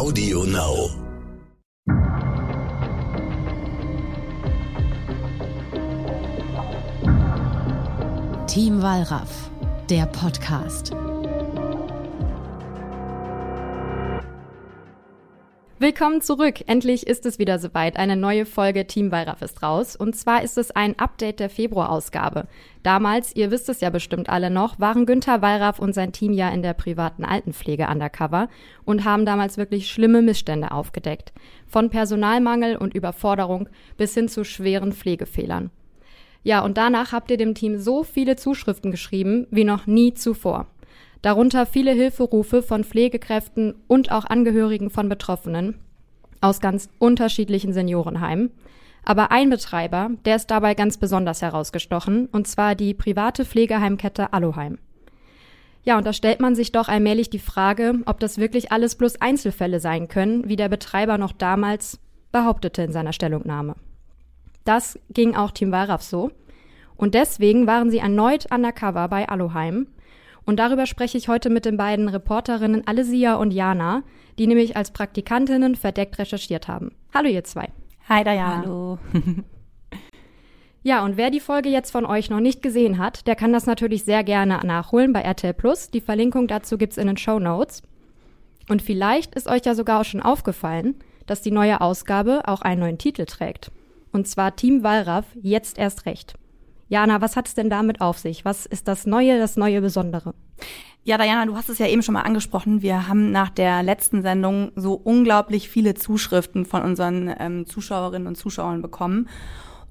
Audio 0.00 0.44
Now. 0.44 0.88
Team 8.46 8.80
Wallraff, 8.80 9.50
der 9.90 10.06
Podcast. 10.06 10.92
Willkommen 15.82 16.20
zurück. 16.20 16.56
Endlich 16.66 17.06
ist 17.06 17.24
es 17.24 17.38
wieder 17.38 17.58
soweit. 17.58 17.96
Eine 17.96 18.14
neue 18.14 18.44
Folge 18.44 18.86
Team 18.86 19.10
Wallraff 19.10 19.40
ist 19.40 19.62
raus. 19.62 19.96
Und 19.96 20.14
zwar 20.14 20.42
ist 20.42 20.58
es 20.58 20.70
ein 20.72 20.98
Update 20.98 21.40
der 21.40 21.48
Februarausgabe. 21.48 22.48
Damals, 22.82 23.34
ihr 23.34 23.50
wisst 23.50 23.66
es 23.70 23.80
ja 23.80 23.88
bestimmt 23.88 24.28
alle 24.28 24.50
noch, 24.50 24.78
waren 24.78 25.06
Günther 25.06 25.40
Wallraff 25.40 25.78
und 25.78 25.94
sein 25.94 26.12
Team 26.12 26.34
ja 26.34 26.50
in 26.50 26.60
der 26.60 26.74
privaten 26.74 27.24
Altenpflege 27.24 27.88
undercover 27.88 28.50
und 28.84 29.06
haben 29.06 29.24
damals 29.24 29.56
wirklich 29.56 29.90
schlimme 29.90 30.20
Missstände 30.20 30.70
aufgedeckt. 30.70 31.32
Von 31.66 31.88
Personalmangel 31.88 32.76
und 32.76 32.92
Überforderung 32.92 33.70
bis 33.96 34.12
hin 34.12 34.28
zu 34.28 34.44
schweren 34.44 34.92
Pflegefehlern. 34.92 35.70
Ja, 36.42 36.60
und 36.60 36.76
danach 36.76 37.12
habt 37.12 37.30
ihr 37.30 37.38
dem 37.38 37.54
Team 37.54 37.78
so 37.78 38.04
viele 38.04 38.36
Zuschriften 38.36 38.90
geschrieben 38.90 39.46
wie 39.50 39.64
noch 39.64 39.86
nie 39.86 40.12
zuvor 40.12 40.66
darunter 41.22 41.66
viele 41.66 41.92
Hilferufe 41.92 42.62
von 42.62 42.84
Pflegekräften 42.84 43.74
und 43.86 44.12
auch 44.12 44.24
Angehörigen 44.24 44.90
von 44.90 45.08
Betroffenen 45.08 45.76
aus 46.40 46.60
ganz 46.60 46.88
unterschiedlichen 46.98 47.72
Seniorenheimen. 47.72 48.50
Aber 49.04 49.30
ein 49.30 49.50
Betreiber, 49.50 50.10
der 50.24 50.36
ist 50.36 50.50
dabei 50.50 50.74
ganz 50.74 50.98
besonders 50.98 51.42
herausgestochen, 51.42 52.26
und 52.32 52.46
zwar 52.46 52.74
die 52.74 52.94
private 52.94 53.44
Pflegeheimkette 53.44 54.32
Aloheim. 54.32 54.78
Ja, 55.82 55.96
und 55.96 56.06
da 56.06 56.12
stellt 56.12 56.40
man 56.40 56.54
sich 56.54 56.72
doch 56.72 56.88
allmählich 56.88 57.30
die 57.30 57.38
Frage, 57.38 58.00
ob 58.04 58.20
das 58.20 58.36
wirklich 58.36 58.70
alles 58.70 58.96
bloß 58.96 59.20
Einzelfälle 59.20 59.80
sein 59.80 60.08
können, 60.08 60.48
wie 60.48 60.56
der 60.56 60.68
Betreiber 60.68 61.16
noch 61.16 61.32
damals 61.32 61.98
behauptete 62.32 62.82
in 62.82 62.92
seiner 62.92 63.14
Stellungnahme. 63.14 63.76
Das 64.64 64.98
ging 65.08 65.34
auch 65.34 65.50
Team 65.50 65.72
Wallraff 65.72 66.02
so. 66.02 66.30
Und 66.96 67.14
deswegen 67.14 67.66
waren 67.66 67.90
sie 67.90 67.98
erneut 67.98 68.52
undercover 68.52 69.08
bei 69.08 69.26
Aloheim 69.26 69.86
und 70.44 70.58
darüber 70.58 70.86
spreche 70.86 71.18
ich 71.18 71.28
heute 71.28 71.50
mit 71.50 71.64
den 71.64 71.76
beiden 71.76 72.08
Reporterinnen 72.08 72.86
Alesia 72.86 73.36
und 73.36 73.52
Jana, 73.52 74.02
die 74.38 74.46
nämlich 74.46 74.76
als 74.76 74.92
Praktikantinnen 74.92 75.74
verdeckt 75.74 76.18
recherchiert 76.18 76.68
haben. 76.68 76.92
Hallo 77.14 77.28
ihr 77.28 77.44
zwei. 77.44 77.68
Hi 78.08 78.24
Diana. 78.24 78.62
Hallo. 78.62 78.98
Ja, 80.82 81.04
und 81.04 81.18
wer 81.18 81.30
die 81.30 81.40
Folge 81.40 81.68
jetzt 81.68 81.90
von 81.90 82.06
euch 82.06 82.30
noch 82.30 82.40
nicht 82.40 82.62
gesehen 82.62 82.96
hat, 82.96 83.26
der 83.26 83.36
kann 83.36 83.52
das 83.52 83.66
natürlich 83.66 84.04
sehr 84.04 84.24
gerne 84.24 84.60
nachholen 84.64 85.12
bei 85.12 85.20
RTL 85.20 85.52
Plus. 85.52 85.90
Die 85.90 86.00
Verlinkung 86.00 86.48
dazu 86.48 86.78
gibt's 86.78 86.96
in 86.96 87.06
den 87.06 87.18
Show 87.18 87.38
Notes. 87.38 87.82
Und 88.68 88.80
vielleicht 88.80 89.34
ist 89.34 89.46
euch 89.46 89.66
ja 89.66 89.74
sogar 89.74 90.00
auch 90.00 90.04
schon 90.04 90.22
aufgefallen, 90.22 90.94
dass 91.26 91.42
die 91.42 91.50
neue 91.50 91.82
Ausgabe 91.82 92.48
auch 92.48 92.62
einen 92.62 92.80
neuen 92.80 92.98
Titel 92.98 93.26
trägt. 93.26 93.70
Und 94.10 94.26
zwar 94.26 94.56
Team 94.56 94.82
Wallraff 94.82 95.26
jetzt 95.42 95.78
erst 95.78 96.06
recht. 96.06 96.34
Jana, 96.90 97.20
was 97.20 97.36
hat 97.36 97.46
es 97.46 97.54
denn 97.54 97.70
damit 97.70 98.00
auf 98.00 98.18
sich? 98.18 98.44
Was 98.44 98.66
ist 98.66 98.88
das 98.88 99.06
Neue, 99.06 99.38
das 99.38 99.56
neue 99.56 99.80
Besondere? 99.80 100.34
Ja, 101.04 101.16
Diana, 101.16 101.46
du 101.46 101.56
hast 101.56 101.70
es 101.70 101.78
ja 101.78 101.86
eben 101.86 102.02
schon 102.02 102.14
mal 102.14 102.22
angesprochen. 102.22 102.82
Wir 102.82 103.06
haben 103.06 103.30
nach 103.30 103.48
der 103.48 103.82
letzten 103.84 104.22
Sendung 104.22 104.72
so 104.74 104.94
unglaublich 104.94 105.70
viele 105.70 105.94
Zuschriften 105.94 106.66
von 106.66 106.82
unseren 106.82 107.32
ähm, 107.38 107.66
Zuschauerinnen 107.66 108.26
und 108.26 108.34
Zuschauern 108.34 108.82
bekommen. 108.82 109.28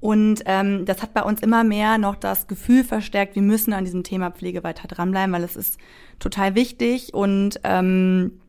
Und 0.00 0.42
ähm, 0.44 0.84
das 0.84 1.02
hat 1.02 1.14
bei 1.14 1.22
uns 1.22 1.40
immer 1.40 1.64
mehr 1.64 1.96
noch 1.96 2.16
das 2.16 2.46
Gefühl 2.46 2.84
verstärkt, 2.84 3.34
wir 3.34 3.42
müssen 3.42 3.72
an 3.72 3.84
diesem 3.84 4.04
Thema 4.04 4.30
Pflege 4.30 4.62
weiter 4.62 4.86
dranbleiben, 4.86 5.34
weil 5.34 5.42
es 5.42 5.56
ist 5.56 5.78
total 6.18 6.54
wichtig 6.54 7.12
und 7.12 7.60
ähm, 7.64 8.40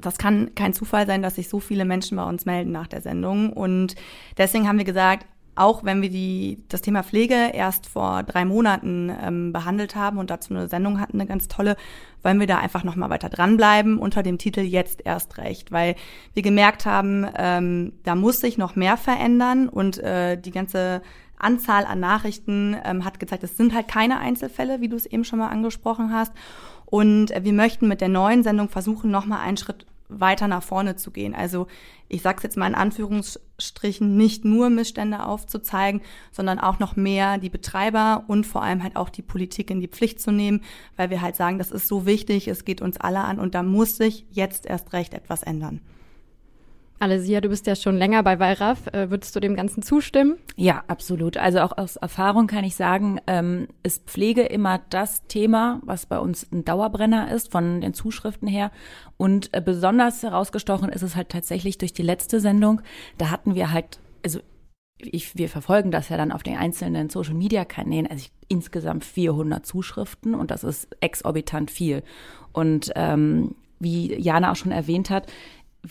das 0.00 0.18
kann 0.18 0.54
kein 0.54 0.72
Zufall 0.72 1.06
sein, 1.06 1.22
dass 1.22 1.36
sich 1.36 1.48
so 1.48 1.60
viele 1.60 1.84
Menschen 1.84 2.16
bei 2.16 2.24
uns 2.24 2.44
melden 2.44 2.72
nach 2.72 2.86
der 2.88 3.02
Sendung. 3.02 3.52
Und 3.52 3.94
deswegen 4.36 4.66
haben 4.66 4.78
wir 4.78 4.84
gesagt, 4.84 5.26
auch 5.56 5.84
wenn 5.84 6.02
wir 6.02 6.10
die, 6.10 6.62
das 6.68 6.82
Thema 6.82 7.02
Pflege 7.02 7.50
erst 7.52 7.86
vor 7.86 8.22
drei 8.22 8.44
Monaten 8.44 9.10
ähm, 9.22 9.52
behandelt 9.52 9.96
haben 9.96 10.18
und 10.18 10.30
dazu 10.30 10.54
eine 10.54 10.68
Sendung 10.68 11.00
hatten, 11.00 11.18
eine 11.18 11.28
ganz 11.28 11.48
tolle, 11.48 11.76
wollen 12.22 12.38
wir 12.38 12.46
da 12.46 12.58
einfach 12.58 12.84
nochmal 12.84 13.10
weiter 13.10 13.30
dranbleiben 13.30 13.98
unter 13.98 14.22
dem 14.22 14.38
Titel 14.38 14.60
Jetzt 14.60 15.00
erst 15.04 15.38
recht, 15.38 15.72
weil 15.72 15.96
wir 16.34 16.42
gemerkt 16.42 16.86
haben, 16.86 17.26
ähm, 17.36 17.94
da 18.04 18.14
muss 18.14 18.40
sich 18.40 18.58
noch 18.58 18.76
mehr 18.76 18.96
verändern 18.96 19.68
und 19.68 19.98
äh, 19.98 20.36
die 20.40 20.50
ganze 20.50 21.02
Anzahl 21.38 21.84
an 21.84 22.00
Nachrichten 22.00 22.76
ähm, 22.84 23.04
hat 23.04 23.18
gezeigt, 23.18 23.44
es 23.44 23.56
sind 23.56 23.74
halt 23.74 23.88
keine 23.88 24.18
Einzelfälle, 24.18 24.80
wie 24.80 24.88
du 24.88 24.96
es 24.96 25.06
eben 25.06 25.24
schon 25.24 25.38
mal 25.38 25.48
angesprochen 25.48 26.12
hast. 26.12 26.32
Und 26.86 27.32
wir 27.38 27.52
möchten 27.52 27.88
mit 27.88 28.00
der 28.00 28.08
neuen 28.08 28.42
Sendung 28.42 28.68
versuchen, 28.68 29.10
nochmal 29.10 29.40
einen 29.40 29.56
Schritt 29.56 29.86
weiter 30.08 30.48
nach 30.48 30.62
vorne 30.62 30.96
zu 30.96 31.10
gehen. 31.10 31.34
Also 31.34 31.66
ich 32.08 32.22
sage 32.22 32.38
es 32.38 32.42
jetzt 32.44 32.56
mal 32.56 32.66
in 32.66 32.74
Anführungsstrichen, 32.74 34.16
nicht 34.16 34.44
nur 34.44 34.70
Missstände 34.70 35.24
aufzuzeigen, 35.24 36.00
sondern 36.30 36.58
auch 36.58 36.78
noch 36.78 36.96
mehr 36.96 37.38
die 37.38 37.50
Betreiber 37.50 38.24
und 38.28 38.46
vor 38.46 38.62
allem 38.62 38.82
halt 38.82 38.96
auch 38.96 39.08
die 39.08 39.22
Politik 39.22 39.70
in 39.70 39.80
die 39.80 39.88
Pflicht 39.88 40.20
zu 40.20 40.30
nehmen, 40.30 40.62
weil 40.96 41.10
wir 41.10 41.20
halt 41.20 41.36
sagen, 41.36 41.58
das 41.58 41.70
ist 41.70 41.88
so 41.88 42.06
wichtig, 42.06 42.48
es 42.48 42.64
geht 42.64 42.80
uns 42.80 42.98
alle 42.98 43.20
an 43.20 43.40
und 43.40 43.54
da 43.54 43.62
muss 43.62 43.96
sich 43.96 44.26
jetzt 44.30 44.66
erst 44.66 44.92
recht 44.92 45.14
etwas 45.14 45.42
ändern. 45.42 45.80
Alesia, 46.98 47.42
du 47.42 47.50
bist 47.50 47.66
ja 47.66 47.76
schon 47.76 47.96
länger 47.96 48.22
bei 48.22 48.38
Wallraff. 48.38 48.86
Äh, 48.88 49.10
würdest 49.10 49.36
du 49.36 49.40
dem 49.40 49.54
Ganzen 49.54 49.82
zustimmen? 49.82 50.38
Ja, 50.56 50.82
absolut. 50.88 51.36
Also 51.36 51.60
auch 51.60 51.76
aus 51.76 51.96
Erfahrung 51.96 52.46
kann 52.46 52.64
ich 52.64 52.74
sagen, 52.74 53.20
ähm, 53.26 53.68
ist 53.82 54.06
Pflege 54.06 54.42
immer 54.42 54.80
das 54.88 55.26
Thema, 55.26 55.80
was 55.84 56.06
bei 56.06 56.18
uns 56.18 56.50
ein 56.50 56.64
Dauerbrenner 56.64 57.30
ist, 57.30 57.52
von 57.52 57.82
den 57.82 57.92
Zuschriften 57.92 58.48
her. 58.48 58.70
Und 59.18 59.52
äh, 59.52 59.60
besonders 59.60 60.22
herausgestochen 60.22 60.88
ist 60.88 61.02
es 61.02 61.16
halt 61.16 61.28
tatsächlich 61.28 61.76
durch 61.76 61.92
die 61.92 62.02
letzte 62.02 62.40
Sendung. 62.40 62.80
Da 63.18 63.30
hatten 63.30 63.54
wir 63.54 63.72
halt, 63.72 64.00
also 64.24 64.40
ich, 64.98 65.36
wir 65.36 65.50
verfolgen 65.50 65.90
das 65.90 66.08
ja 66.08 66.16
dann 66.16 66.32
auf 66.32 66.42
den 66.42 66.56
einzelnen 66.56 67.10
Social 67.10 67.34
Media 67.34 67.66
Kanälen, 67.66 68.06
also 68.06 68.24
ich, 68.24 68.32
insgesamt 68.48 69.04
400 69.04 69.66
Zuschriften 69.66 70.34
und 70.34 70.50
das 70.50 70.64
ist 70.64 70.88
exorbitant 71.00 71.70
viel. 71.70 72.02
Und 72.52 72.92
ähm, 72.94 73.54
wie 73.78 74.14
Jana 74.18 74.52
auch 74.52 74.56
schon 74.56 74.72
erwähnt 74.72 75.10
hat, 75.10 75.26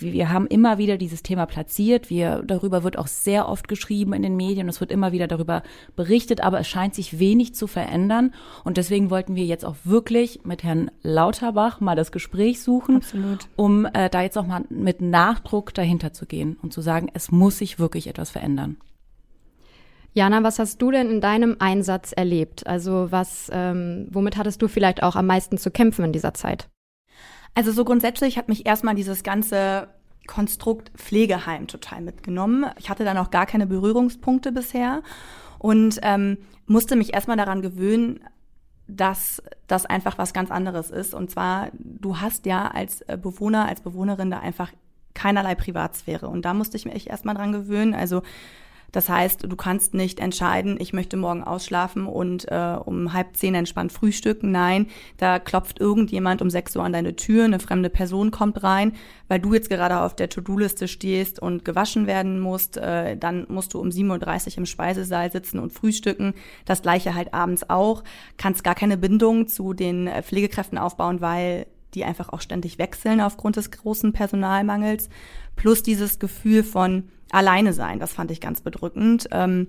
wir 0.02 0.30
haben 0.30 0.48
immer 0.48 0.78
wieder 0.78 0.98
dieses 0.98 1.24
Thema 1.24 1.46
platziert. 1.46 2.10
Wir, 2.10 2.44
darüber 2.46 2.84
wird 2.84 2.98
auch 2.98 3.08
sehr 3.08 3.48
oft 3.48 3.68
geschrieben 3.68 4.14
in 4.14 4.24
den 4.24 4.36
Medien. 4.36 4.68
Es 4.68 4.80
wird 4.80 4.92
immer 4.92 5.12
wieder 5.12 5.28
darüber 5.28 5.64
berichtet, 5.96 6.42
aber 6.42 6.60
es 6.60 6.68
scheint 6.68 6.96
sich 6.96 7.20
wenig 7.20 7.56
zu 7.56 7.68
verändern. 7.68 8.34
Und 8.64 8.78
deswegen 8.78 9.10
wollten 9.10 9.36
wir 9.36 9.46
jetzt 9.46 9.66
auch 9.66 9.76
wirklich 9.84 10.42
mit 10.44 10.64
Herrn 10.64 10.92
Lauterbach 11.02 11.80
mal 11.80 11.96
das 11.96 12.12
Gespräch 12.12 12.62
suchen, 12.62 12.98
Absolut. 12.98 13.48
um 13.56 13.86
äh, 13.86 14.10
da 14.10 14.22
jetzt 14.22 14.38
auch 14.38 14.48
mal 14.48 14.64
mit 14.70 15.02
Nachdruck 15.02 15.74
dahinter 15.74 16.14
zu 16.14 16.26
gehen 16.26 16.58
und 16.62 16.74
zu 16.74 16.82
sagen, 16.82 17.10
es 17.14 17.32
muss 17.32 17.58
sich 17.58 17.80
wirklich 17.80 18.08
etwas 18.08 18.32
verändern. 18.32 18.78
Jana, 20.14 20.44
was 20.44 20.60
hast 20.60 20.82
du 20.82 20.92
denn 20.92 21.10
in 21.10 21.20
deinem 21.20 21.58
Einsatz 21.60 22.14
erlebt? 22.14 22.66
Also 22.66 23.08
was, 23.12 23.52
ähm, 23.54 24.08
womit 24.12 24.38
hattest 24.38 24.62
du 24.62 24.70
vielleicht 24.70 25.04
auch 25.04 25.18
am 25.18 25.26
meisten 25.26 25.58
zu 25.58 25.72
kämpfen 25.72 26.06
in 26.06 26.14
dieser 26.14 26.34
Zeit? 26.34 26.70
Also 27.56 27.72
so 27.72 27.86
grundsätzlich 27.86 28.38
hat 28.38 28.50
mich 28.50 28.66
erstmal 28.66 28.96
dieses 28.96 29.24
ganze 29.24 29.88
Konstrukt 30.28 30.92
Pflegeheim 30.98 31.68
total 31.68 32.02
mitgenommen. 32.02 32.66
Ich 32.78 32.90
hatte 32.90 33.06
da 33.06 33.14
noch 33.14 33.32
gar 33.32 33.46
keine 33.46 33.66
Berührungspunkte 33.66 34.52
bisher 34.52 35.02
und 35.58 36.00
ähm, 36.04 36.38
musste 36.68 36.96
mich 36.96 37.14
erstmal 37.14 37.38
daran 37.38 37.62
gewöhnen, 37.62 38.20
dass 38.88 39.42
das 39.68 39.86
einfach 39.86 40.18
was 40.18 40.34
ganz 40.34 40.52
anderes 40.52 40.92
ist. 40.92 41.14
Und 41.14 41.32
zwar, 41.32 41.70
du 41.74 42.20
hast 42.20 42.46
ja 42.46 42.68
als 42.68 43.02
äh, 43.02 43.18
Bewohner, 43.20 43.66
als 43.68 43.82
Bewohnerin 43.82 44.30
da 44.30 44.40
einfach 44.40 44.72
keinerlei 45.14 45.56
Privatsphäre. 45.56 46.28
Und 46.28 46.44
da 46.44 46.54
musste 46.54 46.78
ich 46.78 46.86
mich 46.86 47.10
erstmal 47.10 47.36
dran 47.36 47.52
gewöhnen. 47.52 47.94
Also 47.94 48.22
das 48.92 49.10
heißt, 49.10 49.44
du 49.44 49.56
kannst 49.56 49.94
nicht 49.94 50.20
entscheiden, 50.20 50.78
ich 50.80 50.94
möchte 50.94 51.18
morgen 51.18 51.44
ausschlafen 51.44 52.06
und 52.06 52.46
äh, 52.50 52.78
um 52.84 53.14
halb 53.14 53.36
zehn 53.36 53.56
entspannt 53.56 53.92
frühstücken. 53.92 54.52
Nein, 54.52 54.88
da 55.18 55.40
klopft 55.40 55.80
irgendjemand 55.80 56.42
um 56.42 56.50
sechs 56.50 56.76
Uhr 56.76 56.84
an 56.84 56.94
deine 56.94 57.16
Tür, 57.16 57.46
eine 57.46 57.60
fremde 57.60 57.90
Person 57.90 58.32
kommt 58.32 58.64
rein, 58.64 58.94
weil 59.28 59.40
du 59.40 59.54
jetzt 59.54 59.70
gerade 59.70 60.00
auf 60.00 60.16
der 60.16 60.30
To-Do-Liste 60.30 60.88
stehst 60.88 61.40
und 61.40 61.66
gewaschen 61.66 62.08
werden 62.08 62.40
musst. 62.40 62.78
Äh, 62.78 63.18
dann 63.18 63.46
musst 63.50 63.74
du 63.74 63.80
um 63.80 63.90
7.30 63.90 64.52
Uhr 64.52 64.58
im 64.60 64.66
Speisesaal 64.66 65.32
sitzen 65.32 65.60
und 65.60 65.74
frühstücken. 65.74 66.34
Das 66.66 66.82
gleiche 66.82 67.16
halt 67.16 67.34
abends 67.34 67.70
auch. 67.70 68.04
Kannst 68.38 68.64
gar 68.64 68.76
keine 68.76 68.98
Bindung 68.98 69.48
zu 69.48 69.74
den 69.74 70.08
äh, 70.08 70.24
Pflegekräften 70.24 70.78
aufbauen, 70.78 71.22
weil 71.22 71.68
die 71.96 72.04
einfach 72.04 72.30
auch 72.30 72.42
ständig 72.42 72.78
wechseln 72.78 73.22
aufgrund 73.22 73.56
des 73.56 73.72
großen 73.72 74.14
Personalmangels. 74.14 75.10
Plus 75.56 75.82
dieses 75.82 76.20
Gefühl 76.20 76.64
von, 76.64 77.10
alleine 77.36 77.74
sein. 77.74 78.00
Das 78.00 78.14
fand 78.14 78.32
ich 78.32 78.42
ganz 78.42 78.62
bedrückend. 78.62 79.28
Ähm, 79.32 79.68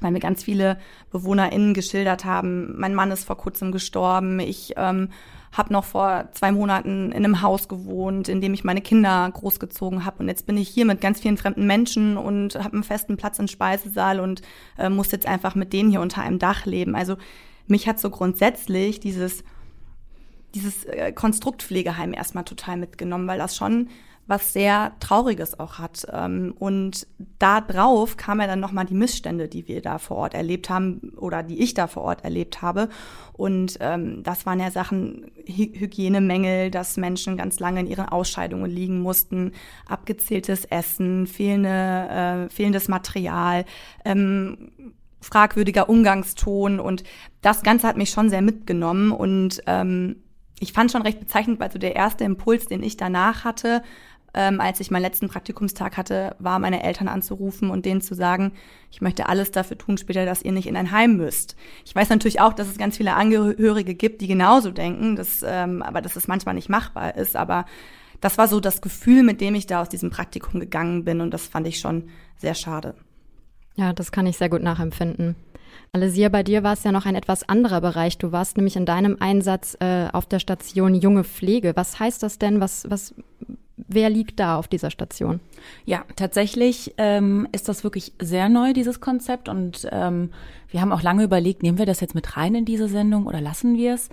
weil 0.00 0.10
mir 0.10 0.20
ganz 0.20 0.42
viele 0.42 0.78
BewohnerInnen 1.12 1.74
geschildert 1.74 2.24
haben, 2.24 2.78
mein 2.78 2.94
Mann 2.94 3.12
ist 3.12 3.24
vor 3.24 3.36
kurzem 3.36 3.70
gestorben, 3.70 4.40
ich 4.40 4.74
ähm, 4.76 5.10
habe 5.52 5.72
noch 5.72 5.84
vor 5.84 6.28
zwei 6.32 6.50
Monaten 6.50 7.12
in 7.12 7.24
einem 7.24 7.42
Haus 7.42 7.68
gewohnt, 7.68 8.28
in 8.28 8.40
dem 8.40 8.54
ich 8.54 8.64
meine 8.64 8.80
Kinder 8.80 9.30
großgezogen 9.32 10.04
habe 10.04 10.20
und 10.20 10.28
jetzt 10.28 10.46
bin 10.46 10.56
ich 10.56 10.68
hier 10.68 10.86
mit 10.86 11.00
ganz 11.00 11.20
vielen 11.20 11.36
fremden 11.36 11.66
Menschen 11.66 12.16
und 12.16 12.56
habe 12.56 12.72
einen 12.72 12.82
festen 12.82 13.16
Platz 13.16 13.38
im 13.38 13.46
Speisesaal 13.46 14.18
und 14.18 14.42
äh, 14.76 14.88
muss 14.88 15.12
jetzt 15.12 15.26
einfach 15.26 15.54
mit 15.54 15.72
denen 15.72 15.90
hier 15.90 16.00
unter 16.00 16.22
einem 16.22 16.40
Dach 16.40 16.66
leben. 16.66 16.96
Also 16.96 17.16
mich 17.66 17.86
hat 17.86 18.00
so 18.00 18.10
grundsätzlich 18.10 18.98
dieses 18.98 19.44
dieses 20.54 20.84
äh, 20.84 21.12
Konstrukt 21.12 21.70
erstmal 21.70 22.44
total 22.44 22.76
mitgenommen, 22.76 23.26
weil 23.26 23.38
das 23.38 23.56
schon 23.56 23.88
was 24.26 24.52
sehr 24.52 24.92
Trauriges 25.00 25.58
auch 25.58 25.78
hat. 25.78 26.06
Ähm, 26.12 26.54
und 26.58 27.06
da 27.38 27.60
drauf 27.60 28.16
kam 28.16 28.40
ja 28.40 28.46
dann 28.46 28.60
nochmal 28.60 28.86
die 28.86 28.94
Missstände, 28.94 29.48
die 29.48 29.66
wir 29.68 29.82
da 29.82 29.98
vor 29.98 30.18
Ort 30.18 30.34
erlebt 30.34 30.70
haben 30.70 31.12
oder 31.16 31.42
die 31.42 31.60
ich 31.60 31.74
da 31.74 31.86
vor 31.86 32.04
Ort 32.04 32.24
erlebt 32.24 32.62
habe. 32.62 32.88
Und 33.32 33.78
ähm, 33.80 34.22
das 34.22 34.46
waren 34.46 34.60
ja 34.60 34.70
Sachen, 34.70 35.30
Hy 35.44 35.72
Hygienemängel, 35.74 36.70
dass 36.70 36.96
Menschen 36.96 37.36
ganz 37.36 37.58
lange 37.58 37.80
in 37.80 37.86
ihren 37.86 38.08
Ausscheidungen 38.08 38.70
liegen 38.70 39.00
mussten, 39.00 39.52
abgezähltes 39.86 40.64
Essen, 40.66 41.26
fehlende, 41.26 41.68
äh, 41.68 42.48
fehlendes 42.48 42.88
Material, 42.88 43.64
ähm, 44.04 44.70
fragwürdiger 45.20 45.88
Umgangston 45.88 46.80
und 46.80 47.04
das 47.42 47.62
Ganze 47.62 47.86
hat 47.86 47.96
mich 47.96 48.10
schon 48.10 48.28
sehr 48.28 48.42
mitgenommen 48.42 49.12
und 49.12 49.62
ähm, 49.66 50.16
ich 50.62 50.72
fand 50.72 50.92
schon 50.92 51.02
recht 51.02 51.18
bezeichnend, 51.18 51.58
weil 51.58 51.72
so 51.72 51.78
der 51.78 51.96
erste 51.96 52.22
Impuls, 52.22 52.66
den 52.66 52.84
ich 52.84 52.96
danach 52.96 53.44
hatte, 53.44 53.82
ähm, 54.34 54.60
als 54.60 54.80
ich 54.80 54.90
meinen 54.90 55.02
letzten 55.02 55.28
Praktikumstag 55.28 55.96
hatte, 55.96 56.34
war 56.38 56.58
meine 56.58 56.82
Eltern 56.82 57.08
anzurufen 57.08 57.70
und 57.70 57.84
denen 57.84 58.00
zu 58.00 58.14
sagen, 58.14 58.52
ich 58.90 59.00
möchte 59.00 59.28
alles 59.28 59.50
dafür 59.50 59.76
tun 59.76 59.98
später, 59.98 60.24
dass 60.24 60.42
ihr 60.42 60.52
nicht 60.52 60.66
in 60.66 60.76
ein 60.76 60.90
Heim 60.90 61.16
müsst. 61.16 61.56
Ich 61.84 61.94
weiß 61.94 62.08
natürlich 62.08 62.40
auch, 62.40 62.52
dass 62.52 62.68
es 62.68 62.78
ganz 62.78 62.96
viele 62.96 63.14
Angehörige 63.14 63.94
gibt, 63.94 64.20
die 64.20 64.28
genauso 64.28 64.70
denken, 64.70 65.16
dass, 65.16 65.44
ähm, 65.46 65.82
aber 65.82 66.00
dass 66.00 66.16
es 66.16 66.28
manchmal 66.28 66.54
nicht 66.54 66.70
machbar 66.70 67.16
ist. 67.16 67.36
Aber 67.36 67.66
das 68.20 68.38
war 68.38 68.48
so 68.48 68.60
das 68.60 68.80
Gefühl, 68.80 69.22
mit 69.22 69.40
dem 69.40 69.54
ich 69.54 69.66
da 69.66 69.82
aus 69.82 69.88
diesem 69.88 70.10
Praktikum 70.10 70.60
gegangen 70.60 71.04
bin 71.04 71.20
und 71.20 71.32
das 71.32 71.46
fand 71.46 71.66
ich 71.66 71.78
schon 71.78 72.08
sehr 72.38 72.54
schade. 72.54 72.94
Ja, 73.74 73.92
das 73.92 74.12
kann 74.12 74.26
ich 74.26 74.38
sehr 74.38 74.48
gut 74.48 74.62
nachempfinden. 74.62 75.34
Alessia, 75.92 76.28
bei 76.28 76.42
dir 76.42 76.62
war 76.62 76.72
es 76.72 76.84
ja 76.84 76.92
noch 76.92 77.06
ein 77.06 77.14
etwas 77.14 77.48
anderer 77.48 77.80
Bereich. 77.80 78.18
Du 78.18 78.32
warst 78.32 78.56
nämlich 78.56 78.76
in 78.76 78.86
deinem 78.86 79.16
Einsatz 79.20 79.76
äh, 79.80 80.08
auf 80.12 80.26
der 80.26 80.38
Station 80.38 80.94
Junge 80.94 81.24
Pflege. 81.24 81.72
Was 81.76 81.98
heißt 82.00 82.22
das 82.22 82.38
denn? 82.38 82.60
Was, 82.60 82.88
was 82.90 83.14
Wer 83.88 84.10
liegt 84.10 84.38
da 84.38 84.56
auf 84.56 84.68
dieser 84.68 84.90
Station? 84.90 85.40
Ja, 85.84 86.04
tatsächlich 86.16 86.94
ähm, 86.98 87.48
ist 87.52 87.68
das 87.68 87.84
wirklich 87.84 88.12
sehr 88.20 88.48
neu, 88.48 88.72
dieses 88.72 89.00
Konzept. 89.00 89.48
Und 89.48 89.88
ähm, 89.90 90.30
wir 90.68 90.80
haben 90.80 90.92
auch 90.92 91.02
lange 91.02 91.24
überlegt, 91.24 91.62
nehmen 91.62 91.78
wir 91.78 91.86
das 91.86 92.00
jetzt 92.00 92.14
mit 92.14 92.36
rein 92.36 92.54
in 92.54 92.64
diese 92.64 92.88
Sendung 92.88 93.26
oder 93.26 93.40
lassen 93.40 93.76
wir 93.76 93.94
es? 93.94 94.08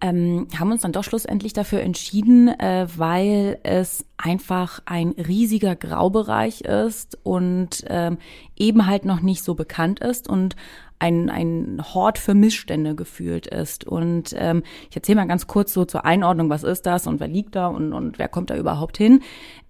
Ähm, 0.00 0.48
haben 0.58 0.72
uns 0.72 0.82
dann 0.82 0.92
doch 0.92 1.04
schlussendlich 1.04 1.52
dafür 1.52 1.80
entschieden, 1.80 2.48
äh, 2.48 2.86
weil 2.96 3.58
es 3.62 4.04
einfach 4.16 4.80
ein 4.86 5.10
riesiger 5.10 5.76
Graubereich 5.76 6.62
ist 6.62 7.18
und 7.22 7.84
ähm, 7.88 8.18
eben 8.56 8.86
halt 8.86 9.04
noch 9.04 9.20
nicht 9.20 9.44
so 9.44 9.54
bekannt 9.54 10.00
ist 10.00 10.28
und 10.28 10.56
ein, 11.02 11.28
ein 11.30 11.82
Hort 11.94 12.16
für 12.18 12.32
Missstände 12.32 12.94
gefühlt 12.94 13.48
ist. 13.48 13.84
Und 13.84 14.34
ähm, 14.38 14.62
ich 14.88 14.94
erzähle 14.94 15.16
mal 15.16 15.26
ganz 15.26 15.48
kurz 15.48 15.72
so 15.72 15.84
zur 15.84 16.04
Einordnung, 16.04 16.48
was 16.48 16.62
ist 16.62 16.86
das 16.86 17.08
und 17.08 17.18
wer 17.18 17.26
liegt 17.26 17.56
da 17.56 17.66
und, 17.66 17.92
und 17.92 18.20
wer 18.20 18.28
kommt 18.28 18.50
da 18.50 18.56
überhaupt 18.56 18.98
hin. 18.98 19.20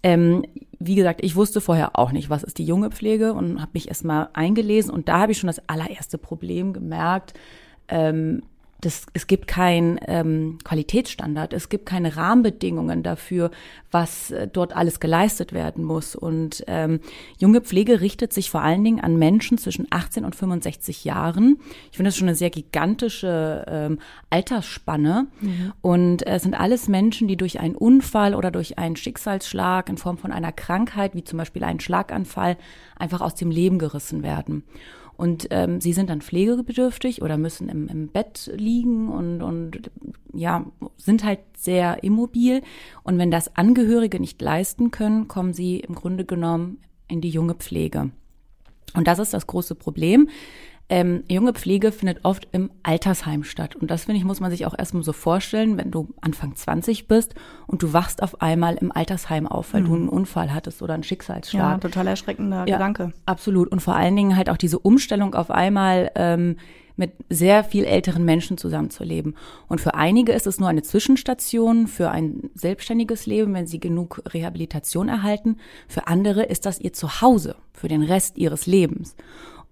Ähm, 0.03 0.45
wie 0.79 0.93
gesagt, 0.93 1.21
ich 1.23 1.35
wusste 1.35 1.59
vorher 1.59 1.97
auch 1.97 2.11
nicht, 2.11 2.29
was 2.29 2.43
ist 2.43 2.59
die 2.59 2.65
junge 2.65 2.91
Pflege 2.91 3.33
und 3.33 3.59
habe 3.59 3.71
mich 3.73 3.87
erstmal 3.87 4.29
eingelesen 4.33 4.91
und 4.93 5.09
da 5.09 5.21
habe 5.21 5.31
ich 5.31 5.39
schon 5.39 5.47
das 5.47 5.67
allererste 5.67 6.19
Problem 6.19 6.71
gemerkt. 6.71 7.33
Ähm, 7.87 8.43
das, 8.85 9.05
es 9.13 9.27
gibt 9.27 9.47
keinen 9.47 9.97
ähm, 10.07 10.57
Qualitätsstandard, 10.63 11.53
es 11.53 11.69
gibt 11.69 11.85
keine 11.85 12.17
Rahmenbedingungen 12.17 13.01
dafür, 13.01 13.49
was 13.91 14.31
äh, 14.31 14.47
dort 14.51 14.75
alles 14.75 14.99
geleistet 14.99 15.53
werden 15.53 15.85
muss. 15.85 16.15
Und 16.15 16.63
ähm, 16.67 16.99
junge 17.37 17.61
Pflege 17.61 18.01
richtet 18.01 18.33
sich 18.33 18.49
vor 18.49 18.61
allen 18.61 18.83
Dingen 18.83 18.99
an 18.99 19.17
Menschen 19.17 19.57
zwischen 19.57 19.87
18 19.89 20.25
und 20.25 20.35
65 20.35 21.05
Jahren. 21.05 21.59
Ich 21.91 21.97
finde 21.97 22.09
das 22.09 22.17
schon 22.17 22.27
eine 22.27 22.35
sehr 22.35 22.49
gigantische 22.49 23.63
ähm, 23.67 23.99
Altersspanne. 24.29 25.27
Mhm. 25.39 25.73
Und 25.81 26.27
es 26.27 26.41
äh, 26.41 26.43
sind 26.43 26.59
alles 26.59 26.89
Menschen, 26.89 27.27
die 27.27 27.37
durch 27.37 27.59
einen 27.59 27.75
Unfall 27.75 28.35
oder 28.35 28.51
durch 28.51 28.77
einen 28.77 28.97
Schicksalsschlag 28.97 29.87
in 29.87 29.97
Form 29.97 30.17
von 30.17 30.33
einer 30.33 30.51
Krankheit, 30.51 31.15
wie 31.15 31.23
zum 31.23 31.37
Beispiel 31.37 31.63
einen 31.63 31.79
Schlaganfall, 31.79 32.57
einfach 32.97 33.21
aus 33.21 33.35
dem 33.35 33.51
Leben 33.51 33.79
gerissen 33.79 34.23
werden. 34.23 34.63
Und 35.15 35.47
ähm, 35.51 35.79
sie 35.79 35.93
sind 35.93 36.09
dann 36.09 36.21
pflegebedürftig 36.21 37.21
oder 37.21 37.37
müssen 37.37 37.69
im, 37.69 37.87
im 37.87 38.07
Bett 38.07 38.51
liegen 38.55 39.09
und, 39.09 39.41
und 39.41 39.91
ja, 40.33 40.65
sind 40.97 41.23
halt 41.23 41.39
sehr 41.55 42.03
immobil. 42.03 42.61
Und 43.03 43.17
wenn 43.17 43.31
das 43.31 43.55
Angehörige 43.55 44.19
nicht 44.19 44.41
leisten 44.41 44.91
können, 44.91 45.27
kommen 45.27 45.53
sie 45.53 45.79
im 45.79 45.95
Grunde 45.95 46.25
genommen 46.25 46.79
in 47.07 47.21
die 47.21 47.29
junge 47.29 47.53
Pflege. 47.53 48.11
Und 48.95 49.07
das 49.07 49.19
ist 49.19 49.33
das 49.33 49.47
große 49.47 49.75
Problem. 49.75 50.29
Ähm, 50.93 51.23
junge 51.27 51.53
Pflege 51.53 51.91
findet 51.91 52.23
oft 52.23 52.47
im 52.51 52.69
Altersheim 52.83 53.43
statt. 53.43 53.75
Und 53.75 53.89
das, 53.89 54.03
finde 54.03 54.19
ich, 54.19 54.25
muss 54.25 54.39
man 54.39 54.51
sich 54.51 54.67
auch 54.67 54.77
erstmal 54.77 55.01
so 55.01 55.11
vorstellen, 55.11 55.75
wenn 55.75 55.89
du 55.89 56.09
Anfang 56.21 56.55
20 56.55 57.07
bist 57.07 57.33
und 57.65 57.81
du 57.81 57.93
wachst 57.93 58.21
auf 58.21 58.43
einmal 58.43 58.75
im 58.75 58.91
Altersheim 58.91 59.47
auf, 59.47 59.73
weil 59.73 59.81
mhm. 59.81 59.85
du 59.87 59.95
einen 59.95 60.09
Unfall 60.09 60.53
hattest 60.53 60.83
oder 60.83 60.93
einen 60.93 61.01
Schicksalsschlag. 61.01 61.71
Ja, 61.71 61.77
total 61.79 62.05
erschreckender 62.05 62.67
ja, 62.67 62.75
Gedanke. 62.75 63.11
Absolut. 63.25 63.69
Und 63.69 63.79
vor 63.79 63.95
allen 63.95 64.15
Dingen 64.15 64.37
halt 64.37 64.51
auch 64.51 64.57
diese 64.57 64.77
Umstellung 64.77 65.33
auf 65.33 65.49
einmal 65.49 66.11
ähm, 66.13 66.57
mit 66.95 67.13
sehr 67.27 67.63
viel 67.63 67.85
älteren 67.85 68.23
Menschen 68.23 68.59
zusammenzuleben. 68.59 69.35
Und 69.67 69.81
für 69.81 69.95
einige 69.95 70.31
ist 70.33 70.45
es 70.45 70.59
nur 70.59 70.69
eine 70.69 70.83
Zwischenstation 70.83 71.87
für 71.87 72.11
ein 72.11 72.51
selbstständiges 72.53 73.25
Leben, 73.25 73.55
wenn 73.55 73.65
sie 73.65 73.79
genug 73.79 74.21
Rehabilitation 74.31 75.09
erhalten. 75.09 75.57
Für 75.87 76.05
andere 76.05 76.43
ist 76.43 76.67
das 76.67 76.79
ihr 76.79 76.93
Zuhause 76.93 77.55
für 77.71 77.87
den 77.87 78.03
Rest 78.03 78.37
ihres 78.37 78.67
Lebens. 78.67 79.15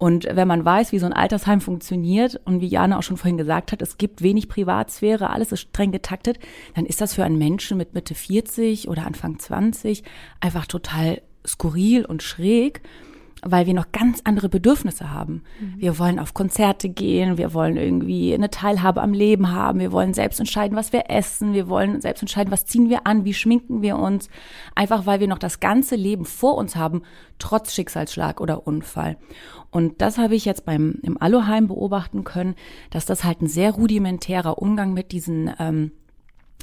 Und 0.02 0.26
wenn 0.32 0.48
man 0.48 0.66
weiß, 0.66 0.94
wie 0.94 0.98
so 0.98 1.06
ein 1.06 1.14
Altersheim 1.14 1.62
funktioniert 1.62 2.42
und 2.46 2.60
wie 2.60 2.66
Jana 2.66 2.98
auch 2.98 3.04
schon 3.04 3.18
vorhin 3.18 3.38
gesagt 3.38 3.72
hat, 3.72 3.84
es 3.84 4.00
gibt 4.00 4.24
wenig 4.24 4.50
Privatsphäre, 4.50 5.30
alles 5.30 5.52
ist 5.52 5.62
streng 5.62 5.92
getaktet, 5.92 6.40
dann 6.74 6.88
ist 6.88 7.02
das 7.02 7.14
für 7.14 7.24
einen 7.24 7.38
Menschen 7.38 7.78
mit 7.78 7.94
Mitte 7.94 8.16
40 8.16 8.88
oder 8.88 9.06
Anfang 9.06 9.38
20 9.38 10.02
einfach 10.40 10.66
total 10.66 11.22
skurril 11.46 12.04
und 12.04 12.24
schräg 12.24 12.82
weil 13.44 13.66
wir 13.66 13.74
noch 13.74 13.92
ganz 13.92 14.22
andere 14.24 14.50
Bedürfnisse 14.50 15.12
haben. 15.12 15.44
Mhm. 15.60 15.74
Wir 15.78 16.00
wollen 16.00 16.20
auf 16.20 16.34
Konzerte 16.34 16.90
gehen, 16.90 17.38
wir 17.38 17.54
wollen 17.54 17.76
irgendwie 17.76 18.34
eine 18.34 18.50
Teilhabe 18.50 19.02
am 19.02 19.14
Leben 19.14 19.52
haben, 19.52 19.80
wir 19.80 19.92
wollen 19.92 20.14
selbst 20.14 20.40
entscheiden, 20.40 20.78
was 20.78 20.94
wir 20.94 21.10
essen, 21.10 21.54
wir 21.54 21.68
wollen 21.68 22.02
selbst 22.02 22.22
entscheiden, 22.22 22.52
was 22.52 22.66
ziehen 22.66 22.90
wir 22.90 23.08
an, 23.08 23.26
wie 23.26 23.34
schminken 23.34 23.82
wir 23.82 23.98
uns, 23.98 24.30
einfach 24.76 25.06
weil 25.06 25.20
wir 25.20 25.28
noch 25.28 25.40
das 25.40 25.60
ganze 25.60 25.96
Leben 25.96 26.26
vor 26.26 26.56
uns 26.56 26.76
haben, 26.76 27.02
trotz 27.40 27.74
Schicksalsschlag 27.74 28.40
oder 28.40 28.68
Unfall. 28.68 29.18
Und 29.72 30.02
das 30.02 30.18
habe 30.18 30.36
ich 30.36 30.46
jetzt 30.46 30.66
beim 30.66 31.00
im 31.02 31.20
Aluheim 31.20 31.68
beobachten 31.68 32.24
können, 32.24 32.56
dass 32.92 33.06
das 33.06 33.24
halt 33.24 33.42
ein 33.42 33.48
sehr 33.48 33.72
rudimentärer 33.72 34.62
Umgang 34.62 34.94
mit 34.94 35.12
diesen 35.12 35.52
ähm, 35.60 35.92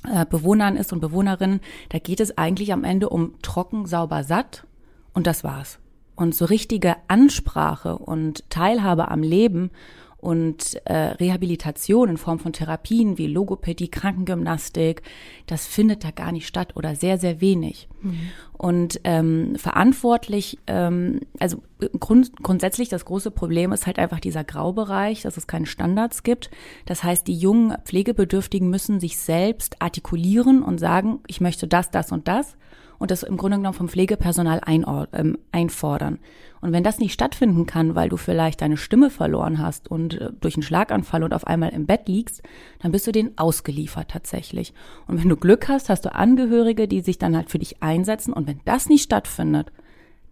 äh, 0.04 0.26
Bewohnern 0.26 0.76
ist 0.76 0.92
und 0.92 1.00
Bewohnerinnen. 1.00 1.60
Da 1.88 1.98
geht 1.98 2.20
es 2.20 2.36
eigentlich 2.38 2.72
am 2.72 2.84
Ende 2.84 3.08
um 3.08 3.34
trocken, 3.42 3.86
sauber, 3.86 4.22
satt 4.22 4.66
und 5.12 5.26
das 5.26 5.42
war's. 5.42 5.80
Und 6.18 6.34
so 6.34 6.46
richtige 6.46 6.96
Ansprache 7.06 7.96
und 7.96 8.50
Teilhabe 8.50 9.08
am 9.08 9.22
Leben 9.22 9.70
und 10.16 10.84
äh, 10.84 10.92
Rehabilitation 10.92 12.08
in 12.08 12.16
Form 12.16 12.40
von 12.40 12.52
Therapien 12.52 13.18
wie 13.18 13.28
Logopädie, 13.28 13.88
Krankengymnastik, 13.88 15.02
das 15.46 15.68
findet 15.68 16.02
da 16.02 16.10
gar 16.10 16.32
nicht 16.32 16.48
statt 16.48 16.74
oder 16.74 16.96
sehr, 16.96 17.18
sehr 17.18 17.40
wenig. 17.40 17.88
Mhm. 18.02 18.18
Und 18.54 19.00
ähm, 19.04 19.54
verantwortlich, 19.54 20.58
ähm, 20.66 21.20
also 21.38 21.62
grund, 22.00 22.32
grundsätzlich 22.42 22.88
das 22.88 23.04
große 23.04 23.30
Problem 23.30 23.70
ist 23.70 23.86
halt 23.86 24.00
einfach 24.00 24.18
dieser 24.18 24.42
Graubereich, 24.42 25.22
dass 25.22 25.36
es 25.36 25.46
keine 25.46 25.66
Standards 25.66 26.24
gibt. 26.24 26.50
Das 26.84 27.04
heißt, 27.04 27.28
die 27.28 27.38
jungen 27.38 27.76
Pflegebedürftigen 27.84 28.68
müssen 28.68 28.98
sich 28.98 29.18
selbst 29.18 29.80
artikulieren 29.80 30.64
und 30.64 30.78
sagen, 30.78 31.20
ich 31.28 31.40
möchte 31.40 31.68
das, 31.68 31.92
das 31.92 32.10
und 32.10 32.26
das 32.26 32.56
und 32.98 33.10
das 33.10 33.22
im 33.22 33.36
Grunde 33.36 33.58
genommen 33.58 33.74
vom 33.74 33.88
Pflegepersonal 33.88 34.60
ähm, 34.66 35.38
einfordern. 35.52 36.18
Und 36.60 36.72
wenn 36.72 36.82
das 36.82 36.98
nicht 36.98 37.12
stattfinden 37.12 37.66
kann, 37.66 37.94
weil 37.94 38.08
du 38.08 38.16
vielleicht 38.16 38.60
deine 38.60 38.76
Stimme 38.76 39.10
verloren 39.10 39.58
hast 39.58 39.88
und 39.88 40.14
äh, 40.14 40.30
durch 40.40 40.56
einen 40.56 40.62
Schlaganfall 40.62 41.22
und 41.22 41.32
auf 41.32 41.46
einmal 41.46 41.70
im 41.70 41.86
Bett 41.86 42.08
liegst, 42.08 42.42
dann 42.80 42.92
bist 42.92 43.06
du 43.06 43.12
denen 43.12 43.36
ausgeliefert 43.36 44.10
tatsächlich. 44.10 44.74
Und 45.06 45.20
wenn 45.20 45.28
du 45.28 45.36
Glück 45.36 45.68
hast, 45.68 45.88
hast 45.88 46.04
du 46.04 46.14
Angehörige, 46.14 46.88
die 46.88 47.00
sich 47.00 47.18
dann 47.18 47.36
halt 47.36 47.50
für 47.50 47.58
dich 47.58 47.82
einsetzen. 47.82 48.32
Und 48.32 48.46
wenn 48.46 48.60
das 48.64 48.88
nicht 48.88 49.04
stattfindet, 49.04 49.70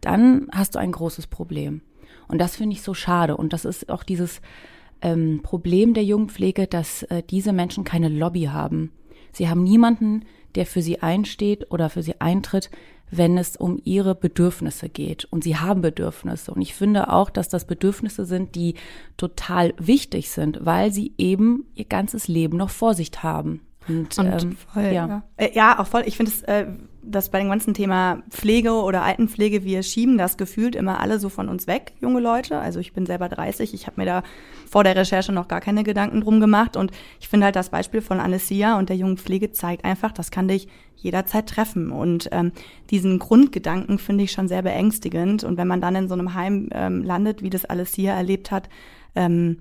dann 0.01 0.49
hast 0.53 0.75
du 0.75 0.79
ein 0.79 0.93
großes 0.93 1.29
Problem. 1.29 1.83
Und 2.29 2.41
das 2.41 2.57
finde 2.57 2.75
ich 2.75 2.83
so 2.83 2.95
schade. 2.95 3.37
Und 3.37 3.53
das 3.53 3.65
ist 3.65 3.89
auch 3.89 4.03
dieses 4.03 4.41
ähm, 5.01 5.41
Problem 5.43 5.95
der 5.95 6.05
Jungpflege, 6.05 6.67
dass 6.67 7.05
äh, 7.05 7.23
diese 7.29 7.53
Menschen 7.53 7.85
keine 7.85 8.09
Lobby 8.09 8.45
haben. 8.45 8.91
Sie 9.33 9.49
haben 9.49 9.63
niemanden, 9.63 10.25
der 10.57 10.67
für 10.67 10.83
sie 10.83 11.03
einsteht 11.03 11.71
oder 11.71 11.91
für 11.91 12.03
sie 12.03 12.21
eintritt, 12.21 12.71
wenn 13.11 13.39
es 13.39 13.57
um 13.57 13.81
ihre 13.85 14.15
Bedürfnisse 14.15 14.89
geht. 14.89 15.27
Und 15.27 15.45
sie 15.45 15.57
haben 15.57 15.81
Bedürfnisse. 15.81 16.53
Und 16.53 16.61
ich 16.61 16.75
finde 16.75 17.13
auch, 17.13 17.31
dass 17.31 17.49
das 17.49 17.67
Bedürfnisse 17.67 18.25
sind, 18.25 18.55
die 18.55 18.75
total 19.17 19.75
wichtig 19.79 20.31
sind, 20.31 20.65
weil 20.65 20.93
sie 20.93 21.13
eben 21.19 21.67
ihr 21.75 21.85
ganzes 21.85 22.27
Leben 22.27 22.57
noch 22.57 22.71
vor 22.71 22.95
sich 22.95 23.11
haben. 23.23 23.61
Und, 23.89 24.19
und 24.19 24.43
ähm, 24.43 24.57
voll, 24.57 24.83
ja. 24.85 24.93
Ja. 24.93 25.23
Äh, 25.37 25.55
ja. 25.55 25.79
auch 25.79 25.87
voll. 25.87 26.03
Ich 26.07 26.17
finde 26.17 26.33
es 26.33 26.43
äh, 26.43 26.67
dass 27.07 27.31
bei 27.31 27.39
dem 27.39 27.49
ganzen 27.49 27.75
Thema 27.75 28.23
Pflege 28.31 28.73
oder 28.73 29.03
Altenpflege, 29.03 29.65
wir 29.65 29.83
schieben 29.83 30.19
das 30.19 30.37
gefühlt 30.37 30.75
immer 30.75 31.01
alle 31.01 31.19
so 31.19 31.29
von 31.29 31.49
uns 31.49 31.67
weg, 31.67 31.93
junge 32.01 32.21
Leute. 32.21 32.59
Also 32.59 32.81
ich 32.81 32.93
bin 32.93 33.07
selber 33.07 33.29
30, 33.29 33.73
ich 33.75 33.87
habe 33.87 34.01
mir 34.01 34.07
da 34.07 34.23
vor 34.69 34.85
der 34.85 34.97
Recherche 34.97 35.33
noch 35.33 35.49
gar 35.49 35.61
keine 35.61 35.85
Gedanken 35.85 36.21
drum 36.21 36.41
gemacht. 36.41 36.77
Und 36.77 36.91
ich 37.21 37.29
finde 37.29 37.47
halt 37.47 37.57
das 37.57 37.71
Beispiel 37.71 38.03
von 38.03 38.21
Alessia 38.21 38.79
und 38.79 38.89
der 38.89 38.97
jungen 38.97 39.17
Pflege 39.17 39.53
zeigt 39.53 39.85
einfach, 39.85 40.13
das 40.13 40.31
kann 40.31 40.49
dich 40.49 40.69
jederzeit 40.97 41.49
treffen. 41.49 41.91
Und 41.91 42.29
ähm, 42.33 42.53
diesen 42.91 43.19
Grundgedanken 43.19 43.99
finde 43.99 44.25
ich 44.25 44.33
schon 44.33 44.49
sehr 44.49 44.63
beängstigend. 44.63 45.45
Und 45.45 45.57
wenn 45.57 45.69
man 45.69 45.81
dann 45.81 45.95
in 45.95 46.09
so 46.09 46.15
einem 46.15 46.35
Heim 46.35 46.69
ähm, 46.73 47.03
landet, 47.03 47.43
wie 47.43 47.51
das 47.51 47.65
Alessia 47.65 48.15
erlebt 48.15 48.51
hat, 48.51 48.69
ähm, 49.15 49.59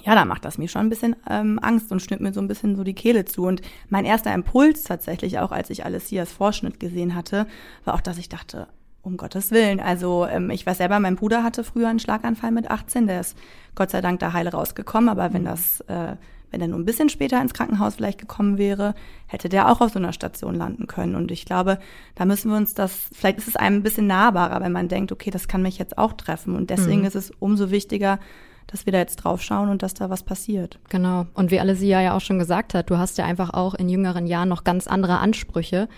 ja, 0.00 0.14
da 0.14 0.24
macht 0.24 0.44
das 0.44 0.58
mir 0.58 0.68
schon 0.68 0.82
ein 0.82 0.88
bisschen 0.88 1.16
ähm, 1.28 1.58
Angst 1.60 1.92
und 1.92 2.00
schnürt 2.00 2.20
mir 2.20 2.32
so 2.32 2.40
ein 2.40 2.48
bisschen 2.48 2.76
so 2.76 2.82
die 2.82 2.94
Kehle 2.94 3.24
zu. 3.24 3.44
Und 3.44 3.60
mein 3.88 4.04
erster 4.04 4.32
Impuls 4.32 4.84
tatsächlich, 4.84 5.38
auch 5.38 5.52
als 5.52 5.70
ich 5.70 5.84
Alessias 5.84 6.32
Vorschnitt 6.32 6.80
gesehen 6.80 7.14
hatte, 7.14 7.46
war 7.84 7.94
auch, 7.94 8.00
dass 8.00 8.18
ich 8.18 8.28
dachte, 8.28 8.68
um 9.02 9.16
Gottes 9.16 9.50
Willen. 9.50 9.80
Also 9.80 10.26
ähm, 10.26 10.50
ich 10.50 10.64
weiß 10.64 10.78
selber, 10.78 10.98
mein 10.98 11.16
Bruder 11.16 11.44
hatte 11.44 11.62
früher 11.62 11.88
einen 11.88 11.98
Schlaganfall 11.98 12.52
mit 12.52 12.70
18, 12.70 13.06
der 13.06 13.20
ist 13.20 13.36
Gott 13.74 13.90
sei 13.90 14.00
Dank 14.00 14.20
da 14.20 14.32
heile 14.32 14.52
rausgekommen, 14.52 15.08
aber 15.08 15.32
wenn 15.34 15.44
das, 15.44 15.80
äh, 15.82 16.16
wenn 16.50 16.60
er 16.60 16.68
nur 16.68 16.78
ein 16.78 16.84
bisschen 16.84 17.08
später 17.08 17.40
ins 17.40 17.54
Krankenhaus 17.54 17.96
vielleicht 17.96 18.18
gekommen 18.18 18.58
wäre, 18.58 18.94
hätte 19.26 19.48
der 19.48 19.70
auch 19.70 19.80
auf 19.80 19.92
so 19.92 19.98
einer 19.98 20.12
Station 20.12 20.54
landen 20.54 20.86
können. 20.86 21.16
Und 21.16 21.30
ich 21.30 21.44
glaube, 21.44 21.78
da 22.14 22.24
müssen 22.24 22.50
wir 22.50 22.56
uns 22.56 22.74
das, 22.74 23.08
vielleicht 23.12 23.38
ist 23.38 23.48
es 23.48 23.56
einem 23.56 23.76
ein 23.76 23.82
bisschen 23.82 24.06
nahbarer, 24.06 24.60
wenn 24.60 24.72
man 24.72 24.88
denkt, 24.88 25.12
okay, 25.12 25.30
das 25.30 25.48
kann 25.48 25.62
mich 25.62 25.78
jetzt 25.78 25.98
auch 25.98 26.12
treffen. 26.12 26.54
Und 26.54 26.70
deswegen 26.70 27.00
mhm. 27.00 27.06
ist 27.06 27.16
es 27.16 27.30
umso 27.38 27.70
wichtiger, 27.70 28.18
dass 28.66 28.86
wir 28.86 28.92
da 28.92 28.98
jetzt 28.98 29.16
drauf 29.16 29.42
schauen 29.42 29.68
und 29.68 29.82
dass 29.82 29.94
da 29.94 30.10
was 30.10 30.22
passiert. 30.22 30.78
Genau. 30.88 31.26
Und 31.34 31.50
wie 31.50 31.60
Alesia 31.60 32.00
ja 32.00 32.16
auch 32.16 32.20
schon 32.20 32.38
gesagt 32.38 32.74
hat, 32.74 32.90
du 32.90 32.98
hast 32.98 33.18
ja 33.18 33.24
einfach 33.24 33.50
auch 33.50 33.74
in 33.74 33.88
jüngeren 33.88 34.26
Jahren 34.26 34.48
noch 34.48 34.64
ganz 34.64 34.86
andere 34.86 35.18
Ansprüche. 35.18 35.88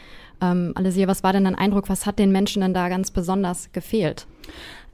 Ähm, 0.41 0.73
Alesia, 0.75 1.09
was 1.09 1.23
war 1.23 1.33
denn 1.33 1.45
dein 1.45 1.55
Eindruck? 1.55 1.89
Was 1.89 2.07
hat 2.07 2.19
den 2.19 2.33
Menschen 2.33 2.63
denn 2.63 2.75
da 2.75 2.89
ganz 2.89 3.11
besonders 3.11 3.73
gefehlt? 3.73 4.27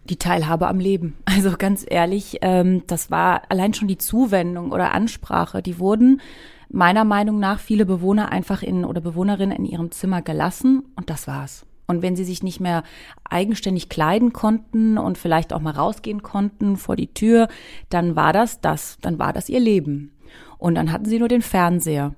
die 0.05 0.17
Teilhabe 0.17 0.67
am 0.67 0.81
Leben. 0.81 1.17
Also 1.27 1.57
ganz 1.57 1.87
ehrlich, 1.89 2.39
ähm, 2.43 2.83
das 2.87 3.11
war 3.11 3.43
allein 3.49 3.73
schon 3.73 3.89
die 3.89 3.99
Zuwendung 3.99 4.73
oder 4.73 4.93
Ansprache. 4.93 5.63
Die 5.63 5.79
wurden 5.79 6.21
meiner 6.69 7.05
Meinung 7.05 7.39
nach 7.39 7.61
viele 7.61 7.87
Bewohner 7.87 8.31
einfach 8.31 8.63
in 8.63 8.85
oder 8.85 9.01
Bewohnerinnen 9.01 9.57
in 9.57 9.65
ihrem 9.65 9.91
Zimmer 9.91 10.21
gelassen 10.23 10.83
und 10.97 11.09
das 11.09 11.27
war's. 11.27 11.65
Und 11.91 12.03
wenn 12.03 12.15
sie 12.15 12.23
sich 12.23 12.45
nicht 12.45 12.61
mehr 12.61 12.85
eigenständig 13.29 13.89
kleiden 13.89 14.33
konnten 14.33 14.97
und 14.97 15.19
vielleicht 15.19 15.53
auch 15.53 15.61
mal 15.61 15.73
rausgehen 15.73 16.23
konnten 16.23 16.77
vor 16.77 16.95
die 16.95 17.13
Tür, 17.13 17.49
dann 17.89 18.15
war 18.15 18.33
das 18.33 18.61
das, 18.61 18.99
dann 19.01 19.19
war 19.19 19.33
das 19.33 19.49
ihr 19.49 19.59
Leben. 19.59 20.13
Und 20.57 20.77
dann 20.77 20.93
hatten 20.93 21.07
sie 21.07 21.19
nur 21.19 21.27
den 21.27 21.43
Fernseher. 21.43 22.15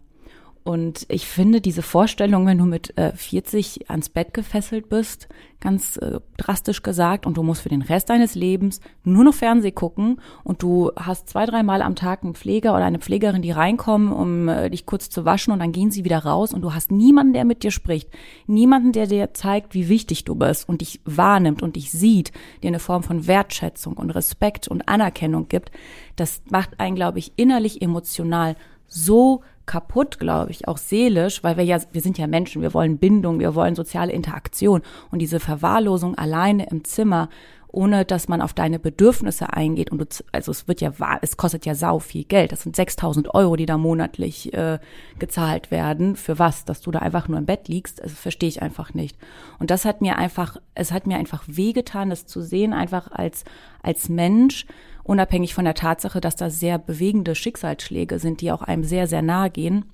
Und 0.65 1.07
ich 1.09 1.27
finde 1.27 1.61
diese 1.61 1.83
Vorstellung, 1.83 2.47
wenn 2.47 2.59
du 2.59 2.67
mit 2.67 2.97
äh, 2.97 3.13
40 3.17 3.91
ans 3.91 4.09
Bett 4.09 4.33
gefesselt 4.33 4.89
bist, 4.89 5.29
ganz 5.59 5.97
äh, 5.97 6.21
drastisch 6.37 6.83
gesagt, 6.83 7.27
und 7.27 7.37
du 7.37 7.43
musst 7.43 7.63
für 7.63 7.69
den 7.69 7.83
Rest 7.83 8.11
deines 8.11 8.37
Lebens 8.37 8.81
nur 9.03 9.25
noch 9.25 9.35
Fernseh 9.35 9.73
gucken 9.73 10.21
und 10.45 10.63
du 10.63 10.93
hast 10.95 11.29
zwei, 11.29 11.47
dreimal 11.47 11.83
am 11.83 11.97
Tag 11.97 12.23
einen 12.23 12.35
Pfleger 12.35 12.75
oder 12.75 12.85
eine 12.85 13.01
Pflegerin, 13.01 13.43
die 13.43 13.51
reinkommen, 13.51 14.13
um 14.13 14.49
äh, 14.49 14.71
dich 14.71 14.87
kurz 14.87 15.11
zu 15.11 15.25
waschen 15.25 15.53
und 15.53 15.59
dann 15.59 15.73
gehen 15.73 15.91
sie 15.91 16.05
wieder 16.05 16.19
raus 16.19 16.55
und 16.55 16.63
du 16.63 16.73
hast 16.73 16.93
niemanden, 16.93 17.33
der 17.33 17.45
mit 17.45 17.65
dir 17.65 17.73
spricht, 17.73 18.09
niemanden, 18.47 18.93
der 18.93 19.09
dir 19.09 19.35
zeigt, 19.35 19.75
wie 19.75 19.89
wichtig 19.89 20.25
du 20.25 20.37
bist 20.37 20.69
und 20.69 20.81
dich 20.81 21.01
wahrnimmt 21.05 21.63
und 21.63 21.75
dich 21.75 21.91
sieht, 21.91 22.31
dir 22.63 22.69
eine 22.69 22.79
Form 22.79 23.03
von 23.03 23.27
Wertschätzung 23.27 23.95
und 23.95 24.11
Respekt 24.11 24.69
und 24.69 24.89
Anerkennung 24.89 25.49
gibt, 25.49 25.73
das 26.15 26.43
macht 26.51 26.79
einen, 26.79 26.95
glaube 26.95 27.19
ich, 27.19 27.33
innerlich 27.37 27.83
emotional 27.83 28.55
so 28.87 29.43
kaputt, 29.67 30.19
glaube 30.19 30.51
ich, 30.51 30.69
auch 30.69 30.79
seelisch, 30.79 31.43
weil 31.45 31.57
wir 31.57 31.65
ja, 31.65 31.79
wir 31.93 32.01
sind 32.01 32.19
ja 32.19 32.27
Menschen, 32.27 32.63
wir 32.63 32.75
wollen 32.75 32.99
Bindung, 32.99 33.39
wir 33.39 33.55
wollen 33.55 33.75
soziale 33.75 34.13
Interaktion. 34.13 34.83
Und 35.11 35.21
diese 35.21 35.41
Verwahrlosung 35.41 36.17
alleine 36.17 36.67
im 36.71 36.85
Zimmer, 36.85 37.29
ohne 37.73 38.05
dass 38.05 38.29
man 38.29 38.43
auf 38.43 38.53
deine 38.53 38.79
Bedürfnisse 38.79 39.53
eingeht 39.55 39.91
und 39.91 39.99
du, 39.99 40.25
also 40.31 40.53
es 40.53 40.69
wird 40.69 40.83
ja 40.83 40.93
es 41.23 41.39
kostet 41.39 41.65
ja 41.65 41.75
sau 41.75 41.99
viel 41.99 42.25
Geld, 42.25 42.53
das 42.53 42.63
sind 42.63 42.77
6000 42.77 43.35
Euro, 43.35 43.57
die 43.57 43.65
da 43.65 43.79
monatlich 43.79 44.53
äh, 44.53 44.79
gezahlt 45.19 45.71
werden, 45.71 46.15
für 46.15 46.39
was, 46.39 46.67
dass 46.67 46.83
du 46.83 46.91
da 46.91 46.99
einfach 46.99 47.29
nur 47.29 47.39
im 47.39 47.47
Bett 47.47 47.69
liegst, 47.69 48.03
also 48.03 48.15
verstehe 48.15 48.51
ich 48.51 48.61
einfach 48.61 48.93
nicht. 48.93 49.17
Und 49.59 49.71
das 49.71 49.87
hat 49.87 50.03
mir 50.03 50.19
einfach, 50.19 50.59
es 50.75 50.93
hat 50.93 51.07
mir 51.07 51.17
einfach 51.17 51.45
wehgetan, 51.47 52.11
das 52.11 52.27
zu 52.27 52.43
sehen, 52.43 52.75
einfach 52.75 53.11
als, 53.11 53.45
als 53.83 54.11
Mensch, 54.11 54.67
unabhängig 55.05 55.55
von 55.55 55.65
der 55.65 55.75
Tatsache, 55.75 56.21
dass 56.21 56.37
da 56.37 56.51
sehr 56.51 56.79
bewegende 56.79 57.35
Schicksalsschläge 57.35 58.19
sind, 58.19 58.41
die 58.41 58.53
auch 58.53 58.63
einem 58.63 58.85
sehr, 58.85 59.07
sehr 59.07 59.23
nahe 59.23 59.51
gehen. 59.51 59.85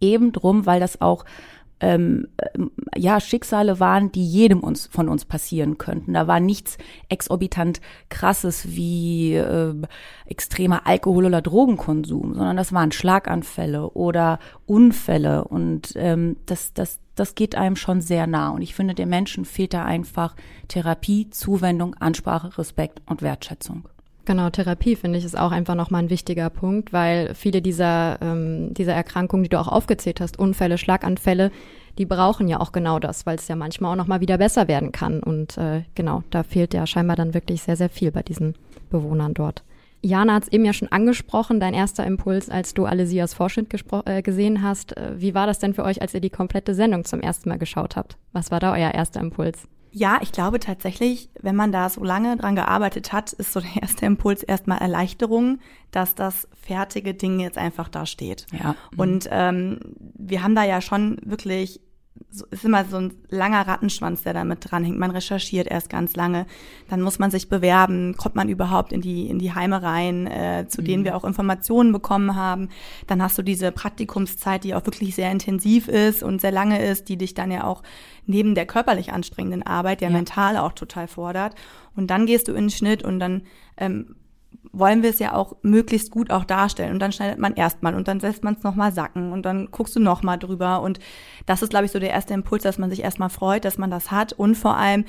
Eben 0.00 0.32
drum, 0.32 0.66
weil 0.66 0.80
das 0.80 1.00
auch 1.00 1.24
ähm, 1.80 2.28
ja 2.96 3.20
Schicksale 3.20 3.80
waren, 3.80 4.10
die 4.10 4.24
jedem 4.24 4.60
uns 4.60 4.86
von 4.86 5.08
uns 5.08 5.24
passieren 5.24 5.76
könnten. 5.78 6.14
Da 6.14 6.26
war 6.26 6.40
nichts 6.40 6.78
exorbitant 7.08 7.80
krasses 8.08 8.68
wie 8.74 9.34
äh, 9.34 9.74
extremer 10.24 10.86
Alkohol- 10.86 11.26
oder 11.26 11.42
Drogenkonsum, 11.42 12.34
sondern 12.34 12.56
das 12.56 12.72
waren 12.72 12.92
Schlaganfälle 12.92 13.90
oder 13.90 14.38
Unfälle 14.64 15.44
und 15.44 15.92
ähm, 15.96 16.36
das 16.46 16.72
das 16.72 17.00
das 17.14 17.34
geht 17.34 17.54
einem 17.54 17.76
schon 17.76 18.02
sehr 18.02 18.26
nah 18.26 18.50
und 18.50 18.62
ich 18.62 18.74
finde, 18.74 18.94
dem 18.94 19.08
Menschen 19.08 19.44
fehlt 19.46 19.72
da 19.72 19.84
einfach 19.84 20.34
Therapie, 20.68 21.30
Zuwendung, 21.30 21.94
Ansprache, 21.94 22.58
Respekt 22.58 23.00
und 23.06 23.22
Wertschätzung. 23.22 23.88
Genau, 24.26 24.50
Therapie 24.50 24.96
finde 24.96 25.18
ich 25.18 25.24
ist 25.24 25.38
auch 25.38 25.52
einfach 25.52 25.76
nochmal 25.76 26.02
ein 26.02 26.10
wichtiger 26.10 26.50
Punkt, 26.50 26.92
weil 26.92 27.32
viele 27.34 27.62
dieser, 27.62 28.18
ähm, 28.20 28.74
dieser 28.74 28.92
Erkrankungen, 28.92 29.44
die 29.44 29.48
du 29.48 29.60
auch 29.60 29.68
aufgezählt 29.68 30.20
hast, 30.20 30.36
Unfälle, 30.36 30.78
Schlaganfälle, 30.78 31.52
die 31.96 32.06
brauchen 32.06 32.48
ja 32.48 32.58
auch 32.58 32.72
genau 32.72 32.98
das, 32.98 33.24
weil 33.24 33.36
es 33.36 33.46
ja 33.46 33.54
manchmal 33.54 33.92
auch 33.92 33.96
nochmal 33.96 34.20
wieder 34.20 34.36
besser 34.36 34.66
werden 34.66 34.90
kann. 34.90 35.22
Und 35.22 35.56
äh, 35.58 35.84
genau, 35.94 36.24
da 36.30 36.42
fehlt 36.42 36.74
ja 36.74 36.88
scheinbar 36.88 37.14
dann 37.14 37.34
wirklich 37.34 37.62
sehr, 37.62 37.76
sehr 37.76 37.88
viel 37.88 38.10
bei 38.10 38.22
diesen 38.22 38.56
Bewohnern 38.90 39.32
dort. 39.32 39.62
Jana 40.02 40.34
hat 40.34 40.42
es 40.42 40.52
eben 40.52 40.64
ja 40.64 40.72
schon 40.72 40.90
angesprochen, 40.90 41.60
dein 41.60 41.72
erster 41.72 42.04
Impuls, 42.04 42.50
als 42.50 42.74
du 42.74 42.84
Alesias 42.84 43.32
Vorschnitt 43.32 43.72
äh, 44.06 44.22
gesehen 44.22 44.60
hast. 44.62 44.96
Äh, 44.96 45.12
wie 45.20 45.34
war 45.34 45.46
das 45.46 45.60
denn 45.60 45.72
für 45.72 45.84
euch, 45.84 46.02
als 46.02 46.14
ihr 46.14 46.20
die 46.20 46.30
komplette 46.30 46.74
Sendung 46.74 47.04
zum 47.04 47.20
ersten 47.20 47.48
Mal 47.48 47.58
geschaut 47.58 47.94
habt? 47.94 48.16
Was 48.32 48.50
war 48.50 48.58
da 48.58 48.72
euer 48.72 48.92
erster 48.92 49.20
Impuls? 49.20 49.68
Ja, 49.98 50.18
ich 50.20 50.30
glaube 50.30 50.60
tatsächlich, 50.60 51.30
wenn 51.40 51.56
man 51.56 51.72
da 51.72 51.88
so 51.88 52.04
lange 52.04 52.36
dran 52.36 52.54
gearbeitet 52.54 53.14
hat, 53.14 53.32
ist 53.32 53.54
so 53.54 53.60
der 53.60 53.82
erste 53.82 54.04
Impuls 54.04 54.42
erstmal 54.42 54.76
Erleichterung, 54.76 55.58
dass 55.90 56.14
das 56.14 56.46
fertige 56.52 57.14
Ding 57.14 57.40
jetzt 57.40 57.56
einfach 57.56 57.88
da 57.88 58.04
steht. 58.04 58.46
Ja. 58.52 58.76
Und 58.98 59.26
ähm, 59.30 59.80
wir 59.98 60.42
haben 60.42 60.54
da 60.54 60.64
ja 60.64 60.82
schon 60.82 61.16
wirklich 61.24 61.80
so, 62.30 62.44
ist 62.50 62.64
immer 62.64 62.84
so 62.84 62.96
ein 62.96 63.14
langer 63.28 63.66
Rattenschwanz, 63.66 64.22
der 64.22 64.34
da 64.34 64.44
mit 64.44 64.58
dranhängt. 64.60 64.98
Man 64.98 65.10
recherchiert 65.10 65.66
erst 65.68 65.88
ganz 65.88 66.16
lange, 66.16 66.46
dann 66.88 67.00
muss 67.00 67.18
man 67.18 67.30
sich 67.30 67.48
bewerben, 67.48 68.16
kommt 68.16 68.34
man 68.34 68.48
überhaupt 68.48 68.92
in 68.92 69.00
die 69.00 69.28
in 69.28 69.38
die 69.38 69.54
Heime 69.54 69.82
rein, 69.82 70.26
äh, 70.26 70.66
zu 70.68 70.80
mhm. 70.80 70.86
denen 70.86 71.04
wir 71.04 71.16
auch 71.16 71.24
Informationen 71.24 71.92
bekommen 71.92 72.34
haben. 72.34 72.68
Dann 73.06 73.22
hast 73.22 73.38
du 73.38 73.42
diese 73.42 73.72
Praktikumszeit, 73.72 74.64
die 74.64 74.74
auch 74.74 74.84
wirklich 74.86 75.14
sehr 75.14 75.30
intensiv 75.30 75.88
ist 75.88 76.22
und 76.22 76.40
sehr 76.40 76.52
lange 76.52 76.84
ist, 76.84 77.08
die 77.08 77.16
dich 77.16 77.34
dann 77.34 77.50
ja 77.50 77.64
auch 77.64 77.82
neben 78.26 78.54
der 78.54 78.66
körperlich 78.66 79.12
anstrengenden 79.12 79.62
Arbeit 79.62 80.00
ja, 80.00 80.08
ja. 80.08 80.14
mental 80.14 80.56
auch 80.56 80.72
total 80.72 81.08
fordert. 81.08 81.54
Und 81.94 82.10
dann 82.10 82.26
gehst 82.26 82.48
du 82.48 82.52
in 82.52 82.64
den 82.64 82.70
Schnitt 82.70 83.02
und 83.02 83.18
dann 83.20 83.42
ähm, 83.76 84.16
wollen 84.78 85.02
wir 85.02 85.10
es 85.10 85.18
ja 85.18 85.32
auch 85.34 85.56
möglichst 85.62 86.10
gut 86.10 86.30
auch 86.30 86.44
darstellen. 86.44 86.92
Und 86.92 86.98
dann 86.98 87.12
schneidet 87.12 87.38
man 87.38 87.54
erstmal 87.54 87.94
und 87.94 88.08
dann 88.08 88.18
lässt 88.18 88.44
man 88.44 88.54
es 88.54 88.62
nochmal 88.62 88.92
sacken 88.92 89.32
und 89.32 89.42
dann 89.44 89.70
guckst 89.70 89.96
du 89.96 90.00
nochmal 90.00 90.38
drüber. 90.38 90.82
Und 90.82 90.98
das 91.46 91.62
ist, 91.62 91.70
glaube 91.70 91.86
ich, 91.86 91.92
so 91.92 91.98
der 91.98 92.10
erste 92.10 92.34
Impuls, 92.34 92.62
dass 92.62 92.78
man 92.78 92.90
sich 92.90 93.02
erstmal 93.02 93.30
freut, 93.30 93.64
dass 93.64 93.78
man 93.78 93.90
das 93.90 94.10
hat. 94.10 94.32
Und 94.34 94.54
vor 94.54 94.76
allem 94.76 95.04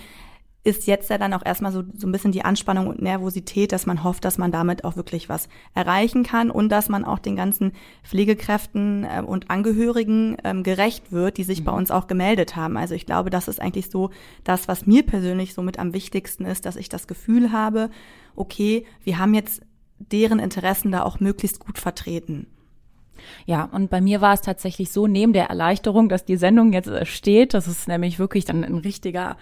ist 0.68 0.86
jetzt 0.86 1.10
ja 1.10 1.18
dann 1.18 1.34
auch 1.34 1.46
erstmal 1.46 1.72
so, 1.72 1.84
so 1.96 2.08
ein 2.08 2.12
bisschen 2.12 2.34
die 2.34 2.44
Anspannung 2.44 2.88
und 2.88 3.02
Nervosität, 3.02 3.72
dass 3.72 3.86
man 3.86 4.04
hofft, 4.04 4.26
dass 4.26 4.38
man 4.38 4.52
damit 4.52 4.84
auch 4.84 4.98
wirklich 4.98 5.30
was 5.30 5.48
erreichen 5.74 6.24
kann 6.24 6.52
und 6.52 6.68
dass 6.68 6.90
man 6.90 7.06
auch 7.06 7.20
den 7.20 7.38
ganzen 7.38 7.72
Pflegekräften 8.04 9.06
äh, 9.06 9.22
und 9.26 9.50
Angehörigen 9.50 10.36
ähm, 10.44 10.64
gerecht 10.64 11.14
wird, 11.14 11.38
die 11.38 11.46
sich 11.46 11.62
mhm. 11.62 11.66
bei 11.66 11.72
uns 11.72 11.90
auch 11.90 12.08
gemeldet 12.08 12.58
haben. 12.58 12.76
Also 12.76 12.96
ich 12.96 13.06
glaube, 13.06 13.30
das 13.30 13.48
ist 13.48 13.62
eigentlich 13.62 13.90
so 13.90 14.10
das, 14.44 14.68
was 14.68 14.86
mir 14.86 15.04
persönlich 15.04 15.54
so 15.54 15.62
mit 15.62 15.80
am 15.80 15.94
wichtigsten 15.94 16.44
ist, 16.44 16.66
dass 16.66 16.76
ich 16.76 16.90
das 16.90 17.08
Gefühl 17.08 17.54
habe, 17.54 17.90
okay, 18.36 18.86
wir 19.06 19.20
haben 19.20 19.34
jetzt 19.34 19.62
deren 20.00 20.40
Interessen 20.40 20.92
da 20.92 21.04
auch 21.04 21.22
möglichst 21.22 21.60
gut 21.60 21.78
vertreten. 21.78 22.48
Ja, 23.46 23.70
und 23.72 23.90
bei 23.90 24.02
mir 24.02 24.20
war 24.20 24.34
es 24.34 24.42
tatsächlich 24.42 24.92
so, 24.92 25.08
neben 25.08 25.32
der 25.32 25.46
Erleichterung, 25.46 26.10
dass 26.10 26.26
die 26.26 26.36
Sendung 26.36 26.74
jetzt 26.74 26.90
äh, 26.90 27.06
steht, 27.06 27.54
das 27.54 27.68
ist 27.68 27.88
nämlich 27.88 28.20
wirklich 28.20 28.44
dann 28.44 28.66
ein 28.66 28.76
richtiger 28.76 29.38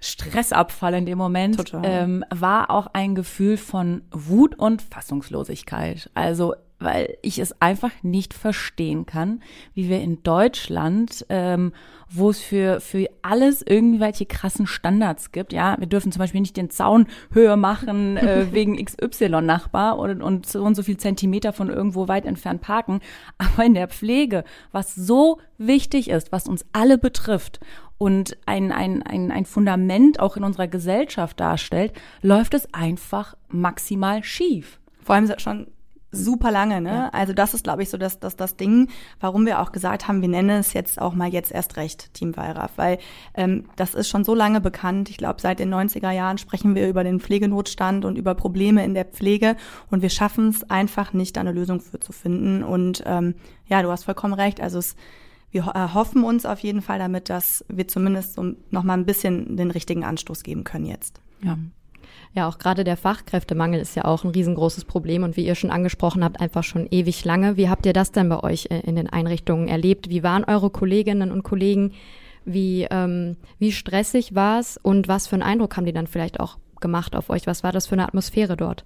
Stressabfall 0.00 0.94
in 0.94 1.06
dem 1.06 1.18
Moment, 1.18 1.56
Total. 1.56 1.82
ähm, 1.84 2.24
war 2.30 2.70
auch 2.70 2.88
ein 2.92 3.14
Gefühl 3.14 3.56
von 3.56 4.02
Wut 4.10 4.58
und 4.58 4.82
Fassungslosigkeit. 4.82 6.10
Also 6.14 6.54
weil 6.80 7.18
ich 7.20 7.38
es 7.38 7.60
einfach 7.60 7.92
nicht 8.02 8.34
verstehen 8.34 9.06
kann, 9.06 9.42
wie 9.74 9.88
wir 9.88 10.00
in 10.00 10.22
Deutschland, 10.22 11.26
ähm, 11.28 11.72
wo 12.08 12.30
es 12.30 12.40
für, 12.40 12.80
für 12.80 13.06
alles 13.22 13.62
irgendwelche 13.62 14.24
krassen 14.26 14.66
Standards 14.66 15.30
gibt, 15.30 15.52
ja, 15.52 15.76
wir 15.78 15.86
dürfen 15.86 16.10
zum 16.10 16.20
Beispiel 16.20 16.40
nicht 16.40 16.56
den 16.56 16.70
Zaun 16.70 17.06
höher 17.32 17.56
machen 17.56 18.16
äh, 18.16 18.46
wegen 18.52 18.82
XY-Nachbar 18.82 19.98
und, 19.98 20.22
und 20.22 20.46
so 20.46 20.64
und 20.64 20.74
so 20.74 20.82
viel 20.82 20.96
Zentimeter 20.96 21.52
von 21.52 21.68
irgendwo 21.68 22.08
weit 22.08 22.24
entfernt 22.24 22.62
parken, 22.62 23.00
aber 23.38 23.64
in 23.64 23.74
der 23.74 23.88
Pflege, 23.88 24.42
was 24.72 24.94
so 24.94 25.38
wichtig 25.58 26.08
ist, 26.08 26.32
was 26.32 26.48
uns 26.48 26.64
alle 26.72 26.96
betrifft 26.96 27.60
und 28.00 28.34
ein, 28.46 28.72
ein, 28.72 29.02
ein, 29.02 29.30
ein 29.30 29.44
Fundament 29.44 30.20
auch 30.20 30.38
in 30.38 30.42
unserer 30.42 30.68
Gesellschaft 30.68 31.38
darstellt, 31.38 31.92
läuft 32.22 32.54
es 32.54 32.72
einfach 32.72 33.36
maximal 33.50 34.24
schief. 34.24 34.80
Vor 35.02 35.16
allem 35.16 35.30
schon 35.36 35.66
super 36.10 36.50
lange, 36.50 36.80
ne? 36.80 36.88
Ja. 36.88 37.08
Also 37.10 37.34
das 37.34 37.52
ist, 37.52 37.62
glaube 37.62 37.82
ich, 37.82 37.90
so 37.90 37.98
das, 37.98 38.18
das, 38.18 38.36
das 38.36 38.56
Ding, 38.56 38.88
warum 39.20 39.44
wir 39.44 39.60
auch 39.60 39.70
gesagt 39.70 40.08
haben, 40.08 40.22
wir 40.22 40.30
nennen 40.30 40.60
es 40.60 40.72
jetzt 40.72 40.98
auch 40.98 41.12
mal 41.12 41.28
jetzt 41.28 41.52
erst 41.52 41.76
recht 41.76 42.14
Team 42.14 42.38
Wallraff, 42.38 42.72
weil 42.76 42.96
ähm, 43.34 43.66
das 43.76 43.94
ist 43.94 44.08
schon 44.08 44.24
so 44.24 44.34
lange 44.34 44.62
bekannt. 44.62 45.10
Ich 45.10 45.18
glaube, 45.18 45.42
seit 45.42 45.58
den 45.58 45.72
90er 45.72 46.10
Jahren 46.10 46.38
sprechen 46.38 46.74
wir 46.74 46.88
über 46.88 47.04
den 47.04 47.20
Pflegenotstand 47.20 48.06
und 48.06 48.16
über 48.16 48.34
Probleme 48.34 48.82
in 48.82 48.94
der 48.94 49.04
Pflege 49.04 49.56
und 49.90 50.00
wir 50.00 50.10
schaffen 50.10 50.48
es 50.48 50.68
einfach 50.70 51.12
nicht, 51.12 51.36
da 51.36 51.42
eine 51.42 51.52
Lösung 51.52 51.80
für 51.80 52.00
zu 52.00 52.12
finden. 52.12 52.64
Und 52.64 53.02
ähm, 53.04 53.34
ja, 53.66 53.82
du 53.82 53.90
hast 53.90 54.04
vollkommen 54.04 54.32
recht. 54.32 54.58
Also 54.62 54.78
es 54.78 54.96
wir 55.50 55.62
erhoffen 55.62 56.24
uns 56.24 56.46
auf 56.46 56.60
jeden 56.60 56.82
Fall 56.82 56.98
damit, 56.98 57.28
dass 57.28 57.64
wir 57.68 57.88
zumindest 57.88 58.34
so 58.34 58.54
noch 58.70 58.84
mal 58.84 58.94
ein 58.94 59.06
bisschen 59.06 59.56
den 59.56 59.70
richtigen 59.70 60.04
Anstoß 60.04 60.42
geben 60.42 60.64
können 60.64 60.86
jetzt. 60.86 61.20
Ja. 61.42 61.58
Ja, 62.32 62.48
auch 62.48 62.58
gerade 62.58 62.84
der 62.84 62.96
Fachkräftemangel 62.96 63.80
ist 63.80 63.96
ja 63.96 64.04
auch 64.04 64.22
ein 64.22 64.30
riesengroßes 64.30 64.84
Problem 64.84 65.24
und 65.24 65.36
wie 65.36 65.44
ihr 65.44 65.56
schon 65.56 65.70
angesprochen 65.70 66.22
habt, 66.22 66.40
einfach 66.40 66.62
schon 66.62 66.86
ewig 66.90 67.24
lange. 67.24 67.56
Wie 67.56 67.68
habt 67.68 67.86
ihr 67.86 67.92
das 67.92 68.12
denn 68.12 68.28
bei 68.28 68.40
euch 68.40 68.68
äh, 68.70 68.80
in 68.80 68.94
den 68.94 69.08
Einrichtungen 69.08 69.66
erlebt? 69.66 70.08
Wie 70.08 70.22
waren 70.22 70.44
eure 70.44 70.70
Kolleginnen 70.70 71.32
und 71.32 71.42
Kollegen? 71.42 71.92
Wie, 72.44 72.86
ähm, 72.90 73.36
wie 73.58 73.72
stressig 73.72 74.34
war 74.34 74.60
es 74.60 74.76
und 74.76 75.08
was 75.08 75.26
für 75.26 75.34
einen 75.34 75.42
Eindruck 75.42 75.76
haben 75.76 75.86
die 75.86 75.92
dann 75.92 76.06
vielleicht 76.06 76.38
auch 76.38 76.58
gemacht 76.80 77.16
auf 77.16 77.30
euch? 77.30 77.46
Was 77.46 77.64
war 77.64 77.72
das 77.72 77.88
für 77.88 77.94
eine 77.94 78.06
Atmosphäre 78.06 78.56
dort? 78.56 78.84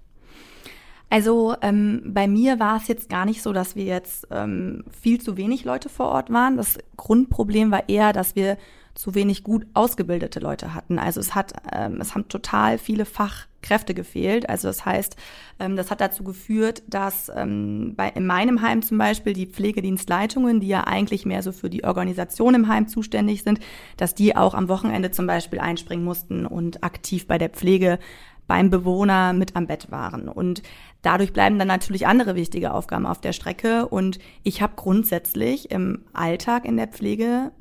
Also 1.10 1.54
ähm, 1.60 2.02
bei 2.06 2.26
mir 2.26 2.58
war 2.58 2.76
es 2.76 2.88
jetzt 2.88 3.08
gar 3.08 3.24
nicht 3.24 3.42
so, 3.42 3.52
dass 3.52 3.76
wir 3.76 3.84
jetzt 3.84 4.26
ähm, 4.30 4.84
viel 5.00 5.20
zu 5.20 5.36
wenig 5.36 5.64
Leute 5.64 5.88
vor 5.88 6.06
Ort 6.06 6.30
waren. 6.30 6.56
Das 6.56 6.78
Grundproblem 6.96 7.70
war 7.70 7.88
eher, 7.88 8.12
dass 8.12 8.34
wir 8.34 8.56
zu 8.94 9.14
wenig 9.14 9.42
gut 9.42 9.66
ausgebildete 9.74 10.40
Leute 10.40 10.72
hatten. 10.72 10.98
Also 10.98 11.20
es 11.20 11.34
hat, 11.34 11.52
ähm, 11.72 12.00
es 12.00 12.14
haben 12.14 12.28
total 12.28 12.78
viele 12.78 13.04
Fachkräfte 13.04 13.92
gefehlt. 13.92 14.48
Also 14.48 14.68
das 14.68 14.84
heißt, 14.84 15.16
ähm, 15.58 15.76
das 15.76 15.90
hat 15.90 16.00
dazu 16.00 16.22
geführt, 16.22 16.82
dass 16.86 17.30
ähm, 17.34 17.94
bei, 17.96 18.08
in 18.10 18.26
meinem 18.26 18.62
Heim 18.62 18.82
zum 18.82 18.98
Beispiel 18.98 19.32
die 19.32 19.46
Pflegedienstleitungen, 19.46 20.60
die 20.60 20.68
ja 20.68 20.84
eigentlich 20.84 21.26
mehr 21.26 21.42
so 21.42 21.50
für 21.50 21.70
die 21.70 21.84
Organisation 21.84 22.54
im 22.54 22.68
Heim 22.68 22.86
zuständig 22.86 23.42
sind, 23.42 23.58
dass 23.96 24.14
die 24.14 24.36
auch 24.36 24.54
am 24.54 24.68
Wochenende 24.68 25.10
zum 25.10 25.26
Beispiel 25.26 25.58
einspringen 25.58 26.04
mussten 26.04 26.46
und 26.46 26.84
aktiv 26.84 27.26
bei 27.26 27.38
der 27.38 27.50
Pflege 27.50 27.98
beim 28.46 28.70
Bewohner 28.70 29.32
mit 29.32 29.56
am 29.56 29.66
Bett 29.66 29.90
waren. 29.90 30.28
Und 30.28 30.62
dadurch 31.04 31.32
bleiben 31.32 31.58
dann 31.58 31.68
natürlich 31.68 32.06
andere 32.06 32.34
wichtige 32.34 32.72
Aufgaben 32.72 33.06
auf 33.06 33.20
der 33.20 33.32
Strecke. 33.32 33.86
Und 33.86 34.18
ich 34.42 34.62
habe 34.62 34.74
grundsätzlich 34.76 35.70
im 35.70 36.04
Alltag 36.12 36.64
in 36.64 36.76
der 36.76 36.88
Pflege 36.88 37.52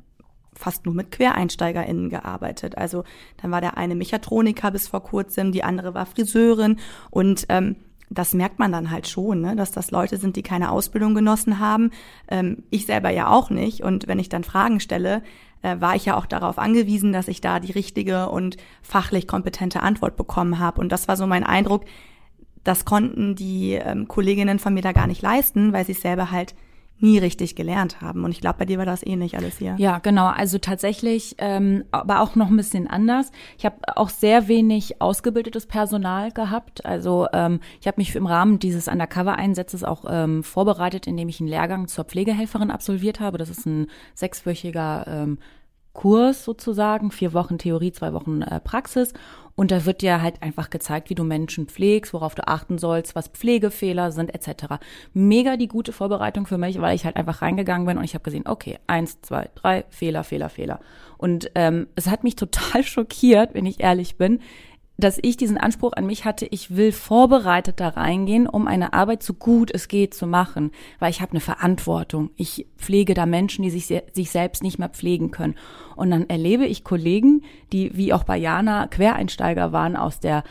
fast 0.56 0.86
nur 0.86 0.94
mit 0.94 1.10
QuereinsteigerInnen 1.10 2.10
gearbeitet. 2.10 2.78
Also 2.78 3.04
dann 3.42 3.50
war 3.50 3.60
der 3.60 3.76
eine 3.76 3.94
Mechatroniker 3.94 4.70
bis 4.70 4.88
vor 4.88 5.02
kurzem, 5.02 5.52
die 5.52 5.64
andere 5.64 5.94
war 5.94 6.06
Friseurin 6.06 6.78
und 7.10 7.46
ähm, 7.48 7.76
das 8.10 8.34
merkt 8.34 8.58
man 8.58 8.70
dann 8.70 8.90
halt 8.90 9.08
schon, 9.08 9.40
ne? 9.40 9.56
dass 9.56 9.72
das 9.72 9.90
Leute 9.90 10.18
sind, 10.18 10.36
die 10.36 10.42
keine 10.42 10.70
Ausbildung 10.70 11.14
genossen 11.14 11.58
haben. 11.58 11.90
Ähm, 12.28 12.62
ich 12.70 12.86
selber 12.86 13.10
ja 13.10 13.28
auch 13.28 13.50
nicht. 13.50 13.82
Und 13.82 14.06
wenn 14.06 14.18
ich 14.18 14.28
dann 14.28 14.44
Fragen 14.44 14.78
stelle, 14.78 15.22
äh, 15.62 15.80
war 15.80 15.96
ich 15.96 16.04
ja 16.04 16.16
auch 16.16 16.26
darauf 16.26 16.58
angewiesen, 16.58 17.12
dass 17.12 17.28
ich 17.28 17.40
da 17.40 17.58
die 17.60 17.72
richtige 17.72 18.28
und 18.28 18.56
fachlich 18.82 19.26
kompetente 19.26 19.82
Antwort 19.82 20.16
bekommen 20.16 20.58
habe. 20.58 20.80
Und 20.80 20.92
das 20.92 21.08
war 21.08 21.16
so 21.16 21.26
mein 21.26 21.44
Eindruck, 21.44 21.84
das 22.64 22.84
konnten 22.84 23.34
die 23.34 23.72
ähm, 23.72 24.08
Kolleginnen 24.08 24.58
von 24.58 24.74
mir 24.74 24.82
da 24.82 24.92
gar 24.92 25.06
nicht 25.06 25.22
leisten, 25.22 25.72
weil 25.72 25.84
sie 25.84 25.92
es 25.92 26.02
selber 26.02 26.30
halt 26.30 26.54
nie 26.98 27.18
richtig 27.18 27.56
gelernt 27.56 28.00
haben. 28.00 28.24
Und 28.24 28.30
ich 28.30 28.40
glaube, 28.40 28.58
bei 28.58 28.64
dir 28.64 28.78
war 28.78 28.86
das 28.86 29.04
ähnlich 29.04 29.36
alles 29.36 29.58
hier. 29.58 29.74
Ja, 29.78 29.98
genau. 29.98 30.26
Also 30.26 30.58
tatsächlich, 30.58 31.34
ähm, 31.38 31.84
aber 31.90 32.20
auch 32.20 32.34
noch 32.36 32.48
ein 32.48 32.56
bisschen 32.56 32.86
anders. 32.86 33.30
Ich 33.58 33.66
habe 33.66 33.76
auch 33.96 34.08
sehr 34.08 34.48
wenig 34.48 35.00
ausgebildetes 35.02 35.66
Personal 35.66 36.30
gehabt. 36.30 36.86
Also 36.86 37.26
ähm, 37.32 37.60
ich 37.80 37.86
habe 37.86 38.00
mich 38.00 38.14
im 38.14 38.26
Rahmen 38.26 38.58
dieses 38.58 38.88
Undercover-Einsatzes 38.88 39.84
auch 39.84 40.04
ähm, 40.08 40.44
vorbereitet, 40.44 41.06
indem 41.06 41.28
ich 41.28 41.40
einen 41.40 41.48
Lehrgang 41.48 41.88
zur 41.88 42.04
Pflegehelferin 42.04 42.70
absolviert 42.70 43.20
habe. 43.20 43.38
Das 43.38 43.50
ist 43.50 43.66
ein 43.66 43.88
sechswöchiger 44.14 45.04
ähm, 45.06 45.38
Kurs 45.94 46.44
sozusagen, 46.44 47.10
vier 47.10 47.32
Wochen 47.32 47.56
Theorie, 47.56 47.92
zwei 47.92 48.12
Wochen 48.12 48.42
äh, 48.42 48.60
Praxis. 48.60 49.14
Und 49.56 49.70
da 49.70 49.86
wird 49.86 50.02
dir 50.02 50.20
halt 50.20 50.42
einfach 50.42 50.68
gezeigt, 50.68 51.10
wie 51.10 51.14
du 51.14 51.22
Menschen 51.22 51.66
pflegst, 51.66 52.12
worauf 52.12 52.34
du 52.34 52.46
achten 52.46 52.76
sollst, 52.76 53.14
was 53.14 53.28
Pflegefehler 53.28 54.10
sind, 54.10 54.34
etc. 54.34 54.74
Mega 55.12 55.56
die 55.56 55.68
gute 55.68 55.92
Vorbereitung 55.92 56.46
für 56.46 56.58
mich, 56.58 56.80
weil 56.80 56.96
ich 56.96 57.04
halt 57.04 57.16
einfach 57.16 57.40
reingegangen 57.40 57.86
bin 57.86 57.96
und 57.96 58.04
ich 58.04 58.14
habe 58.14 58.24
gesehen, 58.24 58.48
okay, 58.48 58.78
eins, 58.88 59.20
zwei, 59.22 59.48
drei, 59.54 59.84
Fehler, 59.90 60.24
Fehler, 60.24 60.48
Fehler. 60.48 60.80
Und 61.18 61.52
ähm, 61.54 61.86
es 61.94 62.08
hat 62.08 62.24
mich 62.24 62.34
total 62.34 62.82
schockiert, 62.84 63.54
wenn 63.54 63.64
ich 63.64 63.80
ehrlich 63.80 64.16
bin 64.16 64.40
dass 64.96 65.18
ich 65.20 65.36
diesen 65.36 65.58
Anspruch 65.58 65.92
an 65.94 66.06
mich 66.06 66.24
hatte, 66.24 66.46
ich 66.50 66.76
will 66.76 66.92
vorbereitet 66.92 67.80
da 67.80 67.88
reingehen, 67.88 68.46
um 68.46 68.68
eine 68.68 68.92
Arbeit 68.92 69.22
so 69.22 69.34
gut 69.34 69.70
es 69.72 69.88
geht 69.88 70.14
zu 70.14 70.26
machen, 70.26 70.70
weil 71.00 71.10
ich 71.10 71.20
habe 71.20 71.32
eine 71.32 71.40
Verantwortung. 71.40 72.30
Ich 72.36 72.66
pflege 72.78 73.14
da 73.14 73.26
Menschen, 73.26 73.62
die 73.62 73.70
sich, 73.70 73.86
sich 74.12 74.30
selbst 74.30 74.62
nicht 74.62 74.78
mehr 74.78 74.88
pflegen 74.88 75.30
können. 75.30 75.56
Und 75.96 76.10
dann 76.10 76.28
erlebe 76.28 76.66
ich 76.66 76.84
Kollegen, 76.84 77.42
die 77.72 77.96
wie 77.96 78.12
auch 78.12 78.24
bei 78.24 78.36
Jana 78.36 78.86
Quereinsteiger 78.86 79.72
waren 79.72 79.96
aus 79.96 80.20
der 80.20 80.44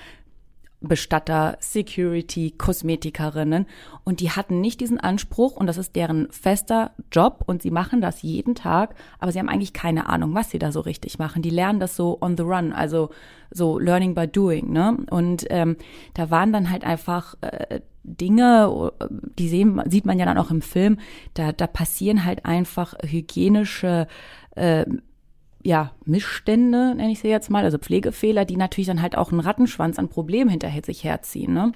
Bestatter, 0.83 1.57
Security, 1.59 2.51
Kosmetikerinnen 2.51 3.65
und 4.03 4.19
die 4.19 4.31
hatten 4.31 4.61
nicht 4.61 4.81
diesen 4.81 4.99
Anspruch 4.99 5.55
und 5.55 5.67
das 5.67 5.77
ist 5.77 5.95
deren 5.95 6.29
fester 6.31 6.91
Job 7.11 7.43
und 7.47 7.61
sie 7.61 7.71
machen 7.71 8.01
das 8.01 8.21
jeden 8.21 8.53
Tag, 8.53 8.95
aber 9.19 9.31
sie 9.31 9.39
haben 9.39 9.49
eigentlich 9.49 9.73
keine 9.73 10.07
Ahnung, 10.09 10.35
was 10.35 10.51
sie 10.51 10.59
da 10.59 10.71
so 10.71 10.81
richtig 10.81 11.19
machen. 11.19 11.41
Die 11.41 11.49
lernen 11.49 11.79
das 11.79 11.95
so 11.95 12.17
on 12.21 12.35
the 12.37 12.43
run, 12.43 12.73
also 12.73 13.09
so 13.49 13.79
learning 13.79 14.13
by 14.13 14.27
doing, 14.27 14.71
ne? 14.71 14.97
Und 15.09 15.45
ähm, 15.49 15.77
da 16.13 16.29
waren 16.29 16.51
dann 16.51 16.69
halt 16.69 16.83
einfach 16.83 17.35
äh, 17.41 17.79
Dinge, 18.03 18.91
die 19.39 19.47
sehen, 19.47 19.81
sieht 19.85 20.05
man 20.05 20.19
ja 20.19 20.25
dann 20.25 20.37
auch 20.37 20.51
im 20.51 20.61
Film, 20.61 20.99
da, 21.35 21.53
da 21.53 21.67
passieren 21.67 22.25
halt 22.25 22.45
einfach 22.45 22.95
hygienische 23.01 24.07
äh, 24.55 24.85
ja, 25.63 25.91
Missstände, 26.05 26.95
nenne 26.95 27.11
ich 27.11 27.19
sie 27.19 27.29
jetzt 27.29 27.49
mal, 27.49 27.63
also 27.63 27.77
Pflegefehler, 27.77 28.45
die 28.45 28.57
natürlich 28.57 28.87
dann 28.87 29.01
halt 29.01 29.17
auch 29.17 29.31
einen 29.31 29.39
Rattenschwanz 29.39 29.97
an 29.97 30.09
Problemen 30.09 30.49
hinterher 30.49 30.83
sich 30.83 31.03
herziehen. 31.03 31.53
Ne? 31.53 31.71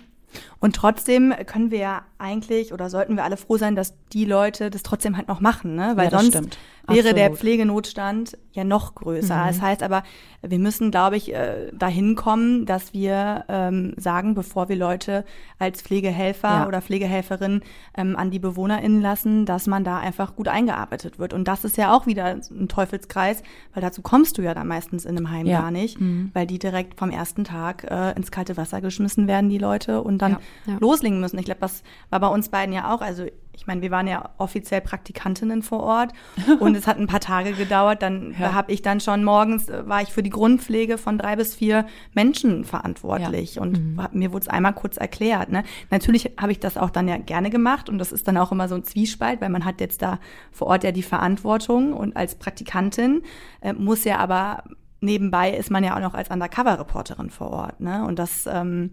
Und 0.59 0.75
trotzdem 0.75 1.33
können 1.45 1.71
wir 1.71 1.79
ja 1.79 2.01
eigentlich 2.17 2.73
oder 2.73 2.89
sollten 2.89 3.15
wir 3.15 3.23
alle 3.23 3.37
froh 3.37 3.57
sein, 3.57 3.75
dass 3.75 3.95
die 4.11 4.25
Leute 4.25 4.69
das 4.69 4.83
trotzdem 4.83 5.15
halt 5.15 5.27
noch 5.27 5.39
machen, 5.39 5.75
ne? 5.75 5.93
Weil 5.95 6.11
ja, 6.11 6.19
sonst 6.19 6.27
stimmt. 6.27 6.57
Wäre 6.87 7.13
der 7.13 7.31
Pflegenotstand 7.31 8.37
ja 8.53 8.63
noch 8.63 8.95
größer. 8.95 9.35
Mhm. 9.35 9.47
Das 9.47 9.61
heißt 9.61 9.83
aber, 9.83 10.03
wir 10.41 10.59
müssen, 10.59 10.91
glaube 10.91 11.17
ich, 11.17 11.33
äh, 11.33 11.71
dahin 11.73 12.15
kommen, 12.15 12.65
dass 12.65 12.93
wir 12.93 13.45
ähm, 13.49 13.93
sagen, 13.97 14.35
bevor 14.35 14.69
wir 14.69 14.75
Leute 14.75 15.25
als 15.59 15.81
Pflegehelfer 15.81 16.47
ja. 16.47 16.67
oder 16.67 16.81
Pflegehelferin 16.81 17.61
ähm, 17.95 18.15
an 18.15 18.31
die 18.31 18.39
BewohnerInnen 18.39 19.01
lassen, 19.01 19.45
dass 19.45 19.67
man 19.67 19.83
da 19.83 19.99
einfach 19.99 20.35
gut 20.35 20.47
eingearbeitet 20.47 21.19
wird. 21.19 21.33
Und 21.33 21.47
das 21.47 21.63
ist 21.63 21.77
ja 21.77 21.95
auch 21.95 22.05
wieder 22.05 22.25
ein 22.25 22.67
Teufelskreis, 22.67 23.43
weil 23.73 23.81
dazu 23.81 24.01
kommst 24.01 24.37
du 24.37 24.41
ja 24.41 24.53
dann 24.53 24.67
meistens 24.67 25.05
in 25.05 25.17
einem 25.17 25.29
Heim 25.29 25.45
ja. 25.45 25.61
gar 25.61 25.71
nicht, 25.71 25.99
mhm. 25.99 26.31
weil 26.33 26.47
die 26.47 26.59
direkt 26.59 26.97
vom 26.97 27.09
ersten 27.09 27.43
Tag 27.43 27.85
äh, 27.89 28.11
ins 28.13 28.31
kalte 28.31 28.57
Wasser 28.57 28.81
geschmissen 28.81 29.27
werden, 29.27 29.49
die 29.49 29.57
Leute, 29.57 30.01
und 30.01 30.21
dann 30.21 30.37
loslegen 30.79 31.19
müssen. 31.19 31.37
Ich 31.39 31.45
glaube, 31.45 31.61
das 31.61 31.83
war 32.09 32.19
bei 32.19 32.27
uns 32.27 32.49
beiden 32.49 32.73
ja 32.73 32.93
auch. 32.93 33.01
Also 33.01 33.25
ich 33.57 33.65
meine, 33.65 33.81
wir 33.81 33.91
waren 33.91 34.07
ja 34.07 34.29
offiziell 34.37 34.81
Praktikantinnen 34.81 35.63
vor 35.63 35.81
Ort 35.81 36.13
und 36.59 36.77
es 36.77 36.85
hat 36.85 36.97
ein 36.97 37.07
paar 37.07 37.19
Tage 37.19 37.53
gedauert. 37.53 38.03
Dann 38.03 38.35
ja. 38.39 38.53
habe 38.53 38.71
ich 38.71 38.83
dann 38.83 38.99
schon 38.99 39.23
morgens 39.23 39.67
äh, 39.67 39.87
war 39.87 40.01
ich 40.01 40.09
für 40.09 40.23
die 40.23 40.29
Grundpflege 40.29 40.97
von 40.97 41.17
drei 41.17 41.35
bis 41.35 41.55
vier 41.55 41.85
Menschen 42.13 42.63
verantwortlich 42.63 43.55
ja. 43.55 43.63
und 43.63 43.79
mhm. 43.79 44.07
mir 44.13 44.31
wurde 44.31 44.43
es 44.43 44.47
einmal 44.47 44.73
kurz 44.73 44.97
erklärt. 44.97 45.51
Ne? 45.51 45.63
Natürlich 45.89 46.31
habe 46.39 46.51
ich 46.51 46.59
das 46.59 46.77
auch 46.77 46.91
dann 46.91 47.07
ja 47.07 47.17
gerne 47.17 47.49
gemacht 47.49 47.89
und 47.89 47.97
das 47.97 48.11
ist 48.11 48.27
dann 48.27 48.37
auch 48.37 48.51
immer 48.51 48.67
so 48.67 48.75
ein 48.75 48.83
Zwiespalt, 48.83 49.41
weil 49.41 49.49
man 49.49 49.65
hat 49.65 49.81
jetzt 49.81 50.01
da 50.01 50.19
vor 50.51 50.67
Ort 50.67 50.83
ja 50.83 50.91
die 50.91 51.03
Verantwortung 51.03 51.93
und 51.93 52.15
als 52.15 52.35
Praktikantin 52.35 53.23
äh, 53.61 53.73
muss 53.73 54.03
ja 54.03 54.17
aber 54.19 54.63
nebenbei 55.01 55.51
ist 55.51 55.71
man 55.71 55.83
ja 55.83 55.95
auch 55.95 56.01
noch 56.01 56.13
als 56.13 56.29
Undercover-Reporterin 56.29 57.29
vor 57.29 57.49
Ort. 57.49 57.79
Ne? 57.81 58.05
Und 58.05 58.19
das 58.19 58.47
ähm, 58.51 58.91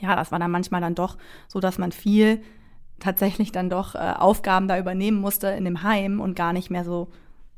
ja, 0.00 0.16
das 0.16 0.32
war 0.32 0.38
dann 0.38 0.50
manchmal 0.50 0.80
dann 0.80 0.94
doch 0.94 1.16
so, 1.48 1.60
dass 1.60 1.78
man 1.78 1.92
viel 1.92 2.42
tatsächlich 3.00 3.52
dann 3.52 3.70
doch 3.70 3.94
äh, 3.94 3.98
Aufgaben 3.98 4.68
da 4.68 4.78
übernehmen 4.78 5.20
musste 5.20 5.48
in 5.48 5.64
dem 5.64 5.82
Heim 5.82 6.20
und 6.20 6.34
gar 6.34 6.52
nicht 6.52 6.70
mehr 6.70 6.84
so 6.84 7.08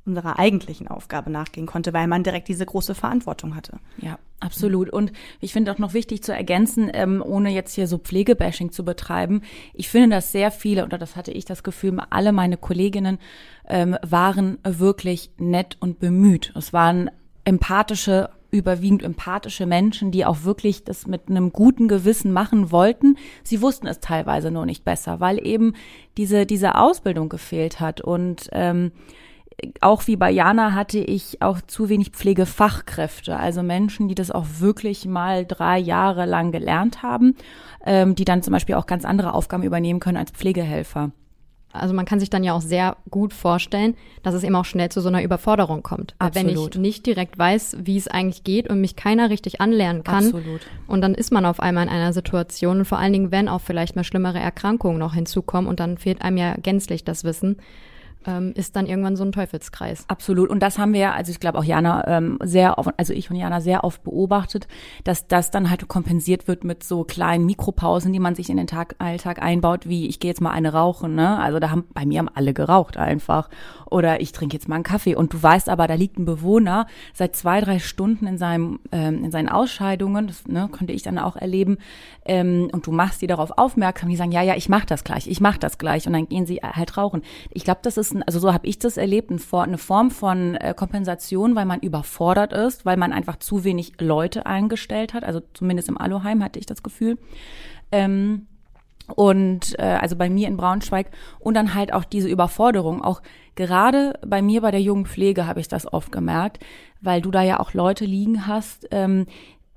unserer 0.08 0.38
eigentlichen 0.38 0.88
Aufgabe 0.88 1.30
nachgehen 1.30 1.66
konnte, 1.66 1.92
weil 1.92 2.08
man 2.08 2.24
direkt 2.24 2.48
diese 2.48 2.66
große 2.66 2.94
Verantwortung 2.94 3.54
hatte. 3.54 3.78
Ja, 3.98 4.18
absolut. 4.40 4.90
Und 4.90 5.12
ich 5.40 5.52
finde 5.52 5.70
auch 5.70 5.78
noch 5.78 5.92
wichtig 5.94 6.22
zu 6.22 6.32
ergänzen, 6.32 6.90
ähm, 6.92 7.22
ohne 7.24 7.50
jetzt 7.50 7.74
hier 7.74 7.86
so 7.86 7.98
Pflegebashing 7.98 8.72
zu 8.72 8.84
betreiben. 8.84 9.42
Ich 9.74 9.88
finde, 9.90 10.16
dass 10.16 10.32
sehr 10.32 10.50
viele, 10.50 10.84
oder 10.84 10.98
das 10.98 11.14
hatte 11.14 11.30
ich 11.30 11.44
das 11.44 11.62
Gefühl, 11.62 12.00
alle 12.10 12.32
meine 12.32 12.56
Kolleginnen 12.56 13.18
ähm, 13.68 13.96
waren 14.02 14.58
wirklich 14.64 15.30
nett 15.36 15.76
und 15.78 16.00
bemüht. 16.00 16.52
Es 16.56 16.72
waren 16.72 17.10
empathische 17.44 18.30
überwiegend 18.50 19.02
empathische 19.02 19.66
Menschen, 19.66 20.10
die 20.10 20.24
auch 20.24 20.44
wirklich 20.44 20.84
das 20.84 21.06
mit 21.06 21.28
einem 21.28 21.52
guten 21.52 21.88
Gewissen 21.88 22.32
machen 22.32 22.70
wollten. 22.70 23.16
Sie 23.42 23.60
wussten 23.60 23.86
es 23.86 24.00
teilweise 24.00 24.50
nur 24.50 24.66
nicht 24.66 24.84
besser, 24.84 25.20
weil 25.20 25.44
eben 25.46 25.74
diese, 26.16 26.46
diese 26.46 26.76
Ausbildung 26.76 27.28
gefehlt 27.28 27.80
hat. 27.80 28.00
Und 28.00 28.48
ähm, 28.52 28.92
auch 29.80 30.06
wie 30.06 30.16
bei 30.16 30.30
Jana 30.30 30.72
hatte 30.72 30.98
ich 30.98 31.42
auch 31.42 31.60
zu 31.60 31.88
wenig 31.88 32.10
Pflegefachkräfte, 32.10 33.36
also 33.36 33.62
Menschen, 33.62 34.08
die 34.08 34.14
das 34.14 34.30
auch 34.30 34.46
wirklich 34.58 35.04
mal 35.04 35.44
drei 35.44 35.78
Jahre 35.78 36.26
lang 36.26 36.52
gelernt 36.52 37.02
haben, 37.02 37.34
ähm, 37.84 38.14
die 38.14 38.24
dann 38.24 38.42
zum 38.42 38.52
Beispiel 38.52 38.76
auch 38.76 38.86
ganz 38.86 39.04
andere 39.04 39.34
Aufgaben 39.34 39.62
übernehmen 39.62 40.00
können 40.00 40.16
als 40.16 40.30
Pflegehelfer. 40.30 41.10
Also 41.72 41.94
man 41.94 42.06
kann 42.06 42.18
sich 42.18 42.30
dann 42.30 42.44
ja 42.44 42.54
auch 42.54 42.62
sehr 42.62 42.96
gut 43.10 43.32
vorstellen, 43.32 43.94
dass 44.22 44.34
es 44.34 44.42
eben 44.42 44.54
auch 44.54 44.64
schnell 44.64 44.88
zu 44.88 45.00
so 45.00 45.08
einer 45.08 45.22
Überforderung 45.22 45.82
kommt. 45.82 46.14
Absolut. 46.18 46.48
Wenn 46.48 46.56
ich 46.56 46.78
nicht 46.78 47.06
direkt 47.06 47.38
weiß, 47.38 47.76
wie 47.80 47.96
es 47.96 48.08
eigentlich 48.08 48.42
geht 48.42 48.70
und 48.70 48.80
mich 48.80 48.96
keiner 48.96 49.28
richtig 49.28 49.60
anlernen 49.60 50.02
kann. 50.02 50.26
Absolut. 50.26 50.60
Und 50.86 51.02
dann 51.02 51.14
ist 51.14 51.30
man 51.30 51.44
auf 51.44 51.60
einmal 51.60 51.84
in 51.84 51.90
einer 51.90 52.12
Situation 52.12 52.78
und 52.78 52.84
vor 52.86 52.98
allen 52.98 53.12
Dingen, 53.12 53.30
wenn 53.30 53.48
auch 53.48 53.60
vielleicht 53.60 53.96
mal 53.96 54.04
schlimmere 54.04 54.38
Erkrankungen 54.38 54.98
noch 54.98 55.14
hinzukommen 55.14 55.68
und 55.68 55.78
dann 55.78 55.98
fehlt 55.98 56.22
einem 56.22 56.38
ja 56.38 56.54
gänzlich 56.54 57.04
das 57.04 57.24
Wissen 57.24 57.56
ähm, 58.28 58.52
ist 58.54 58.76
dann 58.76 58.86
irgendwann 58.86 59.16
so 59.16 59.24
ein 59.24 59.32
Teufelskreis. 59.32 60.04
Absolut. 60.08 60.50
Und 60.50 60.62
das 60.62 60.78
haben 60.78 60.92
wir, 60.92 61.14
also 61.14 61.30
ich 61.30 61.40
glaube 61.40 61.58
auch 61.58 61.64
Jana 61.64 62.06
ähm, 62.06 62.38
sehr 62.42 62.78
oft, 62.78 62.90
also 62.98 63.14
ich 63.14 63.30
und 63.30 63.36
Jana 63.36 63.60
sehr 63.60 63.84
oft 63.84 64.02
beobachtet, 64.04 64.68
dass 65.04 65.26
das 65.26 65.50
dann 65.50 65.70
halt 65.70 65.88
kompensiert 65.88 66.46
wird 66.46 66.62
mit 66.62 66.84
so 66.84 67.04
kleinen 67.04 67.46
Mikropausen, 67.46 68.12
die 68.12 68.18
man 68.18 68.34
sich 68.34 68.50
in 68.50 68.58
den 68.58 68.66
Tag, 68.66 68.94
Alltag 68.98 69.40
einbaut, 69.40 69.88
wie 69.88 70.06
ich 70.08 70.20
gehe 70.20 70.30
jetzt 70.30 70.42
mal 70.42 70.50
eine 70.50 70.72
rauchen, 70.72 71.14
ne? 71.14 71.38
Also 71.38 71.58
da 71.58 71.70
haben 71.70 71.84
bei 71.94 72.04
mir 72.04 72.18
haben 72.18 72.28
alle 72.28 72.52
geraucht 72.52 72.98
einfach. 72.98 73.48
Oder 73.90 74.20
ich 74.20 74.32
trinke 74.32 74.54
jetzt 74.54 74.68
mal 74.68 74.74
einen 74.74 74.84
Kaffee. 74.84 75.14
Und 75.14 75.32
du 75.32 75.42
weißt 75.42 75.70
aber, 75.70 75.86
da 75.86 75.94
liegt 75.94 76.18
ein 76.18 76.26
Bewohner 76.26 76.86
seit 77.14 77.34
zwei, 77.34 77.60
drei 77.62 77.78
Stunden 77.78 78.26
in 78.26 78.36
seinem, 78.36 78.80
ähm, 78.92 79.24
in 79.24 79.30
seinen 79.30 79.48
Ausscheidungen, 79.48 80.26
das 80.26 80.46
ne, 80.46 80.68
konnte 80.70 80.92
ich 80.92 81.02
dann 81.02 81.18
auch 81.18 81.36
erleben, 81.36 81.78
ähm, 82.26 82.68
und 82.72 82.86
du 82.86 82.92
machst 82.92 83.22
die 83.22 83.26
darauf 83.26 83.52
aufmerksam, 83.56 84.10
die 84.10 84.16
sagen, 84.16 84.32
ja, 84.32 84.42
ja, 84.42 84.54
ich 84.54 84.68
mach 84.68 84.84
das 84.84 85.04
gleich, 85.04 85.26
ich 85.26 85.40
mach 85.40 85.56
das 85.56 85.78
gleich. 85.78 86.06
Und 86.06 86.12
dann 86.12 86.28
gehen 86.28 86.44
sie 86.44 86.56
halt 86.56 86.98
rauchen. 86.98 87.22
Ich 87.50 87.64
glaube, 87.64 87.80
das 87.82 87.96
ist 87.96 88.17
ein 88.18 88.22
also 88.22 88.38
so 88.38 88.52
habe 88.52 88.66
ich 88.66 88.78
das 88.78 88.96
erlebt, 88.96 89.30
eine 89.30 89.78
Form 89.78 90.10
von 90.10 90.54
äh, 90.56 90.74
Kompensation, 90.76 91.54
weil 91.54 91.64
man 91.64 91.80
überfordert 91.80 92.52
ist, 92.52 92.84
weil 92.84 92.96
man 92.96 93.12
einfach 93.12 93.36
zu 93.36 93.64
wenig 93.64 94.00
Leute 94.00 94.46
eingestellt 94.46 95.14
hat. 95.14 95.24
Also 95.24 95.40
zumindest 95.54 95.88
im 95.88 95.98
Aluheim 95.98 96.42
hatte 96.42 96.58
ich 96.58 96.66
das 96.66 96.82
Gefühl. 96.82 97.18
Ähm, 97.90 98.46
und 99.14 99.78
äh, 99.78 99.82
also 99.82 100.16
bei 100.16 100.28
mir 100.28 100.48
in 100.48 100.56
Braunschweig 100.56 101.10
und 101.38 101.54
dann 101.54 101.74
halt 101.74 101.92
auch 101.92 102.04
diese 102.04 102.28
Überforderung. 102.28 103.02
Auch 103.02 103.22
gerade 103.54 104.18
bei 104.26 104.42
mir 104.42 104.60
bei 104.60 104.70
der 104.70 104.82
jungen 104.82 105.06
Pflege 105.06 105.46
habe 105.46 105.60
ich 105.60 105.68
das 105.68 105.90
oft 105.90 106.12
gemerkt, 106.12 106.62
weil 107.00 107.22
du 107.22 107.30
da 107.30 107.42
ja 107.42 107.60
auch 107.60 107.72
Leute 107.72 108.04
liegen 108.04 108.46
hast, 108.46 108.86
ähm, 108.90 109.26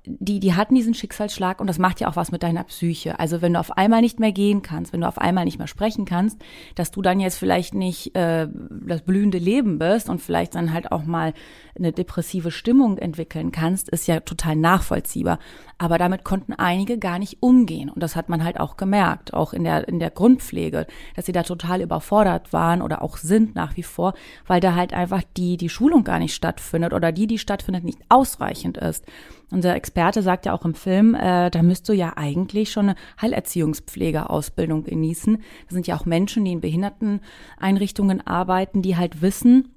die, 0.05 0.39
die 0.39 0.55
hatten 0.55 0.73
diesen 0.73 0.95
Schicksalsschlag 0.95 1.61
und 1.61 1.67
das 1.67 1.77
macht 1.77 1.99
ja 1.99 2.09
auch 2.09 2.15
was 2.15 2.31
mit 2.31 2.41
deiner 2.41 2.63
Psyche. 2.63 3.19
Also 3.19 3.41
wenn 3.43 3.53
du 3.53 3.59
auf 3.59 3.77
einmal 3.77 4.01
nicht 4.01 4.19
mehr 4.19 4.31
gehen 4.31 4.63
kannst, 4.63 4.93
wenn 4.93 5.01
du 5.01 5.07
auf 5.07 5.19
einmal 5.19 5.45
nicht 5.45 5.59
mehr 5.59 5.67
sprechen 5.67 6.05
kannst, 6.05 6.41
dass 6.73 6.89
du 6.89 7.03
dann 7.03 7.19
jetzt 7.19 7.37
vielleicht 7.37 7.75
nicht 7.75 8.15
äh, 8.15 8.47
das 8.87 9.03
blühende 9.03 9.37
Leben 9.37 9.77
bist 9.77 10.09
und 10.09 10.19
vielleicht 10.19 10.55
dann 10.55 10.73
halt 10.73 10.91
auch 10.91 11.03
mal 11.03 11.33
eine 11.75 11.91
depressive 11.91 12.49
Stimmung 12.49 12.97
entwickeln 12.97 13.51
kannst, 13.51 13.89
ist 13.89 14.07
ja 14.07 14.21
total 14.21 14.55
nachvollziehbar. 14.55 15.37
Aber 15.77 15.99
damit 15.99 16.23
konnten 16.23 16.53
einige 16.53 16.97
gar 16.97 17.19
nicht 17.19 17.37
umgehen 17.41 17.89
und 17.89 18.01
das 18.01 18.15
hat 18.15 18.27
man 18.27 18.43
halt 18.43 18.59
auch 18.59 18.77
gemerkt, 18.77 19.35
auch 19.35 19.53
in 19.53 19.63
der 19.63 19.87
in 19.87 19.99
der 19.99 20.11
Grundpflege, 20.11 20.87
dass 21.15 21.27
sie 21.27 21.31
da 21.31 21.43
total 21.43 21.81
überfordert 21.81 22.53
waren 22.53 22.81
oder 22.81 23.03
auch 23.03 23.17
sind 23.17 23.53
nach 23.53 23.77
wie 23.77 23.83
vor, 23.83 24.13
weil 24.47 24.61
da 24.61 24.73
halt 24.73 24.93
einfach 24.93 25.21
die 25.37 25.57
die 25.57 25.69
Schulung 25.69 26.03
gar 26.03 26.17
nicht 26.17 26.33
stattfindet 26.33 26.93
oder 26.93 27.11
die 27.11 27.27
die 27.27 27.37
stattfindet 27.37 27.83
nicht 27.83 27.99
ausreichend 28.09 28.77
ist. 28.77 29.05
Unser 29.51 29.75
Experte 29.75 30.21
sagt 30.21 30.45
ja 30.45 30.53
auch 30.53 30.65
im 30.65 30.73
Film, 30.73 31.13
äh, 31.13 31.49
da 31.49 31.61
müsst 31.61 31.87
du 31.89 31.93
ja 31.93 32.13
eigentlich 32.15 32.71
schon 32.71 32.89
eine 32.89 32.95
Heilerziehungspflegeausbildung 33.21 34.85
genießen. 34.85 35.37
Das 35.65 35.73
sind 35.73 35.87
ja 35.87 35.97
auch 35.97 36.05
Menschen, 36.05 36.45
die 36.45 36.53
in 36.53 36.61
Behinderteneinrichtungen 36.61 38.25
arbeiten, 38.25 38.81
die 38.81 38.95
halt 38.95 39.21
wissen, 39.21 39.69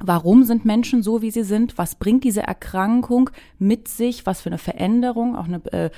Warum 0.00 0.42
sind 0.42 0.64
Menschen 0.64 1.02
so, 1.04 1.22
wie 1.22 1.30
sie 1.30 1.44
sind? 1.44 1.78
Was 1.78 1.94
bringt 1.94 2.24
diese 2.24 2.42
Erkrankung 2.42 3.30
mit 3.60 3.86
sich? 3.86 4.26
Was 4.26 4.40
für 4.40 4.48
eine 4.48 4.58
Veränderung, 4.58 5.36
auch 5.36 5.44
eine 5.44 5.62
äh, 5.72 5.90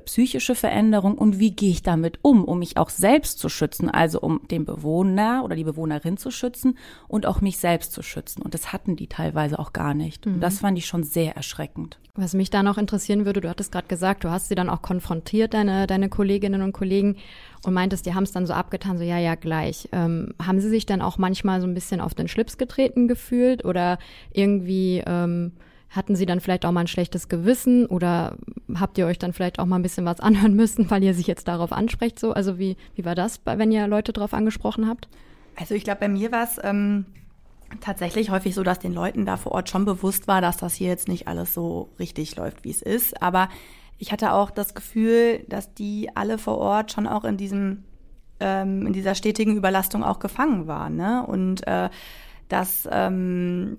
psychische 0.00 0.56
Veränderung? 0.56 1.16
Und 1.16 1.38
wie 1.38 1.52
gehe 1.52 1.70
ich 1.70 1.82
damit 1.82 2.18
um, 2.22 2.44
um 2.44 2.58
mich 2.58 2.76
auch 2.76 2.90
selbst 2.90 3.38
zu 3.38 3.48
schützen? 3.48 3.88
Also 3.88 4.20
um 4.20 4.40
den 4.50 4.64
Bewohner 4.64 5.42
oder 5.44 5.54
die 5.54 5.64
Bewohnerin 5.64 6.16
zu 6.16 6.32
schützen 6.32 6.76
und 7.06 7.24
auch 7.24 7.40
mich 7.40 7.58
selbst 7.58 7.92
zu 7.92 8.02
schützen. 8.02 8.42
Und 8.42 8.52
das 8.52 8.72
hatten 8.72 8.96
die 8.96 9.06
teilweise 9.06 9.60
auch 9.60 9.72
gar 9.72 9.94
nicht. 9.94 10.26
Mhm. 10.26 10.34
Und 10.34 10.40
das 10.40 10.58
fand 10.58 10.76
ich 10.76 10.86
schon 10.86 11.04
sehr 11.04 11.36
erschreckend. 11.36 12.00
Was 12.16 12.34
mich 12.34 12.50
da 12.50 12.64
noch 12.64 12.78
interessieren 12.78 13.24
würde, 13.24 13.40
du 13.40 13.48
hattest 13.48 13.70
gerade 13.70 13.86
gesagt, 13.86 14.24
du 14.24 14.30
hast 14.30 14.48
sie 14.48 14.56
dann 14.56 14.68
auch 14.68 14.82
konfrontiert, 14.82 15.54
deine, 15.54 15.86
deine 15.86 16.08
Kolleginnen 16.08 16.62
und 16.62 16.72
Kollegen 16.72 17.16
und 17.64 17.74
meintest, 17.74 18.06
die 18.06 18.14
haben 18.14 18.24
es 18.24 18.32
dann 18.32 18.46
so 18.46 18.52
abgetan, 18.52 18.98
so 18.98 19.04
ja, 19.04 19.18
ja, 19.18 19.34
gleich. 19.34 19.88
Ähm, 19.92 20.34
haben 20.42 20.60
sie 20.60 20.68
sich 20.68 20.86
dann 20.86 21.02
auch 21.02 21.18
manchmal 21.18 21.60
so 21.60 21.66
ein 21.66 21.74
bisschen 21.74 22.00
auf 22.00 22.14
den 22.14 22.28
Schlips 22.28 22.58
getreten 22.58 23.08
gefühlt 23.08 23.64
oder 23.64 23.98
irgendwie 24.32 25.02
ähm, 25.06 25.52
hatten 25.90 26.14
sie 26.14 26.24
dann 26.24 26.40
vielleicht 26.40 26.64
auch 26.64 26.72
mal 26.72 26.82
ein 26.82 26.86
schlechtes 26.86 27.28
Gewissen 27.28 27.86
oder 27.86 28.36
habt 28.78 28.96
ihr 28.96 29.06
euch 29.06 29.18
dann 29.18 29.32
vielleicht 29.32 29.58
auch 29.58 29.66
mal 29.66 29.76
ein 29.76 29.82
bisschen 29.82 30.06
was 30.06 30.20
anhören 30.20 30.54
müssen, 30.54 30.90
weil 30.90 31.02
ihr 31.02 31.14
sich 31.14 31.26
jetzt 31.26 31.48
darauf 31.48 31.72
ansprecht? 31.72 32.18
So, 32.18 32.32
also 32.32 32.58
wie, 32.58 32.76
wie 32.94 33.04
war 33.04 33.14
das, 33.14 33.40
wenn 33.44 33.72
ihr 33.72 33.86
Leute 33.86 34.12
darauf 34.12 34.32
angesprochen 34.32 34.88
habt? 34.88 35.08
Also 35.56 35.74
ich 35.74 35.84
glaube, 35.84 36.00
bei 36.00 36.08
mir 36.08 36.32
war 36.32 36.44
es 36.44 36.58
ähm, 36.62 37.04
tatsächlich 37.80 38.30
häufig 38.30 38.54
so, 38.54 38.62
dass 38.62 38.78
den 38.78 38.94
Leuten 38.94 39.26
da 39.26 39.36
vor 39.36 39.52
Ort 39.52 39.68
schon 39.68 39.84
bewusst 39.84 40.28
war, 40.28 40.40
dass 40.40 40.56
das 40.56 40.74
hier 40.74 40.88
jetzt 40.88 41.08
nicht 41.08 41.28
alles 41.28 41.52
so 41.52 41.90
richtig 41.98 42.36
läuft, 42.36 42.64
wie 42.64 42.70
es 42.70 42.82
ist. 42.82 43.20
Aber 43.20 43.48
ich 44.00 44.12
hatte 44.12 44.32
auch 44.32 44.50
das 44.50 44.74
Gefühl, 44.74 45.44
dass 45.48 45.74
die 45.74 46.08
alle 46.16 46.38
vor 46.38 46.56
Ort 46.58 46.90
schon 46.90 47.06
auch 47.06 47.24
in 47.24 47.36
diesem 47.36 47.84
ähm, 48.40 48.86
in 48.86 48.94
dieser 48.94 49.14
stetigen 49.14 49.56
Überlastung 49.56 50.02
auch 50.02 50.18
gefangen 50.18 50.66
waren, 50.66 50.96
ne? 50.96 51.24
Und 51.26 51.66
äh, 51.66 51.90
dass 52.48 52.88
ähm, 52.90 53.76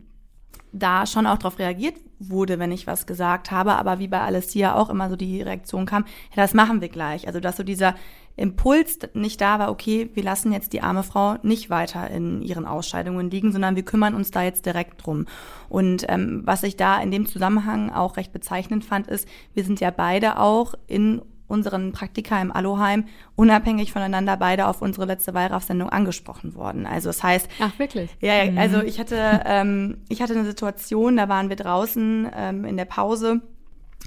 da 0.71 1.07
schon 1.07 1.25
auch 1.25 1.39
darauf 1.39 1.57
reagiert 1.57 1.95
wurde, 2.29 2.59
wenn 2.59 2.71
ich 2.71 2.87
was 2.87 3.05
gesagt 3.05 3.51
habe, 3.51 3.73
aber 3.75 3.99
wie 3.99 4.07
bei 4.07 4.21
Alessia 4.21 4.75
auch 4.75 4.89
immer 4.89 5.09
so 5.09 5.15
die 5.15 5.41
Reaktion 5.41 5.85
kam, 5.85 6.05
ja, 6.35 6.41
das 6.41 6.53
machen 6.53 6.81
wir 6.81 6.89
gleich. 6.89 7.27
Also 7.27 7.39
dass 7.39 7.57
so 7.57 7.63
dieser 7.63 7.95
Impuls 8.37 8.99
nicht 9.13 9.41
da 9.41 9.59
war, 9.59 9.69
okay, 9.69 10.09
wir 10.13 10.23
lassen 10.23 10.51
jetzt 10.51 10.73
die 10.73 10.81
arme 10.81 11.03
Frau 11.03 11.35
nicht 11.43 11.69
weiter 11.69 12.09
in 12.09 12.41
ihren 12.41 12.65
Ausscheidungen 12.65 13.29
liegen, 13.29 13.51
sondern 13.51 13.75
wir 13.75 13.83
kümmern 13.83 14.15
uns 14.15 14.31
da 14.31 14.41
jetzt 14.41 14.65
direkt 14.65 15.05
drum. 15.05 15.25
Und 15.69 16.05
ähm, 16.07 16.41
was 16.45 16.63
ich 16.63 16.77
da 16.77 17.01
in 17.01 17.11
dem 17.11 17.25
Zusammenhang 17.25 17.91
auch 17.91 18.17
recht 18.17 18.31
bezeichnend 18.31 18.85
fand, 18.85 19.07
ist, 19.07 19.27
wir 19.53 19.63
sind 19.63 19.79
ja 19.79 19.91
beide 19.91 20.39
auch 20.39 20.73
in 20.87 21.21
unseren 21.51 21.91
Praktika 21.91 22.41
im 22.41 22.51
Aloheim 22.51 23.05
unabhängig 23.35 23.91
voneinander 23.91 24.37
beide 24.37 24.67
auf 24.67 24.81
unsere 24.81 25.05
letzte 25.05 25.33
Wallraff-Sendung 25.33 25.89
angesprochen 25.89 26.55
worden. 26.55 26.85
Also 26.85 27.09
das 27.09 27.21
heißt, 27.21 27.47
ach 27.59 27.77
wirklich? 27.77 28.09
Ja, 28.21 28.49
mhm. 28.49 28.57
also 28.57 28.81
ich 28.81 28.99
hatte 28.99 29.41
ähm, 29.45 29.97
ich 30.09 30.21
hatte 30.21 30.33
eine 30.33 30.45
Situation, 30.45 31.17
da 31.17 31.29
waren 31.29 31.49
wir 31.49 31.55
draußen 31.57 32.29
ähm, 32.35 32.65
in 32.65 32.77
der 32.77 32.85
Pause 32.85 33.41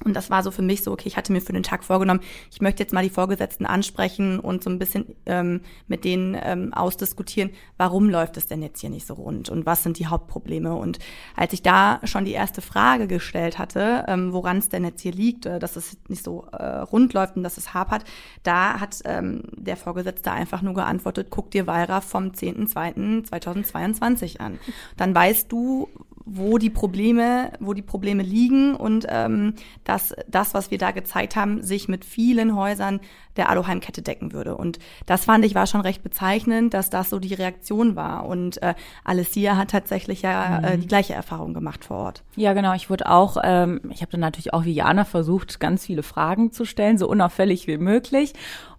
und 0.03 0.15
das 0.15 0.31
war 0.31 0.43
so 0.43 0.51
für 0.51 0.63
mich 0.63 0.83
so, 0.83 0.91
okay, 0.93 1.07
ich 1.07 1.17
hatte 1.17 1.33
mir 1.33 1.41
für 1.41 1.53
den 1.53 1.63
Tag 1.63 1.85
vorgenommen, 1.85 2.19
ich 2.51 2.61
möchte 2.61 2.83
jetzt 2.83 2.93
mal 2.93 3.05
die 3.05 3.11
Vorgesetzten 3.11 3.67
ansprechen 3.67 4.41
und 4.41 4.65
so 4.65 4.71
ein 4.71 4.81
bisschen 4.81 5.15
ähm, 5.27 5.61
mit 5.87 6.05
denen 6.05 6.37
ähm, 6.41 6.73
ausdiskutieren, 6.75 7.51
warum 7.77 8.11
läuft 8.11 8.37
es 8.37 8.47
denn 8.47 8.61
jetzt 8.63 8.81
hier 8.81 8.91
nicht 8.91 9.07
so 9.07 9.15
rund 9.15 9.51
und 9.51 9.67
was 9.67 9.85
sind 9.85 9.99
die 9.99 10.07
Hauptprobleme. 10.09 10.75
Und 10.75 10.99
als 11.37 11.53
ich 11.53 11.63
da 11.63 12.01
schon 12.05 12.25
die 12.25 12.33
erste 12.33 12.61
Frage 12.61 13.07
gestellt 13.07 13.57
hatte, 13.59 14.05
ähm, 14.09 14.33
woran 14.33 14.59
es 14.59 14.69
denn 14.69 14.83
jetzt 14.85 15.01
hier 15.01 15.13
liegt, 15.13 15.47
äh, 15.47 15.61
dass 15.61 15.77
es 15.77 15.97
nicht 16.09 16.25
so 16.25 16.49
äh, 16.53 16.81
rund 16.81 17.13
läuft 17.13 17.37
und 17.37 17.45
dass 17.45 17.57
es 17.57 17.73
hapert, 17.73 18.03
da 18.43 18.81
hat 18.81 18.99
ähm, 19.05 19.45
der 19.53 19.77
Vorgesetzte 19.77 20.33
einfach 20.33 20.63
nur 20.63 20.75
geantwortet, 20.75 21.29
guck 21.31 21.53
dir 21.53 21.69
Wallraff 21.69 22.03
vom 22.05 22.31
10.2.2022 22.31 24.41
an. 24.41 24.59
Dann 24.97 25.15
weißt 25.15 25.53
du, 25.53 25.89
wo 26.27 26.59
die 26.59 26.71
Probleme, 26.71 27.53
wo 27.61 27.75
die 27.75 27.83
Probleme 27.83 28.23
liegen 28.23 28.75
und 28.75 29.07
ähm, 29.09 29.55
dass 29.85 30.15
das, 30.27 30.55
was 30.55 30.71
wir 30.71 30.79
da 30.79 30.91
gezeigt 30.91 31.37
haben, 31.37 31.63
sich 31.63 31.87
mit 31.87 32.05
vielen 32.05 32.57
Häusern 32.57 33.01
der 33.37 33.51
Aloheim-Kette 33.51 34.01
decken 34.01 34.33
würde. 34.33 34.57
Und 34.57 34.79
das 35.07 35.25
fand 35.25 35.45
ich 35.45 35.55
war 35.55 35.67
schon 35.67 35.81
recht 35.83 36.03
bezeichnend, 36.03 36.73
dass 36.73 36.89
das 36.89 37.11
so 37.11 37.19
die 37.19 37.35
Reaktion 37.35 37.97
war. 37.97 38.27
Und 38.27 38.63
äh, 38.63 38.75
Alessia 39.05 39.57
hat 39.57 39.71
tatsächlich 39.71 40.23
ja 40.23 40.59
äh, 40.59 40.77
mhm. 40.77 40.81
die 40.81 40.87
gleiche 40.87 41.15
Erfahrung 41.15 41.53
gemacht 41.53 41.85
vor 41.85 41.99
Ort. 41.99 42.23
Ja, 42.37 42.53
genau. 42.55 42.75
Ich 42.75 42.89
wurde 42.89 43.11
auch, 43.11 43.37
ähm, 43.43 43.81
ich 43.91 44.01
habe 44.01 44.13
dann 44.13 44.21
natürlich 44.21 44.55
auch 44.55 44.65
wie 44.65 44.73
Jana 44.73 45.05
versucht, 45.05 45.61
ganz 45.61 45.85
viele 45.85 46.03
Fragen 46.03 46.53
zu 46.53 46.65
stellen, 46.65 46.97
so 46.97 47.09
unauffällig 47.09 47.67
wie 47.67 47.79
möglich. 47.79 48.33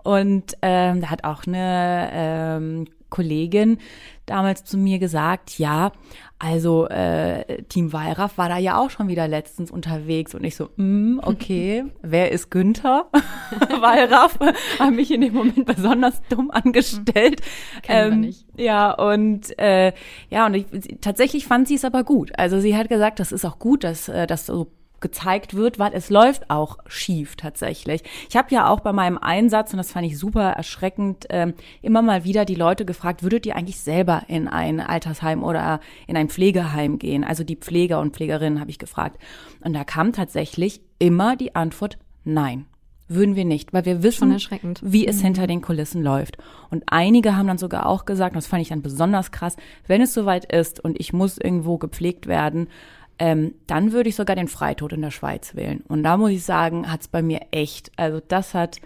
Und 0.03 0.55
ähm, 0.61 1.01
da 1.01 1.09
hat 1.09 1.23
auch 1.23 1.45
eine 1.47 2.09
ähm, 2.13 2.85
Kollegin 3.15 3.77
damals 4.25 4.63
zu 4.65 4.77
mir 4.77 4.99
gesagt, 4.99 5.57
ja, 5.57 5.91
also 6.39 6.87
äh, 6.87 7.63
Team 7.63 7.93
Wallraff 7.93 8.37
war 8.37 8.49
da 8.49 8.57
ja 8.57 8.77
auch 8.77 8.89
schon 8.89 9.07
wieder 9.07 9.27
letztens 9.27 9.71
unterwegs 9.71 10.35
und 10.35 10.43
ich 10.43 10.55
so, 10.55 10.69
mm, 10.75 11.19
okay, 11.21 11.85
wer 12.01 12.31
ist 12.31 12.51
Günther? 12.51 13.05
Wallraff 13.79 14.37
hat 14.79 14.91
mich 14.91 15.11
in 15.11 15.21
dem 15.21 15.33
Moment 15.33 15.65
besonders 15.65 16.21
dumm 16.29 16.51
angestellt. 16.51 17.41
Kennen 17.83 18.13
ähm, 18.13 18.19
nicht. 18.21 18.45
Ja, 18.57 18.91
und 18.91 19.57
äh, 19.59 19.93
ja, 20.29 20.45
und 20.45 20.55
ich, 20.55 20.65
tatsächlich 20.99 21.45
fand 21.45 21.67
sie 21.67 21.75
es 21.75 21.85
aber 21.85 22.03
gut. 22.03 22.31
Also 22.37 22.59
sie 22.59 22.75
hat 22.75 22.89
gesagt, 22.89 23.19
das 23.19 23.31
ist 23.31 23.45
auch 23.45 23.59
gut, 23.59 23.83
dass, 23.83 24.09
äh, 24.09 24.27
dass 24.27 24.47
so 24.47 24.67
gezeigt 24.99 25.55
wird, 25.55 25.79
weil 25.79 25.93
es 25.93 26.09
läuft 26.09 26.49
auch 26.49 26.77
schief 26.87 27.35
tatsächlich. 27.35 28.01
Ich 28.29 28.35
habe 28.35 28.53
ja 28.53 28.69
auch 28.69 28.79
bei 28.79 28.93
meinem 28.93 29.17
Einsatz, 29.17 29.71
und 29.71 29.77
das 29.77 29.91
fand 29.91 30.05
ich 30.05 30.17
super 30.17 30.51
erschreckend, 30.51 31.25
ähm, 31.29 31.53
immer 31.81 32.01
mal 32.01 32.23
wieder 32.23 32.45
die 32.45 32.55
Leute 32.55 32.85
gefragt, 32.85 33.23
würdet 33.23 33.45
ihr 33.45 33.55
eigentlich 33.55 33.79
selber 33.79 34.23
in 34.27 34.47
ein 34.47 34.79
Altersheim 34.79 35.43
oder 35.43 35.79
in 36.07 36.17
ein 36.17 36.29
Pflegeheim 36.29 36.99
gehen? 36.99 37.23
Also 37.23 37.43
die 37.43 37.55
Pfleger 37.55 37.99
und 37.99 38.15
Pflegerinnen 38.15 38.59
habe 38.59 38.71
ich 38.71 38.79
gefragt. 38.79 39.21
Und 39.61 39.73
da 39.73 39.83
kam 39.83 40.13
tatsächlich 40.13 40.81
immer 40.99 41.35
die 41.35 41.55
Antwort 41.55 41.97
nein. 42.23 42.65
Würden 43.07 43.35
wir 43.35 43.45
nicht, 43.45 43.71
weil 43.71 43.85
wir 43.85 44.01
wissen, 44.01 44.35
wie 44.81 45.05
es 45.05 45.17
mhm. 45.17 45.25
hinter 45.25 45.45
den 45.45 45.61
Kulissen 45.61 46.01
läuft. 46.01 46.37
Und 46.71 46.85
einige 46.87 47.37
haben 47.37 47.45
dann 47.45 47.59
sogar 47.59 47.85
auch 47.85 48.05
gesagt, 48.05 48.35
das 48.35 48.47
fand 48.47 48.63
ich 48.63 48.69
dann 48.69 48.81
besonders 48.81 49.31
krass, 49.31 49.57
wenn 49.85 50.01
es 50.01 50.15
soweit 50.15 50.51
ist 50.51 50.79
und 50.79 50.99
ich 50.99 51.13
muss 51.13 51.37
irgendwo 51.37 51.77
gepflegt 51.77 52.25
werden, 52.25 52.67
ähm, 53.19 53.55
dann 53.67 53.91
würde 53.91 54.09
ich 54.09 54.15
sogar 54.15 54.35
den 54.35 54.47
Freitod 54.47 54.93
in 54.93 55.01
der 55.01 55.11
Schweiz 55.11 55.55
wählen. 55.55 55.83
Und 55.87 56.03
da 56.03 56.17
muss 56.17 56.31
ich 56.31 56.43
sagen, 56.43 56.91
hat 56.91 57.01
es 57.01 57.07
bei 57.07 57.21
mir 57.21 57.41
echt, 57.51 57.91
also 57.95 58.21
das 58.27 58.53
hat 58.53 58.79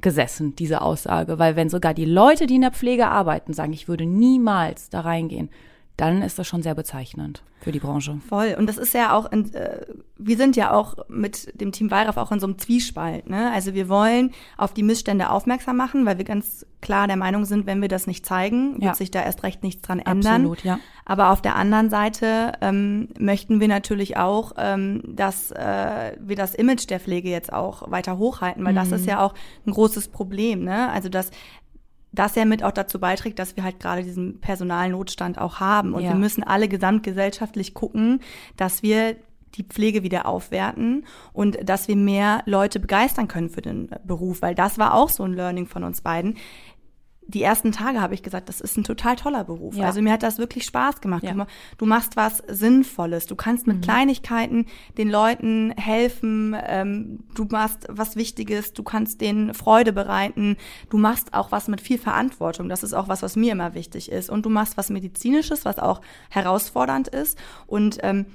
gesessen, 0.00 0.56
diese 0.56 0.80
Aussage. 0.80 1.38
Weil 1.38 1.56
wenn 1.56 1.68
sogar 1.68 1.94
die 1.94 2.04
Leute, 2.04 2.46
die 2.46 2.56
in 2.56 2.62
der 2.62 2.72
Pflege 2.72 3.08
arbeiten, 3.08 3.52
sagen, 3.52 3.72
ich 3.72 3.88
würde 3.88 4.06
niemals 4.06 4.88
da 4.88 5.00
reingehen, 5.00 5.50
dann 5.96 6.22
ist 6.22 6.38
das 6.38 6.46
schon 6.46 6.62
sehr 6.62 6.74
bezeichnend 6.74 7.42
für 7.60 7.72
die 7.72 7.78
Branche. 7.78 8.18
Voll. 8.28 8.56
Und 8.58 8.66
das 8.66 8.78
ist 8.78 8.94
ja 8.94 9.14
auch, 9.14 9.30
in, 9.30 9.52
äh, 9.54 9.84
wir 10.26 10.36
sind 10.36 10.56
ja 10.56 10.72
auch 10.72 10.96
mit 11.08 11.60
dem 11.60 11.72
Team 11.72 11.90
Wallraff 11.90 12.16
auch 12.16 12.32
in 12.32 12.40
so 12.40 12.46
einem 12.46 12.58
Zwiespalt. 12.58 13.28
Ne? 13.28 13.50
Also 13.52 13.74
wir 13.74 13.88
wollen 13.88 14.32
auf 14.56 14.72
die 14.72 14.82
Missstände 14.82 15.30
aufmerksam 15.30 15.76
machen, 15.76 16.06
weil 16.06 16.18
wir 16.18 16.24
ganz 16.24 16.66
klar 16.80 17.06
der 17.06 17.16
Meinung 17.16 17.44
sind, 17.44 17.66
wenn 17.66 17.80
wir 17.80 17.88
das 17.88 18.06
nicht 18.06 18.26
zeigen, 18.26 18.74
wird 18.74 18.82
ja. 18.82 18.94
sich 18.94 19.10
da 19.10 19.22
erst 19.22 19.42
recht 19.42 19.62
nichts 19.62 19.82
dran 19.82 19.98
ändern. 19.98 20.42
Absolut, 20.42 20.64
ja. 20.64 20.78
Aber 21.04 21.30
auf 21.30 21.42
der 21.42 21.56
anderen 21.56 21.90
Seite 21.90 22.52
ähm, 22.60 23.08
möchten 23.18 23.60
wir 23.60 23.68
natürlich 23.68 24.16
auch, 24.16 24.52
ähm, 24.56 25.02
dass 25.06 25.50
äh, 25.50 26.16
wir 26.20 26.36
das 26.36 26.54
Image 26.54 26.88
der 26.88 27.00
Pflege 27.00 27.28
jetzt 27.28 27.52
auch 27.52 27.90
weiter 27.90 28.18
hochhalten, 28.18 28.64
weil 28.64 28.72
mhm. 28.72 28.76
das 28.76 28.92
ist 28.92 29.06
ja 29.06 29.20
auch 29.20 29.34
ein 29.66 29.72
großes 29.72 30.08
Problem. 30.08 30.64
Ne? 30.64 30.90
Also 30.90 31.08
dass 31.08 31.30
das 32.12 32.34
ja 32.34 32.44
mit 32.44 32.62
auch 32.62 32.72
dazu 32.72 33.00
beiträgt, 33.00 33.38
dass 33.38 33.56
wir 33.56 33.64
halt 33.64 33.80
gerade 33.80 34.02
diesen 34.02 34.40
Personalnotstand 34.40 35.38
auch 35.38 35.60
haben. 35.60 35.94
Und 35.94 36.02
ja. 36.02 36.10
wir 36.10 36.18
müssen 36.18 36.44
alle 36.44 36.68
gesamtgesellschaftlich 36.68 37.74
gucken, 37.74 38.20
dass 38.56 38.82
wir 38.82 39.16
die 39.54 39.64
Pflege 39.64 40.02
wieder 40.02 40.26
aufwerten 40.26 41.04
und 41.32 41.58
dass 41.68 41.88
wir 41.88 41.96
mehr 41.96 42.42
Leute 42.46 42.80
begeistern 42.80 43.28
können 43.28 43.50
für 43.50 43.62
den 43.62 43.90
Beruf, 44.04 44.42
weil 44.42 44.54
das 44.54 44.78
war 44.78 44.94
auch 44.94 45.08
so 45.08 45.24
ein 45.24 45.34
Learning 45.34 45.66
von 45.66 45.84
uns 45.84 46.00
beiden 46.00 46.36
die 47.26 47.42
ersten 47.42 47.72
Tage 47.72 48.00
habe 48.00 48.14
ich 48.14 48.22
gesagt, 48.22 48.48
das 48.48 48.60
ist 48.60 48.76
ein 48.76 48.84
total 48.84 49.16
toller 49.16 49.44
Beruf. 49.44 49.76
Ja. 49.76 49.86
Also 49.86 50.02
mir 50.02 50.12
hat 50.12 50.22
das 50.22 50.38
wirklich 50.38 50.64
Spaß 50.64 51.00
gemacht. 51.00 51.22
Ja. 51.22 51.32
Du, 51.32 51.46
du, 51.78 51.86
machst 51.86 52.16
was 52.16 52.42
Sinnvolles. 52.48 53.26
Du 53.26 53.36
kannst 53.36 53.66
mit 53.66 53.76
mhm. 53.76 53.80
Kleinigkeiten 53.80 54.66
den 54.98 55.08
Leuten 55.08 55.72
helfen. 55.76 56.56
Ähm, 56.66 57.20
du 57.34 57.44
machst 57.44 57.86
was 57.88 58.16
Wichtiges. 58.16 58.72
Du 58.72 58.82
kannst 58.82 59.20
denen 59.20 59.54
Freude 59.54 59.92
bereiten. 59.92 60.56
Du 60.90 60.98
machst 60.98 61.32
auch 61.32 61.52
was 61.52 61.68
mit 61.68 61.80
viel 61.80 61.98
Verantwortung. 61.98 62.68
Das 62.68 62.82
ist 62.82 62.92
auch 62.92 63.08
was, 63.08 63.22
was 63.22 63.36
mir 63.36 63.52
immer 63.52 63.74
wichtig 63.74 64.10
ist. 64.10 64.28
Und 64.28 64.44
du 64.44 64.50
machst 64.50 64.76
was 64.76 64.90
Medizinisches, 64.90 65.64
was 65.64 65.78
auch 65.78 66.00
herausfordernd 66.28 67.08
ist. 67.08 67.38
Und 67.66 67.98
ähm, 68.02 68.26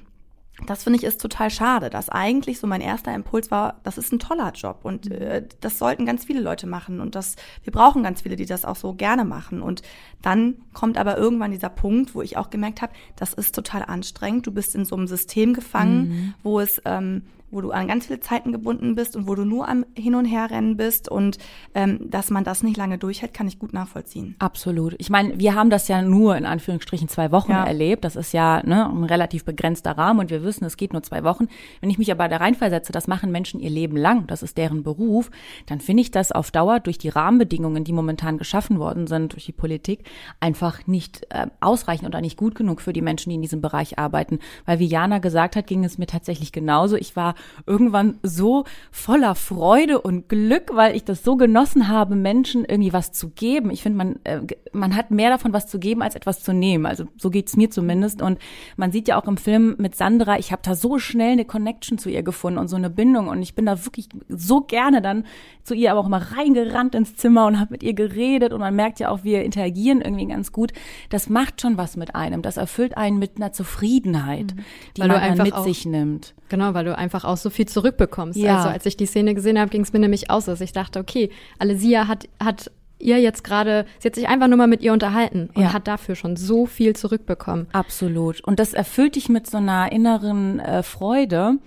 das 0.65 0.83
finde 0.83 0.97
ich 0.97 1.03
ist 1.03 1.21
total 1.21 1.51
schade, 1.51 1.89
dass 1.89 2.09
eigentlich 2.09 2.59
so 2.59 2.65
mein 2.65 2.81
erster 2.81 3.13
Impuls 3.13 3.51
war, 3.51 3.79
das 3.83 3.97
ist 3.97 4.11
ein 4.11 4.19
toller 4.19 4.51
Job 4.53 4.79
und 4.83 5.09
mhm. 5.09 5.15
äh, 5.15 5.47
das 5.59 5.77
sollten 5.77 6.05
ganz 6.05 6.25
viele 6.25 6.41
Leute 6.41 6.65
machen 6.65 6.99
und 6.99 7.15
das 7.15 7.35
wir 7.63 7.71
brauchen 7.71 8.01
ganz 8.01 8.21
viele, 8.21 8.35
die 8.35 8.45
das 8.45 8.65
auch 8.65 8.75
so 8.75 8.93
gerne 8.93 9.23
machen 9.23 9.61
und 9.61 9.83
dann 10.21 10.55
kommt 10.73 10.97
aber 10.97 11.17
irgendwann 11.17 11.51
dieser 11.51 11.69
Punkt, 11.69 12.15
wo 12.15 12.21
ich 12.21 12.37
auch 12.37 12.49
gemerkt 12.49 12.81
habe, 12.81 12.93
das 13.15 13.33
ist 13.33 13.53
total 13.53 13.83
anstrengend, 13.83 14.47
du 14.47 14.51
bist 14.51 14.73
in 14.73 14.85
so 14.85 14.95
einem 14.95 15.07
System 15.07 15.53
gefangen, 15.53 16.09
mhm. 16.09 16.33
wo 16.41 16.59
es 16.59 16.81
ähm, 16.85 17.23
wo 17.49 17.61
du 17.61 17.71
an 17.71 17.87
ganz 17.87 18.07
viele 18.07 18.19
Zeiten 18.19 18.51
gebunden 18.51 18.95
bist 18.95 19.15
und 19.15 19.27
wo 19.27 19.35
du 19.35 19.45
nur 19.45 19.69
am 19.69 19.85
Hin- 19.95 20.15
und 20.15 20.25
Herrennen 20.25 20.75
bist 20.75 21.09
und 21.09 21.37
ähm, 21.73 22.09
dass 22.09 22.29
man 22.29 22.43
das 22.43 22.61
nicht 22.61 22.75
lange 22.75 22.97
durchhält, 22.97 23.33
kann 23.33 23.47
ich 23.47 23.57
gut 23.57 23.73
nachvollziehen. 23.73 24.35
Absolut. 24.39 24.95
Ich 24.97 25.09
meine, 25.09 25.39
wir 25.39 25.55
haben 25.55 25.69
das 25.69 25.87
ja 25.87 26.01
nur 26.01 26.35
in 26.35 26.45
Anführungsstrichen 26.45 27.07
zwei 27.07 27.31
Wochen 27.31 27.51
ja. 27.51 27.63
erlebt. 27.63 28.03
Das 28.03 28.15
ist 28.15 28.33
ja 28.33 28.61
ne, 28.65 28.89
ein 28.89 29.05
relativ 29.05 29.45
begrenzter 29.45 29.97
Rahmen 29.97 30.19
und 30.19 30.29
wir 30.29 30.43
wissen, 30.43 30.65
es 30.65 30.75
geht 30.75 30.91
nur 30.91 31.03
zwei 31.03 31.23
Wochen. 31.23 31.47
Wenn 31.79 31.89
ich 31.89 31.97
mich 31.97 32.11
aber 32.11 32.27
da 32.27 32.37
reinversetze, 32.37 32.91
das 32.91 33.07
machen 33.07 33.31
Menschen 33.31 33.61
ihr 33.61 33.69
Leben 33.69 33.95
lang, 33.95 34.27
das 34.27 34.43
ist 34.43 34.57
deren 34.57 34.83
Beruf, 34.83 35.31
dann 35.67 35.79
finde 35.79 36.01
ich 36.01 36.11
das 36.11 36.33
auf 36.33 36.51
Dauer 36.51 36.81
durch 36.81 36.97
die 36.97 37.09
Rahmenbedingungen, 37.09 37.85
die 37.85 37.93
momentan 37.93 38.37
geschaffen 38.37 38.79
worden 38.79 39.07
sind 39.07 39.33
durch 39.33 39.45
die 39.45 39.53
Politik, 39.53 40.03
einfach 40.41 40.85
nicht 40.85 41.25
äh, 41.29 41.47
ausreichend 41.61 42.07
oder 42.07 42.19
nicht 42.19 42.37
gut 42.37 42.55
genug 42.55 42.81
für 42.81 42.91
die 42.91 43.01
Menschen, 43.01 43.29
die 43.29 43.35
in 43.35 43.41
diesem 43.41 43.61
Bereich 43.61 43.97
arbeiten. 43.97 44.39
Weil 44.65 44.79
wie 44.79 44.85
Jana 44.85 45.19
gesagt 45.19 45.55
hat, 45.55 45.67
ging 45.67 45.85
es 45.85 45.97
mir 45.97 46.07
tatsächlich 46.07 46.51
genauso. 46.51 46.97
Ich 46.97 47.15
war 47.15 47.35
irgendwann 47.65 48.19
so 48.23 48.65
voller 48.91 49.35
Freude 49.35 50.01
und 50.01 50.29
Glück, 50.29 50.71
weil 50.73 50.95
ich 50.95 51.03
das 51.03 51.23
so 51.23 51.35
genossen 51.35 51.87
habe, 51.87 52.15
Menschen 52.15 52.65
irgendwie 52.65 52.93
was 52.93 53.11
zu 53.11 53.29
geben. 53.29 53.71
Ich 53.71 53.83
finde, 53.83 53.97
man, 53.97 54.19
äh, 54.23 54.41
man 54.71 54.95
hat 54.95 55.11
mehr 55.11 55.29
davon, 55.29 55.53
was 55.53 55.67
zu 55.67 55.79
geben, 55.79 56.01
als 56.01 56.15
etwas 56.15 56.43
zu 56.43 56.53
nehmen. 56.53 56.85
Also 56.85 57.05
so 57.17 57.29
geht's 57.29 57.55
mir 57.55 57.69
zumindest. 57.69 58.21
Und 58.21 58.39
man 58.75 58.91
sieht 58.91 59.07
ja 59.07 59.19
auch 59.19 59.27
im 59.27 59.37
Film 59.37 59.75
mit 59.77 59.95
Sandra, 59.95 60.37
ich 60.37 60.51
habe 60.51 60.61
da 60.63 60.75
so 60.75 60.99
schnell 60.99 61.33
eine 61.33 61.45
Connection 61.45 61.97
zu 61.97 62.09
ihr 62.09 62.23
gefunden 62.23 62.59
und 62.59 62.67
so 62.67 62.75
eine 62.75 62.89
Bindung. 62.89 63.27
Und 63.27 63.41
ich 63.41 63.55
bin 63.55 63.65
da 63.65 63.85
wirklich 63.85 64.09
so 64.27 64.61
gerne 64.61 65.01
dann 65.01 65.25
zu 65.63 65.73
ihr 65.73 65.91
aber 65.91 65.99
auch 65.99 66.07
immer 66.07 66.31
reingerannt 66.37 66.95
ins 66.95 67.15
Zimmer 67.15 67.45
und 67.45 67.59
habe 67.59 67.71
mit 67.71 67.83
ihr 67.83 67.93
geredet. 67.93 68.53
Und 68.53 68.59
man 68.59 68.75
merkt 68.75 68.99
ja 68.99 69.09
auch, 69.09 69.23
wir 69.23 69.43
interagieren 69.43 70.01
irgendwie 70.01 70.27
ganz 70.27 70.51
gut. 70.51 70.71
Das 71.09 71.29
macht 71.29 71.61
schon 71.61 71.77
was 71.77 71.97
mit 71.97 72.15
einem. 72.15 72.41
Das 72.41 72.57
erfüllt 72.57 72.97
einen 72.97 73.19
mit 73.19 73.37
einer 73.37 73.51
Zufriedenheit, 73.51 74.55
mhm. 74.55 74.61
die 74.95 75.01
weil 75.01 75.07
man 75.09 75.37
dann 75.37 75.47
mit 75.47 75.57
sich 75.63 75.85
nimmt. 75.85 76.33
Genau, 76.49 76.73
weil 76.73 76.85
du 76.85 76.97
einfach 76.97 77.25
auch 77.27 77.37
so 77.37 77.49
viel 77.49 77.67
zurückbekommst. 77.67 78.39
Ja. 78.39 78.57
Also 78.57 78.69
als 78.69 78.85
ich 78.85 78.97
die 78.97 79.05
Szene 79.05 79.33
gesehen 79.33 79.59
habe, 79.59 79.69
ging 79.69 79.81
es 79.81 79.93
mir 79.93 79.99
nämlich 79.99 80.29
aus, 80.29 80.45
dass 80.45 80.61
ich 80.61 80.71
dachte, 80.71 80.99
okay, 80.99 81.29
Alesia 81.59 82.07
hat, 82.07 82.27
hat 82.43 82.71
ihr 82.99 83.19
jetzt 83.19 83.43
gerade, 83.43 83.85
sie 83.99 84.07
hat 84.07 84.15
sich 84.15 84.27
einfach 84.27 84.47
nur 84.47 84.57
mal 84.57 84.67
mit 84.67 84.81
ihr 84.81 84.93
unterhalten 84.93 85.49
und 85.53 85.61
ja. 85.61 85.73
hat 85.73 85.87
dafür 85.87 86.15
schon 86.15 86.35
so 86.35 86.65
viel 86.65 86.95
zurückbekommen. 86.95 87.67
Absolut. 87.71 88.41
Und 88.43 88.59
das 88.59 88.73
erfüllt 88.73 89.15
dich 89.15 89.29
mit 89.29 89.47
so 89.47 89.57
einer 89.57 89.91
inneren 89.91 90.59
äh, 90.59 90.83
Freude. 90.83 91.57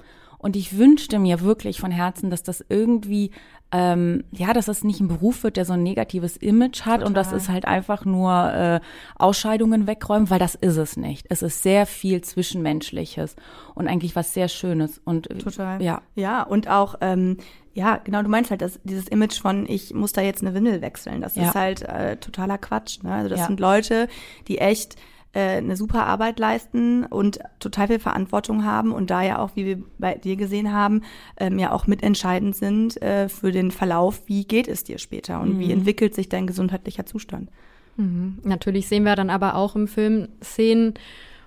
Und 0.40 0.56
ich 0.56 0.76
wünschte 0.78 1.18
mir 1.18 1.42
wirklich 1.42 1.80
von 1.80 1.90
Herzen, 1.90 2.30
dass 2.30 2.42
das 2.42 2.64
irgendwie 2.68 3.30
ähm, 3.72 4.24
ja, 4.32 4.52
dass 4.52 4.66
das 4.66 4.82
nicht 4.82 5.00
ein 5.00 5.08
Beruf 5.08 5.44
wird, 5.44 5.56
der 5.56 5.64
so 5.64 5.74
ein 5.74 5.82
negatives 5.82 6.36
Image 6.36 6.82
hat 6.82 7.00
Total. 7.00 7.06
und 7.06 7.14
das 7.14 7.32
ist 7.32 7.48
halt 7.48 7.66
einfach 7.66 8.04
nur 8.04 8.52
äh, 8.52 8.80
Ausscheidungen 9.16 9.86
wegräumen, 9.86 10.28
weil 10.28 10.40
das 10.40 10.56
ist 10.56 10.76
es 10.76 10.96
nicht. 10.96 11.26
Es 11.28 11.42
ist 11.42 11.62
sehr 11.62 11.86
viel 11.86 12.20
Zwischenmenschliches 12.20 13.36
und 13.74 13.86
eigentlich 13.86 14.16
was 14.16 14.34
sehr 14.34 14.48
Schönes 14.48 15.00
und 15.04 15.28
Total. 15.40 15.80
ja. 15.80 16.02
Ja, 16.16 16.42
und 16.42 16.68
auch 16.68 16.96
ähm, 17.00 17.36
ja, 17.72 17.98
genau, 17.98 18.22
du 18.22 18.28
meinst 18.28 18.50
halt 18.50 18.62
dass 18.62 18.80
dieses 18.82 19.06
Image 19.06 19.40
von, 19.40 19.66
ich 19.68 19.94
muss 19.94 20.12
da 20.12 20.20
jetzt 20.20 20.42
eine 20.42 20.54
Windel 20.54 20.82
wechseln. 20.82 21.20
Das 21.20 21.36
ja. 21.36 21.48
ist 21.48 21.54
halt 21.54 21.82
äh, 21.82 22.16
totaler 22.16 22.58
Quatsch. 22.58 23.02
Ne? 23.04 23.12
Also 23.12 23.28
das 23.28 23.40
ja. 23.40 23.46
sind 23.46 23.60
Leute, 23.60 24.08
die 24.48 24.58
echt 24.58 24.96
äh, 25.32 25.58
eine 25.58 25.76
super 25.76 26.06
Arbeit 26.06 26.38
leisten 26.38 27.04
und 27.04 27.38
total 27.60 27.88
viel 27.88 27.98
Verantwortung 27.98 28.64
haben 28.64 28.92
und 28.92 29.10
da 29.10 29.22
ja 29.22 29.38
auch, 29.38 29.50
wie 29.54 29.64
wir 29.64 29.82
bei 29.98 30.14
dir 30.16 30.36
gesehen 30.36 30.72
haben, 30.72 31.02
ähm, 31.36 31.58
ja 31.58 31.72
auch 31.72 31.86
mitentscheidend 31.86 32.56
sind 32.56 33.00
äh, 33.00 33.28
für 33.28 33.52
den 33.52 33.70
Verlauf, 33.70 34.22
wie 34.26 34.44
geht 34.44 34.66
es 34.66 34.84
dir 34.84 34.98
später 34.98 35.40
und 35.40 35.54
mhm. 35.54 35.58
wie 35.60 35.72
entwickelt 35.72 36.14
sich 36.14 36.28
dein 36.28 36.46
gesundheitlicher 36.46 37.06
Zustand. 37.06 37.48
Mhm. 37.96 38.38
Natürlich 38.42 38.88
sehen 38.88 39.04
wir 39.04 39.14
dann 39.14 39.30
aber 39.30 39.54
auch 39.54 39.76
im 39.76 39.86
Film 39.86 40.28
Szenen, 40.42 40.94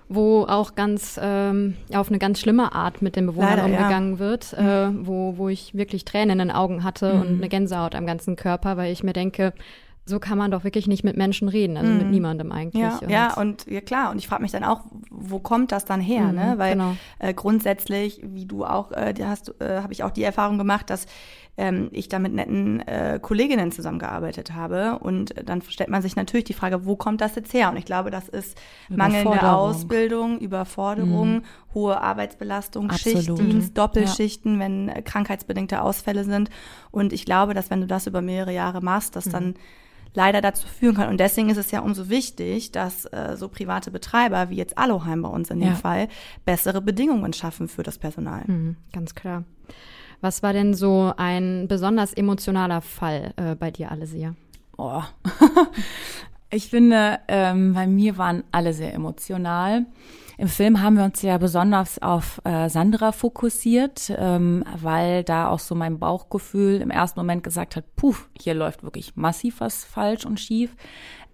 wo 0.08 0.44
auch 0.44 0.74
ganz 0.74 1.18
ähm, 1.22 1.76
auf 1.92 2.08
eine 2.08 2.18
ganz 2.18 2.40
schlimme 2.40 2.74
Art 2.74 3.02
mit 3.02 3.16
den 3.16 3.26
Bewohnern 3.26 3.50
Leider, 3.50 3.64
umgegangen 3.64 4.14
ja. 4.14 4.18
wird, 4.18 4.52
äh, 4.52 5.06
wo, 5.06 5.36
wo 5.36 5.48
ich 5.48 5.74
wirklich 5.74 6.04
Tränen 6.04 6.38
in 6.40 6.48
den 6.48 6.50
Augen 6.50 6.84
hatte 6.84 7.14
mhm. 7.14 7.20
und 7.20 7.28
eine 7.28 7.48
Gänsehaut 7.48 7.94
am 7.94 8.06
ganzen 8.06 8.36
Körper, 8.36 8.76
weil 8.76 8.92
ich 8.92 9.02
mir 9.02 9.12
denke, 9.12 9.52
so 10.06 10.18
kann 10.18 10.36
man 10.36 10.50
doch 10.50 10.64
wirklich 10.64 10.86
nicht 10.86 11.02
mit 11.02 11.16
Menschen 11.16 11.48
reden, 11.48 11.76
also 11.78 11.90
mm. 11.90 11.96
mit 11.96 12.04
mhm. 12.04 12.10
niemandem 12.10 12.52
eigentlich. 12.52 12.82
Ja, 12.82 12.98
und 12.98 13.10
ja, 13.10 13.34
und 13.34 13.66
ja 13.66 13.80
klar, 13.80 14.10
und 14.10 14.18
ich 14.18 14.28
frage 14.28 14.42
mich 14.42 14.52
dann 14.52 14.64
auch, 14.64 14.82
wo 15.10 15.38
kommt 15.38 15.72
das 15.72 15.86
dann 15.86 16.00
her, 16.00 16.24
mm, 16.24 16.34
ne? 16.34 16.54
Weil 16.58 16.72
genau. 16.72 16.96
äh, 17.18 17.32
grundsätzlich, 17.32 18.20
wie 18.22 18.44
du 18.44 18.66
auch, 18.66 18.92
äh, 18.92 19.14
hast, 19.24 19.54
äh, 19.60 19.80
habe 19.80 19.94
ich 19.94 20.02
auch 20.02 20.10
die 20.10 20.22
Erfahrung 20.22 20.58
gemacht, 20.58 20.90
dass 20.90 21.06
ähm, 21.56 21.88
ich 21.92 22.08
da 22.08 22.18
mit 22.18 22.34
netten 22.34 22.80
äh, 22.80 23.18
Kolleginnen 23.22 23.72
zusammengearbeitet 23.72 24.52
habe. 24.52 24.98
Und 24.98 25.34
dann 25.48 25.62
stellt 25.62 25.88
man 25.88 26.02
sich 26.02 26.16
natürlich 26.16 26.44
die 26.44 26.52
Frage, 26.52 26.84
wo 26.84 26.96
kommt 26.96 27.20
das 27.20 27.34
jetzt 27.36 27.54
her? 27.54 27.70
Und 27.70 27.76
ich 27.76 27.84
glaube, 27.84 28.10
das 28.10 28.28
ist 28.28 28.58
mangelnde 28.88 29.42
Ausbildung, 29.42 30.38
Überforderung, 30.38 31.38
mm. 31.38 31.42
hohe 31.74 32.00
Arbeitsbelastung, 32.00 32.90
Absolut. 32.90 33.24
Schichtdienst, 33.24 33.78
Doppelschichten, 33.78 34.54
ja. 34.54 34.60
wenn 34.60 34.88
äh, 34.88 35.00
krankheitsbedingte 35.00 35.80
Ausfälle 35.80 36.24
sind. 36.24 36.50
Und 36.90 37.12
ich 37.12 37.24
glaube, 37.24 37.54
dass 37.54 37.70
wenn 37.70 37.80
du 37.80 37.86
das 37.86 38.06
über 38.06 38.20
mehrere 38.20 38.52
Jahre 38.52 38.82
machst, 38.82 39.16
dass 39.16 39.24
dann 39.24 39.54
leider 40.14 40.40
dazu 40.40 40.66
führen 40.66 40.94
kann. 40.94 41.08
Und 41.08 41.18
deswegen 41.18 41.50
ist 41.50 41.56
es 41.56 41.70
ja 41.70 41.80
umso 41.80 42.08
wichtig, 42.08 42.72
dass 42.72 43.04
äh, 43.06 43.36
so 43.36 43.48
private 43.48 43.90
Betreiber 43.90 44.50
wie 44.50 44.56
jetzt 44.56 44.78
Aloheim 44.78 45.22
bei 45.22 45.28
uns 45.28 45.50
in 45.50 45.60
dem 45.60 45.70
ja. 45.70 45.74
Fall 45.74 46.08
bessere 46.44 46.80
Bedingungen 46.80 47.32
schaffen 47.32 47.68
für 47.68 47.82
das 47.82 47.98
Personal. 47.98 48.44
Mhm, 48.46 48.76
ganz 48.92 49.14
klar. 49.14 49.44
Was 50.20 50.42
war 50.42 50.52
denn 50.52 50.74
so 50.74 51.12
ein 51.16 51.66
besonders 51.68 52.14
emotionaler 52.14 52.80
Fall 52.80 53.34
äh, 53.36 53.54
bei 53.54 53.70
dir, 53.70 53.90
Alesia? 53.90 54.34
Oh. 54.78 55.02
Ich 56.54 56.68
finde, 56.68 57.18
ähm, 57.26 57.74
bei 57.74 57.88
mir 57.88 58.16
waren 58.16 58.44
alle 58.52 58.72
sehr 58.74 58.94
emotional. 58.94 59.86
Im 60.38 60.46
Film 60.46 60.80
haben 60.80 60.96
wir 60.96 61.02
uns 61.02 61.20
ja 61.20 61.36
besonders 61.36 62.00
auf 62.00 62.40
äh, 62.44 62.68
Sandra 62.68 63.10
fokussiert, 63.10 64.12
ähm, 64.16 64.62
weil 64.80 65.24
da 65.24 65.48
auch 65.48 65.58
so 65.58 65.74
mein 65.74 65.98
Bauchgefühl 65.98 66.80
im 66.80 66.92
ersten 66.92 67.18
Moment 67.18 67.42
gesagt 67.42 67.74
hat, 67.74 67.96
puh, 67.96 68.14
hier 68.40 68.54
läuft 68.54 68.84
wirklich 68.84 69.16
massiv 69.16 69.58
was 69.58 69.84
falsch 69.84 70.24
und 70.24 70.38
schief, 70.38 70.76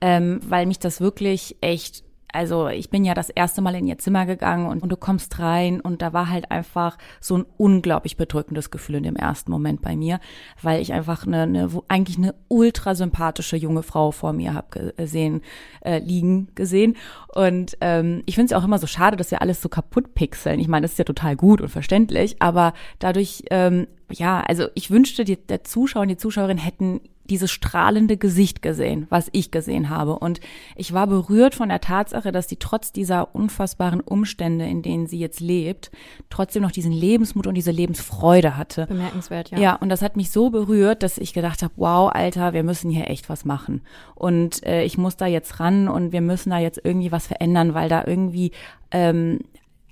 ähm, 0.01 0.41
weil 0.49 0.65
mich 0.65 0.79
das 0.79 1.03
wirklich 1.03 1.55
echt 1.61 2.03
also 2.33 2.69
ich 2.69 2.91
bin 2.91 3.05
ja 3.05 3.15
das 3.15 3.31
erste 3.31 3.61
Mal 3.61 3.75
in 3.75 3.87
ihr 3.87 3.99
Zimmer 3.99 4.27
gegangen 4.27 4.67
und, 4.69 4.83
und, 4.83 4.91
du 4.91 4.97
kommst 4.97 5.39
rein 5.39 5.81
und 5.81 6.03
da 6.03 6.13
war 6.13 6.29
halt 6.29 6.51
einfach 6.51 6.99
so 7.21 7.39
ein 7.39 7.47
unglaublich 7.57 8.17
bedrückendes 8.17 8.71
Gefühl 8.71 8.97
in 8.97 9.03
dem 9.03 9.17
ersten 9.17 9.51
Moment 9.51 9.83
bei 9.83 9.97
mir, 9.97 10.21
weil 10.63 10.81
ich 10.81 10.93
einfach 10.93 11.27
eine, 11.27 11.43
eine 11.43 11.71
eigentlich 11.89 12.19
eine 12.19 12.35
ultra 12.49 12.95
sympathische 12.95 13.57
junge 13.57 13.83
Frau 13.83 14.11
vor 14.11 14.33
mir 14.33 14.55
habe 14.55 14.95
gesehen, 14.97 15.43
äh, 15.85 15.99
liegen 15.99 16.49
gesehen 16.55 16.97
und 17.35 17.77
ähm, 17.81 18.23
ich 18.27 18.35
finde 18.35 18.55
es 18.55 18.61
auch 18.61 18.65
immer 18.65 18.79
so 18.79 18.87
schade, 18.87 19.17
dass 19.17 19.31
wir 19.31 19.43
alles 19.43 19.63
so 19.63 19.69
kaputt 19.69 20.15
pixeln. 20.15 20.61
Ich 20.61 20.69
meine, 20.69 20.83
das 20.83 20.93
ist 20.93 20.99
ja 20.99 21.05
total 21.05 21.37
gut 21.37 21.61
und 21.61 21.69
verständlich, 21.69 22.37
aber 22.41 22.73
dadurch 22.99 23.45
ähm, 23.51 23.87
ja, 24.13 24.41
also 24.41 24.69
ich 24.75 24.91
wünschte, 24.91 25.25
die, 25.25 25.37
der 25.37 25.65
Zuschauer 25.65 26.03
und 26.03 26.09
die 26.09 26.17
Zuschauerin 26.17 26.59
hätten 26.59 27.01
dieses 27.31 27.51
strahlende 27.51 28.17
Gesicht 28.17 28.61
gesehen, 28.63 29.07
was 29.09 29.29
ich 29.33 29.51
gesehen 29.51 29.89
habe. 29.89 30.19
Und 30.19 30.41
ich 30.77 30.93
war 30.93 31.07
berührt 31.07 31.55
von 31.55 31.69
der 31.69 31.81
Tatsache, 31.81 32.33
dass 32.33 32.49
sie 32.49 32.57
trotz 32.57 32.93
dieser 32.93 33.35
unfassbaren 33.35 34.01
Umstände, 34.01 34.67
in 34.67 34.83
denen 34.83 35.07
sie 35.07 35.19
jetzt 35.19 35.41
lebt, 35.41 35.91
trotzdem 36.29 36.63
noch 36.63 36.73
diesen 36.73 36.93
Lebensmut 36.93 37.47
und 37.47 37.55
diese 37.55 37.71
Lebensfreude 37.71 38.57
hatte. 38.57 38.87
Bemerkenswert, 38.87 39.51
ja. 39.51 39.59
Ja, 39.59 39.75
und 39.77 39.89
das 39.89 40.03
hat 40.03 40.17
mich 40.17 40.31
so 40.31 40.51
berührt, 40.51 41.03
dass 41.03 41.19
ich 41.19 41.33
gedacht 41.33 41.63
habe, 41.63 41.73
wow, 41.77 42.11
Alter, 42.13 42.53
wir 42.53 42.65
müssen 42.65 42.91
hier 42.91 43.09
echt 43.09 43.29
was 43.29 43.45
machen. 43.45 43.83
Und 44.15 44.65
äh, 44.67 44.83
ich 44.85 44.99
muss 44.99 45.17
da 45.17 45.27
jetzt 45.27 45.61
ran 45.61 45.89
und 45.89 46.13
wir 46.13 46.21
müssen 46.21 46.51
da 46.51 46.59
jetzt 46.59 46.81
irgendwie 46.83 47.13
was 47.13 47.27
verändern, 47.27 47.75
weil 47.75 47.89
da 47.89 48.05
irgendwie 48.05 48.51
ähm, 48.91 49.39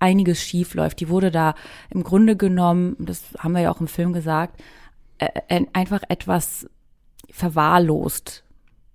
einiges 0.00 0.42
schief 0.42 0.74
läuft. 0.74 1.00
Die 1.00 1.08
wurde 1.08 1.30
da 1.30 1.54
im 1.90 2.02
Grunde 2.02 2.36
genommen, 2.36 2.96
das 2.98 3.22
haben 3.38 3.52
wir 3.52 3.62
ja 3.62 3.70
auch 3.70 3.80
im 3.80 3.88
Film 3.88 4.12
gesagt, 4.12 4.60
äh, 5.18 5.28
äh 5.48 5.66
einfach 5.72 6.02
etwas 6.08 6.68
verwahrlost 7.38 8.42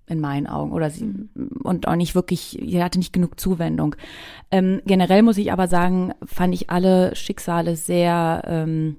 in 0.06 0.20
meinen 0.20 0.46
Augen 0.46 0.72
oder 0.72 0.90
sie 0.90 1.28
und 1.62 1.88
auch 1.88 1.96
nicht 1.96 2.14
wirklich, 2.14 2.58
sie 2.62 2.82
hatte 2.82 2.98
nicht 2.98 3.12
genug 3.12 3.40
Zuwendung. 3.40 3.96
Ähm, 4.50 4.82
generell 4.84 5.22
muss 5.22 5.38
ich 5.38 5.50
aber 5.50 5.66
sagen, 5.66 6.12
fand 6.24 6.54
ich 6.54 6.68
alle 6.68 7.16
Schicksale 7.16 7.76
sehr 7.76 8.42
ähm, 8.46 8.96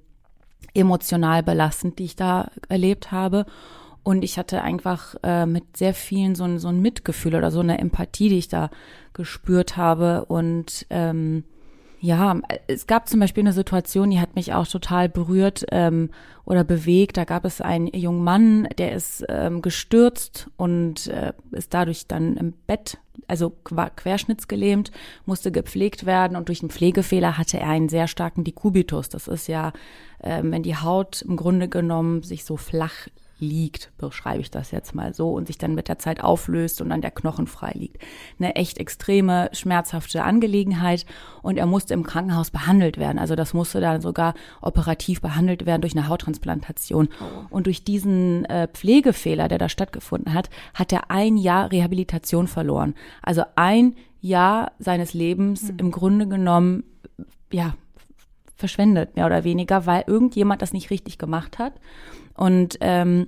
emotional 0.74 1.44
belastend, 1.44 2.00
die 2.00 2.06
ich 2.06 2.16
da 2.16 2.50
erlebt 2.70 3.12
habe. 3.12 3.46
Und 4.04 4.24
ich 4.24 4.38
hatte 4.38 4.62
einfach 4.62 5.16
äh, 5.24 5.46
mit 5.46 5.78
sehr 5.78 5.94
vielen 5.94 6.36
so 6.36 6.44
ein, 6.44 6.60
so 6.60 6.68
ein 6.68 6.82
Mitgefühl 6.82 7.36
oder 7.36 7.52
so 7.52 7.60
eine 7.60 7.80
Empathie, 7.80 8.30
die 8.30 8.38
ich 8.38 8.48
da 8.48 8.70
gespürt 9.14 9.78
habe. 9.78 10.26
Und 10.26 10.86
ähm, 10.90 11.44
ja, 12.00 12.40
es 12.68 12.88
gab 12.88 13.08
zum 13.08 13.20
Beispiel 13.20 13.44
eine 13.44 13.54
Situation, 13.54 14.10
die 14.10 14.20
hat 14.20 14.36
mich 14.36 14.54
auch 14.54 14.68
total 14.68 15.10
berührt 15.10 15.66
ähm, 15.72 16.10
oder 16.46 16.64
bewegt. 16.64 17.18
Da 17.18 17.24
gab 17.24 17.46
es 17.46 17.62
einen 17.62 17.88
jungen 17.88 18.24
Mann, 18.24 18.68
der 18.78 18.94
ist 18.94 19.26
ähm, 19.30 19.62
gestürzt 19.62 20.50
und 20.58 21.08
äh, 21.08 21.34
ist 21.52 21.74
dadurch 21.74 22.08
dann 22.08 22.38
im 22.38 22.54
Bett, 22.68 22.98
also 23.28 23.52
querschnittsgelähmt, 23.96 24.92
musste 25.26 25.52
gepflegt 25.52 26.06
werden 26.06 26.38
und 26.38 26.50
durch 26.50 26.62
einen 26.62 26.70
Pflegefehler 26.70 27.38
hatte 27.38 27.60
er 27.60 27.70
einen 27.70 27.90
sehr 27.90 28.08
starken 28.08 28.44
Dekubitus. 28.44 29.10
Das 29.10 29.28
ist 29.28 29.48
ja, 29.48 29.74
ähm, 30.22 30.52
wenn 30.52 30.64
die 30.64 30.78
Haut 30.78 31.22
im 31.22 31.38
Grunde 31.38 31.68
genommen 31.68 32.24
sich 32.24 32.46
so 32.46 32.58
flach 32.58 33.08
liegt, 33.46 33.92
beschreibe 33.98 34.42
ich 34.42 34.52
das 34.52 34.72
jetzt 34.72 34.96
mal 34.96 35.14
so, 35.14 35.32
und 35.32 35.48
sich 35.48 35.58
dann 35.58 35.76
mit 35.76 35.88
der 35.88 36.00
Zeit 36.00 36.22
auflöst 36.22 36.82
und 36.82 36.90
dann 36.90 37.02
der 37.02 37.12
Knochen 37.12 37.48
frei 37.48 37.72
liegt. 37.76 37.98
Eine 38.40 38.56
echt 38.56 38.78
extreme, 38.78 39.50
schmerzhafte 39.54 40.24
Angelegenheit 40.24 41.06
und 41.42 41.58
er 41.58 41.66
musste 41.66 41.94
im 41.94 42.04
Krankenhaus 42.04 42.52
behandelt 42.52 42.98
werden. 42.98 43.20
Also 43.20 43.36
das 43.36 43.54
musste 43.54 43.80
dann 43.80 44.02
sogar 44.02 44.34
operativ 44.62 45.22
behandelt 45.22 45.66
werden 45.66 45.82
durch 45.82 45.96
eine 45.96 46.08
Hauttransplantation. 46.08 47.10
Oh. 47.22 47.46
Und 47.50 47.68
durch 47.68 47.84
diesen 47.84 48.46
äh, 48.46 48.68
Pflegefehler, 48.68 49.48
der 49.48 49.58
da 49.58 49.70
stattgefunden 49.70 50.34
hat, 50.34 50.50
hat 50.74 50.92
er 50.92 51.12
ein 51.12 51.38
Jahr 51.38 51.72
Rehabilitation 51.72 52.48
verloren. 52.48 52.96
Also 53.22 53.44
ein 53.56 53.96
Jahr 54.22 54.72
seines 54.80 55.14
Lebens 55.14 55.64
mhm. 55.64 55.78
im 55.78 55.92
Grunde 55.92 56.28
genommen, 56.28 56.84
ja, 57.52 57.76
verschwendet, 58.56 59.16
mehr 59.16 59.26
oder 59.26 59.44
weniger, 59.44 59.86
weil 59.86 60.04
irgendjemand 60.08 60.62
das 60.62 60.74
nicht 60.74 60.90
richtig 60.90 61.18
gemacht 61.18 61.60
hat. 61.60 61.74
Und 62.36 62.78
ähm, 62.82 63.28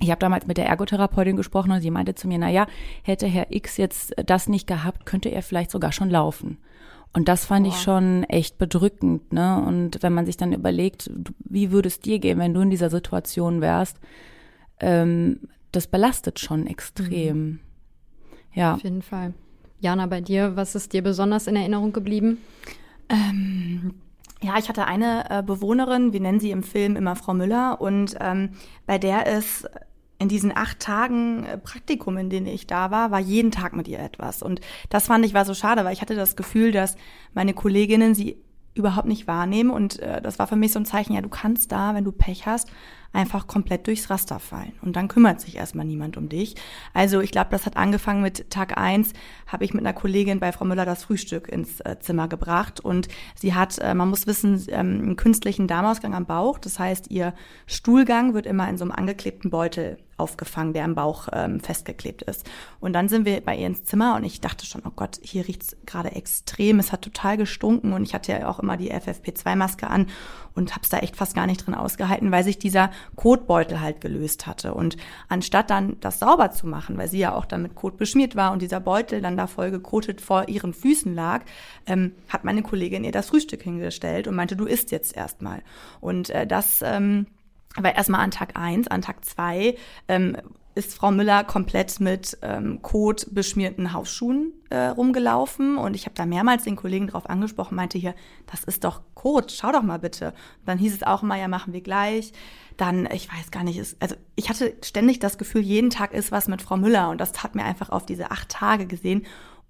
ich 0.00 0.10
habe 0.10 0.18
damals 0.18 0.46
mit 0.46 0.56
der 0.56 0.66
Ergotherapeutin 0.66 1.36
gesprochen 1.36 1.72
und 1.72 1.80
sie 1.80 1.90
meinte 1.90 2.14
zu 2.14 2.28
mir, 2.28 2.38
na 2.38 2.50
ja, 2.50 2.66
hätte 3.02 3.26
Herr 3.26 3.46
X 3.50 3.76
jetzt 3.76 4.14
das 4.24 4.48
nicht 4.48 4.66
gehabt, 4.66 5.06
könnte 5.06 5.30
er 5.30 5.42
vielleicht 5.42 5.70
sogar 5.70 5.92
schon 5.92 6.10
laufen. 6.10 6.58
Und 7.12 7.28
das 7.28 7.46
fand 7.46 7.66
Boah. 7.66 7.72
ich 7.72 7.80
schon 7.80 8.24
echt 8.24 8.58
bedrückend, 8.58 9.32
ne? 9.32 9.62
Und 9.64 10.02
wenn 10.02 10.12
man 10.12 10.26
sich 10.26 10.36
dann 10.36 10.52
überlegt, 10.52 11.10
wie 11.38 11.70
würde 11.70 11.86
es 11.86 12.00
dir 12.00 12.18
gehen, 12.18 12.40
wenn 12.40 12.54
du 12.54 12.60
in 12.60 12.70
dieser 12.70 12.90
Situation 12.90 13.60
wärst, 13.60 13.98
ähm, 14.80 15.40
das 15.70 15.86
belastet 15.86 16.40
schon 16.40 16.66
extrem. 16.66 17.38
Mhm. 17.38 17.60
Ja. 18.52 18.74
Auf 18.74 18.82
jeden 18.82 19.02
Fall. 19.02 19.32
Jana, 19.78 20.06
bei 20.06 20.20
dir, 20.20 20.56
was 20.56 20.74
ist 20.74 20.92
dir 20.92 21.02
besonders 21.02 21.46
in 21.46 21.56
Erinnerung 21.56 21.92
geblieben? 21.92 22.38
Ähm, 23.08 23.94
ja, 24.44 24.58
ich 24.58 24.68
hatte 24.68 24.84
eine 24.84 25.30
äh, 25.30 25.42
Bewohnerin, 25.42 26.12
wir 26.12 26.20
nennen 26.20 26.40
sie 26.40 26.50
im 26.50 26.62
Film 26.62 26.96
immer 26.96 27.16
Frau 27.16 27.32
Müller, 27.32 27.80
und 27.80 28.16
ähm, 28.20 28.50
bei 28.86 28.98
der 28.98 29.26
ist 29.26 29.68
in 30.18 30.28
diesen 30.28 30.56
acht 30.56 30.80
Tagen 30.80 31.44
äh, 31.44 31.58
Praktikum, 31.58 32.18
in 32.18 32.28
denen 32.28 32.46
ich 32.46 32.66
da 32.66 32.90
war, 32.90 33.10
war 33.10 33.20
jeden 33.20 33.50
Tag 33.50 33.74
mit 33.74 33.88
ihr 33.88 33.98
etwas. 33.98 34.42
Und 34.42 34.60
das 34.90 35.06
fand 35.06 35.24
ich 35.24 35.34
war 35.34 35.44
so 35.44 35.54
schade, 35.54 35.84
weil 35.84 35.94
ich 35.94 36.02
hatte 36.02 36.14
das 36.14 36.36
Gefühl, 36.36 36.72
dass 36.72 36.96
meine 37.32 37.54
Kolleginnen 37.54 38.14
sie 38.14 38.36
überhaupt 38.74 39.08
nicht 39.08 39.26
wahrnehmen. 39.26 39.70
Und 39.70 39.98
äh, 40.00 40.20
das 40.20 40.38
war 40.38 40.46
für 40.46 40.56
mich 40.56 40.72
so 40.72 40.78
ein 40.78 40.84
Zeichen, 40.84 41.14
ja, 41.14 41.22
du 41.22 41.28
kannst 41.30 41.72
da, 41.72 41.94
wenn 41.94 42.04
du 42.04 42.12
Pech 42.12 42.46
hast, 42.46 42.68
einfach 43.14 43.46
komplett 43.46 43.86
durchs 43.86 44.10
Raster 44.10 44.38
fallen. 44.38 44.72
Und 44.82 44.96
dann 44.96 45.08
kümmert 45.08 45.40
sich 45.40 45.56
erstmal 45.56 45.86
niemand 45.86 46.16
um 46.16 46.28
dich. 46.28 46.54
Also 46.92 47.20
ich 47.20 47.30
glaube, 47.30 47.50
das 47.50 47.66
hat 47.66 47.76
angefangen 47.76 48.22
mit 48.22 48.50
Tag 48.50 48.76
eins 48.76 49.12
habe 49.46 49.64
ich 49.64 49.72
mit 49.72 49.82
einer 49.82 49.92
Kollegin 49.92 50.40
bei 50.40 50.52
Frau 50.52 50.64
Müller 50.64 50.84
das 50.84 51.04
Frühstück 51.04 51.48
ins 51.48 51.80
äh, 51.80 51.96
Zimmer 52.00 52.28
gebracht. 52.28 52.80
Und 52.80 53.08
sie 53.36 53.54
hat, 53.54 53.78
äh, 53.78 53.94
man 53.94 54.10
muss 54.10 54.26
wissen, 54.26 54.64
ähm, 54.68 55.00
einen 55.00 55.16
künstlichen 55.16 55.68
Darmausgang 55.68 56.14
am 56.14 56.26
Bauch. 56.26 56.58
Das 56.58 56.78
heißt, 56.78 57.10
ihr 57.10 57.34
Stuhlgang 57.66 58.34
wird 58.34 58.46
immer 58.46 58.68
in 58.68 58.78
so 58.78 58.84
einem 58.84 58.92
angeklebten 58.92 59.50
Beutel 59.50 59.98
aufgefangen, 60.16 60.72
der 60.72 60.84
im 60.84 60.94
Bauch 60.94 61.28
ähm, 61.32 61.60
festgeklebt 61.60 62.22
ist. 62.22 62.48
Und 62.80 62.92
dann 62.92 63.08
sind 63.08 63.26
wir 63.26 63.40
bei 63.40 63.56
ihr 63.56 63.66
ins 63.66 63.84
Zimmer 63.84 64.16
und 64.16 64.24
ich 64.24 64.40
dachte 64.40 64.66
schon, 64.66 64.82
oh 64.84 64.92
Gott, 64.94 65.18
hier 65.22 65.46
riecht's 65.46 65.76
gerade 65.86 66.12
extrem. 66.12 66.78
Es 66.78 66.92
hat 66.92 67.02
total 67.02 67.36
gestunken 67.36 67.92
und 67.92 68.04
ich 68.04 68.14
hatte 68.14 68.32
ja 68.32 68.48
auch 68.48 68.60
immer 68.60 68.76
die 68.76 68.92
FFP2-Maske 68.92 69.88
an 69.88 70.06
und 70.54 70.72
habe 70.72 70.82
es 70.82 70.88
da 70.88 70.98
echt 70.98 71.16
fast 71.16 71.34
gar 71.34 71.46
nicht 71.46 71.66
drin 71.66 71.74
ausgehalten, 71.74 72.30
weil 72.30 72.44
sich 72.44 72.58
dieser 72.58 72.90
Kotbeutel 73.16 73.80
halt 73.80 74.00
gelöst 74.00 74.46
hatte. 74.46 74.74
Und 74.74 74.96
anstatt 75.28 75.70
dann 75.70 75.96
das 76.00 76.18
sauber 76.18 76.50
zu 76.50 76.66
machen, 76.66 76.96
weil 76.98 77.08
sie 77.08 77.18
ja 77.18 77.34
auch 77.34 77.44
dann 77.44 77.62
mit 77.62 77.74
Kot 77.74 77.96
beschmiert 77.96 78.36
war 78.36 78.52
und 78.52 78.62
dieser 78.62 78.80
Beutel 78.80 79.20
dann 79.20 79.36
da 79.36 79.46
voll 79.46 79.70
gekotet 79.70 80.20
vor 80.20 80.48
ihren 80.48 80.72
Füßen 80.72 81.14
lag, 81.14 81.44
ähm, 81.86 82.12
hat 82.28 82.44
meine 82.44 82.62
Kollegin 82.62 83.04
ihr 83.04 83.12
das 83.12 83.28
Frühstück 83.28 83.62
hingestellt 83.62 84.28
und 84.28 84.34
meinte, 84.34 84.56
du 84.56 84.64
isst 84.64 84.90
jetzt 84.90 85.16
erstmal. 85.16 85.62
Und 86.00 86.30
äh, 86.30 86.46
das 86.46 86.82
ähm, 86.82 87.26
war 87.76 87.94
erstmal 87.94 88.20
an 88.20 88.30
Tag 88.30 88.56
eins, 88.56 88.88
an 88.88 89.02
Tag 89.02 89.24
zwei 89.24 89.76
ähm, 90.08 90.36
ist 90.74 90.94
Frau 90.94 91.10
Müller 91.10 91.44
komplett 91.44 92.00
mit 92.00 92.36
ähm, 92.42 92.82
Kot 92.82 93.28
beschmierten 93.30 93.92
Hausschuhen 93.92 94.52
äh, 94.70 94.86
rumgelaufen 94.86 95.76
und 95.78 95.94
ich 95.94 96.06
habe 96.06 96.14
da 96.16 96.26
mehrmals 96.26 96.64
den 96.64 96.76
Kollegen 96.76 97.06
drauf 97.06 97.30
angesprochen, 97.30 97.76
meinte 97.76 97.98
hier, 97.98 98.14
das 98.50 98.64
ist 98.64 98.84
doch 98.84 99.02
Kot, 99.14 99.52
schau 99.52 99.70
doch 99.70 99.82
mal 99.82 99.98
bitte. 99.98 100.28
Und 100.28 100.66
dann 100.66 100.78
hieß 100.78 100.94
es 100.94 101.02
auch 101.02 101.22
immer, 101.22 101.36
ja, 101.36 101.48
machen 101.48 101.72
wir 101.72 101.80
gleich. 101.80 102.32
Dann, 102.76 103.08
ich 103.12 103.28
weiß 103.32 103.50
gar 103.50 103.64
nicht, 103.64 103.78
ist, 103.78 103.96
also 104.00 104.16
ich 104.34 104.48
hatte 104.48 104.74
ständig 104.82 105.20
das 105.20 105.38
Gefühl, 105.38 105.62
jeden 105.62 105.90
Tag 105.90 106.12
ist 106.12 106.32
was 106.32 106.48
mit 106.48 106.62
Frau 106.62 106.76
Müller 106.76 107.10
und 107.10 107.20
das 107.20 107.42
hat 107.42 107.54
mir 107.54 107.64
einfach 107.64 107.90
auf 107.90 108.04
diese 108.04 108.30
acht 108.30 108.48
Tage 108.48 108.86
gesehen 108.86 109.24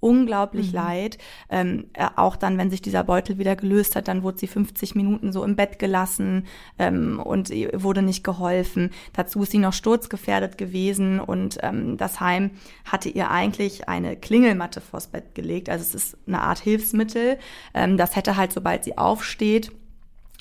unglaublich 0.05 0.69
mhm. 0.69 0.75
leid. 0.75 1.19
Ähm, 1.49 1.87
äh, 1.95 2.07
auch 2.17 2.37
dann, 2.37 2.59
wenn 2.59 2.71
sich 2.71 2.83
dieser 2.83 3.05
Beutel 3.05 3.39
wieder 3.39 3.57
gelöst 3.57 3.97
hat, 3.97 4.07
dann 4.07 4.23
wurde 4.23 4.39
sie 4.39 4.47
50 4.47 4.95
Minuten 4.95 5.33
so 5.33 5.43
im 5.43 5.57
Bett 5.57 5.79
gelassen 5.79 6.47
ähm, 6.79 7.19
und 7.19 7.49
wurde 7.51 8.03
nicht 8.03 8.23
geholfen. 8.23 8.91
Dazu 9.15 9.43
ist 9.43 9.53
sie 9.53 9.59
noch 9.59 9.73
sturzgefährdet 9.73 10.59
gewesen 10.59 11.21
und 11.21 11.57
ähm, 11.63 11.97
das 11.97 12.21
Heim 12.21 12.51
hatte 12.85 13.09
ihr 13.09 13.31
eigentlich 13.31 13.89
eine 13.89 14.15
Klingelmatte 14.15 14.83
vors 14.83 15.07
Bett 15.07 15.35
gelegt. 15.35 15.71
Also 15.71 15.83
es 15.83 15.95
ist 15.95 16.19
eine 16.27 16.43
Art 16.43 16.59
Hilfsmittel. 16.59 17.39
Ähm, 17.73 17.97
das 17.97 18.15
hätte 18.15 18.37
halt, 18.37 18.53
sobald 18.53 18.85
sie 18.85 18.99
aufsteht, 18.99 19.73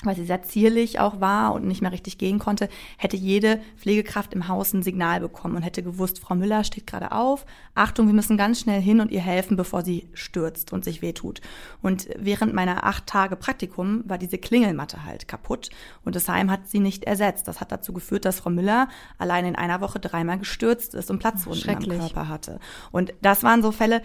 weil 0.04 0.16
sie 0.16 0.24
sehr 0.24 0.42
zierlich 0.42 1.00
auch 1.00 1.20
war 1.20 1.52
und 1.52 1.64
nicht 1.64 1.82
mehr 1.82 1.92
richtig 1.92 2.18
gehen 2.18 2.38
konnte, 2.38 2.68
hätte 2.96 3.16
jede 3.16 3.60
Pflegekraft 3.76 4.34
im 4.34 4.48
Haus 4.48 4.72
ein 4.72 4.82
Signal 4.82 5.20
bekommen 5.20 5.56
und 5.56 5.62
hätte 5.62 5.82
gewusst, 5.82 6.18
Frau 6.18 6.34
Müller 6.34 6.64
steht 6.64 6.86
gerade 6.86 7.12
auf. 7.12 7.46
Achtung, 7.74 8.06
wir 8.06 8.14
müssen 8.14 8.36
ganz 8.36 8.60
schnell 8.60 8.80
hin 8.80 9.00
und 9.00 9.10
ihr 9.10 9.20
helfen, 9.20 9.56
bevor 9.56 9.82
sie 9.82 10.08
stürzt 10.14 10.72
und 10.72 10.84
sich 10.84 11.02
wehtut. 11.02 11.40
Und 11.82 12.08
während 12.18 12.54
meiner 12.54 12.84
acht 12.84 13.06
Tage 13.06 13.36
Praktikum 13.36 14.02
war 14.06 14.18
diese 14.18 14.38
Klingelmatte 14.38 15.04
halt 15.04 15.28
kaputt 15.28 15.70
und 16.04 16.16
das 16.16 16.28
Heim 16.28 16.50
hat 16.50 16.68
sie 16.68 16.80
nicht 16.80 17.04
ersetzt. 17.04 17.48
Das 17.48 17.60
hat 17.60 17.72
dazu 17.72 17.92
geführt, 17.92 18.24
dass 18.24 18.40
Frau 18.40 18.50
Müller 18.50 18.88
allein 19.18 19.44
in 19.44 19.56
einer 19.56 19.80
Woche 19.80 20.00
dreimal 20.00 20.38
gestürzt 20.38 20.94
ist 20.94 21.10
und 21.10 21.18
Platzwunden 21.18 21.68
am 21.70 21.82
Körper 21.82 22.28
hatte. 22.28 22.60
Und 22.92 23.14
das 23.22 23.42
waren 23.42 23.62
so 23.62 23.72
Fälle, 23.72 24.02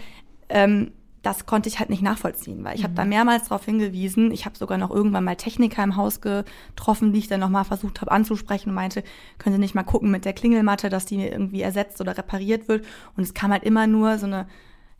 ähm, 0.49 0.91
das 1.21 1.45
konnte 1.45 1.67
ich 1.67 1.79
halt 1.79 1.89
nicht 1.89 2.01
nachvollziehen, 2.01 2.63
weil 2.63 2.75
ich 2.75 2.81
mhm. 2.81 2.85
habe 2.85 2.93
da 2.95 3.05
mehrmals 3.05 3.49
darauf 3.49 3.65
hingewiesen. 3.65 4.31
Ich 4.31 4.45
habe 4.45 4.57
sogar 4.57 4.77
noch 4.77 4.89
irgendwann 4.89 5.23
mal 5.23 5.35
Techniker 5.35 5.83
im 5.83 5.95
Haus 5.95 6.21
getroffen, 6.21 7.11
die 7.11 7.19
ich 7.19 7.27
dann 7.27 7.41
nochmal 7.41 7.65
versucht 7.65 8.01
habe 8.01 8.11
anzusprechen 8.11 8.69
und 8.69 8.75
meinte, 8.75 9.03
können 9.37 9.55
Sie 9.55 9.59
nicht 9.59 9.75
mal 9.75 9.83
gucken 9.83 10.11
mit 10.11 10.25
der 10.25 10.33
Klingelmatte, 10.33 10.89
dass 10.89 11.05
die 11.05 11.21
irgendwie 11.21 11.61
ersetzt 11.61 11.99
oder 11.99 12.17
repariert 12.17 12.67
wird. 12.67 12.85
Und 13.17 13.23
es 13.23 13.33
kam 13.33 13.51
halt 13.51 13.63
immer 13.63 13.85
nur 13.85 14.17
so 14.17 14.27
eine, 14.27 14.47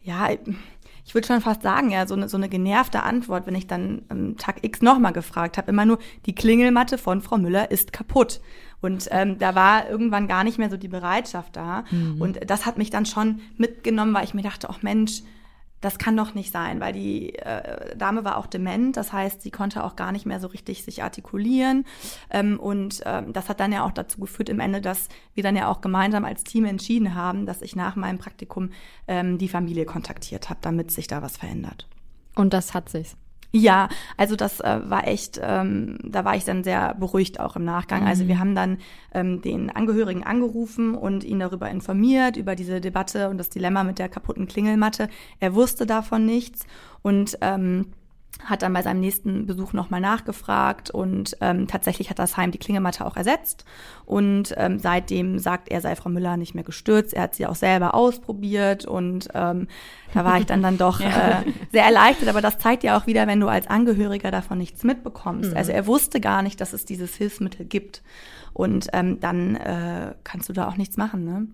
ja, 0.01 0.29
ich 1.05 1.15
würde 1.15 1.27
schon 1.27 1.41
fast 1.41 1.63
sagen, 1.63 1.89
ja, 1.89 2.05
so 2.05 2.15
eine, 2.15 2.27
so 2.27 2.37
eine 2.37 2.49
genervte 2.49 3.03
Antwort, 3.03 3.47
wenn 3.47 3.55
ich 3.55 3.67
dann 3.67 4.03
am 4.09 4.37
Tag 4.37 4.63
X 4.63 4.81
nochmal 4.81 5.13
gefragt 5.13 5.57
habe. 5.57 5.71
Immer 5.71 5.85
nur, 5.85 5.99
die 6.25 6.35
Klingelmatte 6.35 6.97
von 6.97 7.21
Frau 7.21 7.37
Müller 7.37 7.71
ist 7.71 7.93
kaputt. 7.93 8.41
Und 8.81 9.07
ähm, 9.11 9.37
da 9.39 9.55
war 9.55 9.89
irgendwann 9.89 10.27
gar 10.27 10.43
nicht 10.43 10.57
mehr 10.57 10.69
so 10.69 10.77
die 10.77 10.87
Bereitschaft 10.87 11.55
da. 11.55 11.83
Mhm. 11.91 12.21
Und 12.21 12.39
das 12.49 12.65
hat 12.65 12.77
mich 12.77 12.89
dann 12.89 13.05
schon 13.05 13.41
mitgenommen, 13.57 14.13
weil 14.13 14.23
ich 14.23 14.33
mir 14.33 14.43
dachte, 14.43 14.69
ach 14.69 14.81
Mensch, 14.81 15.23
das 15.81 15.97
kann 15.97 16.17
doch 16.17 16.33
nicht 16.33 16.51
sein, 16.51 16.79
weil 16.79 16.93
die 16.93 17.35
äh, 17.35 17.95
Dame 17.95 18.23
war 18.25 18.37
auch 18.37 18.47
dement, 18.47 18.97
das 18.97 19.13
heißt, 19.13 19.41
sie 19.41 19.51
konnte 19.51 19.83
auch 19.83 19.95
gar 19.95 20.11
nicht 20.11 20.25
mehr 20.25 20.39
so 20.39 20.47
richtig 20.47 20.83
sich 20.83 21.03
artikulieren. 21.03 21.85
Ähm, 22.29 22.59
und 22.59 23.01
ähm, 23.05 23.33
das 23.33 23.49
hat 23.49 23.59
dann 23.59 23.71
ja 23.71 23.85
auch 23.85 23.91
dazu 23.91 24.19
geführt 24.19 24.49
im 24.49 24.59
Ende, 24.59 24.81
dass 24.81 25.07
wir 25.33 25.43
dann 25.43 25.55
ja 25.55 25.67
auch 25.67 25.81
gemeinsam 25.81 26.25
als 26.25 26.43
Team 26.43 26.65
entschieden 26.65 27.15
haben, 27.15 27.45
dass 27.45 27.61
ich 27.61 27.75
nach 27.75 27.95
meinem 27.95 28.17
Praktikum 28.17 28.71
ähm, 29.07 29.37
die 29.37 29.47
Familie 29.47 29.85
kontaktiert 29.85 30.49
habe, 30.49 30.59
damit 30.61 30.91
sich 30.91 31.07
da 31.07 31.21
was 31.21 31.37
verändert. 31.37 31.87
Und 32.35 32.53
das 32.53 32.73
hat 32.73 32.89
sich. 32.89 33.15
Ja, 33.51 33.89
also 34.15 34.35
das 34.35 34.59
äh, 34.59 34.79
war 34.83 35.07
echt, 35.07 35.39
ähm, 35.41 35.97
da 36.03 36.23
war 36.23 36.35
ich 36.35 36.45
dann 36.45 36.63
sehr 36.63 36.93
beruhigt 36.93 37.39
auch 37.39 37.55
im 37.55 37.65
Nachgang. 37.65 38.05
Also 38.05 38.27
wir 38.27 38.35
mhm. 38.35 38.39
haben 38.39 38.55
dann 38.55 38.77
ähm, 39.11 39.41
den 39.41 39.71
Angehörigen 39.71 40.23
angerufen 40.23 40.93
und 40.93 41.23
ihn 41.23 41.39
darüber 41.39 41.69
informiert, 41.69 42.37
über 42.37 42.55
diese 42.55 42.79
Debatte 42.79 43.29
und 43.29 43.39
das 43.39 43.49
Dilemma 43.49 43.83
mit 43.83 43.97
der 43.97 44.07
kaputten 44.07 44.47
Klingelmatte. 44.47 45.09
Er 45.39 45.55
wusste 45.55 45.87
davon 45.87 46.27
nichts 46.27 46.67
und 47.01 47.39
ähm, 47.41 47.87
hat 48.43 48.61
dann 48.61 48.73
bei 48.73 48.81
seinem 48.81 49.01
nächsten 49.01 49.45
Besuch 49.45 49.73
nochmal 49.73 49.99
nachgefragt 49.99 50.89
und 50.89 51.35
ähm, 51.41 51.67
tatsächlich 51.67 52.09
hat 52.09 52.19
das 52.19 52.37
Heim 52.37 52.51
die 52.51 52.57
Klingematte 52.57 53.05
auch 53.05 53.17
ersetzt 53.17 53.65
und 54.05 54.53
ähm, 54.57 54.79
seitdem 54.79 55.39
sagt 55.39 55.69
er, 55.69 55.81
sei 55.81 55.95
Frau 55.95 56.09
Müller 56.09 56.37
nicht 56.37 56.55
mehr 56.55 56.63
gestürzt. 56.63 57.13
Er 57.13 57.23
hat 57.23 57.35
sie 57.35 57.45
auch 57.45 57.55
selber 57.55 57.93
ausprobiert 57.93 58.85
und 58.85 59.27
ähm, 59.33 59.67
da 60.13 60.23
war 60.23 60.39
ich 60.39 60.45
dann 60.45 60.63
dann 60.63 60.77
doch 60.77 60.99
äh, 61.01 61.43
sehr 61.71 61.83
erleichtert. 61.83 62.29
Aber 62.29 62.41
das 62.41 62.57
zeigt 62.57 62.83
ja 62.83 62.97
auch 62.97 63.07
wieder, 63.07 63.27
wenn 63.27 63.39
du 63.39 63.47
als 63.47 63.67
Angehöriger 63.67 64.31
davon 64.31 64.57
nichts 64.57 64.83
mitbekommst. 64.83 65.51
Mhm. 65.51 65.57
Also 65.57 65.71
er 65.71 65.85
wusste 65.85 66.19
gar 66.19 66.41
nicht, 66.41 66.61
dass 66.61 66.73
es 66.73 66.85
dieses 66.85 67.15
Hilfsmittel 67.15 67.65
gibt 67.65 68.01
und 68.53 68.87
ähm, 68.93 69.19
dann 69.19 69.55
äh, 69.55 70.13
kannst 70.23 70.49
du 70.49 70.53
da 70.53 70.67
auch 70.67 70.77
nichts 70.77 70.97
machen. 70.97 71.25
Ne? 71.25 71.47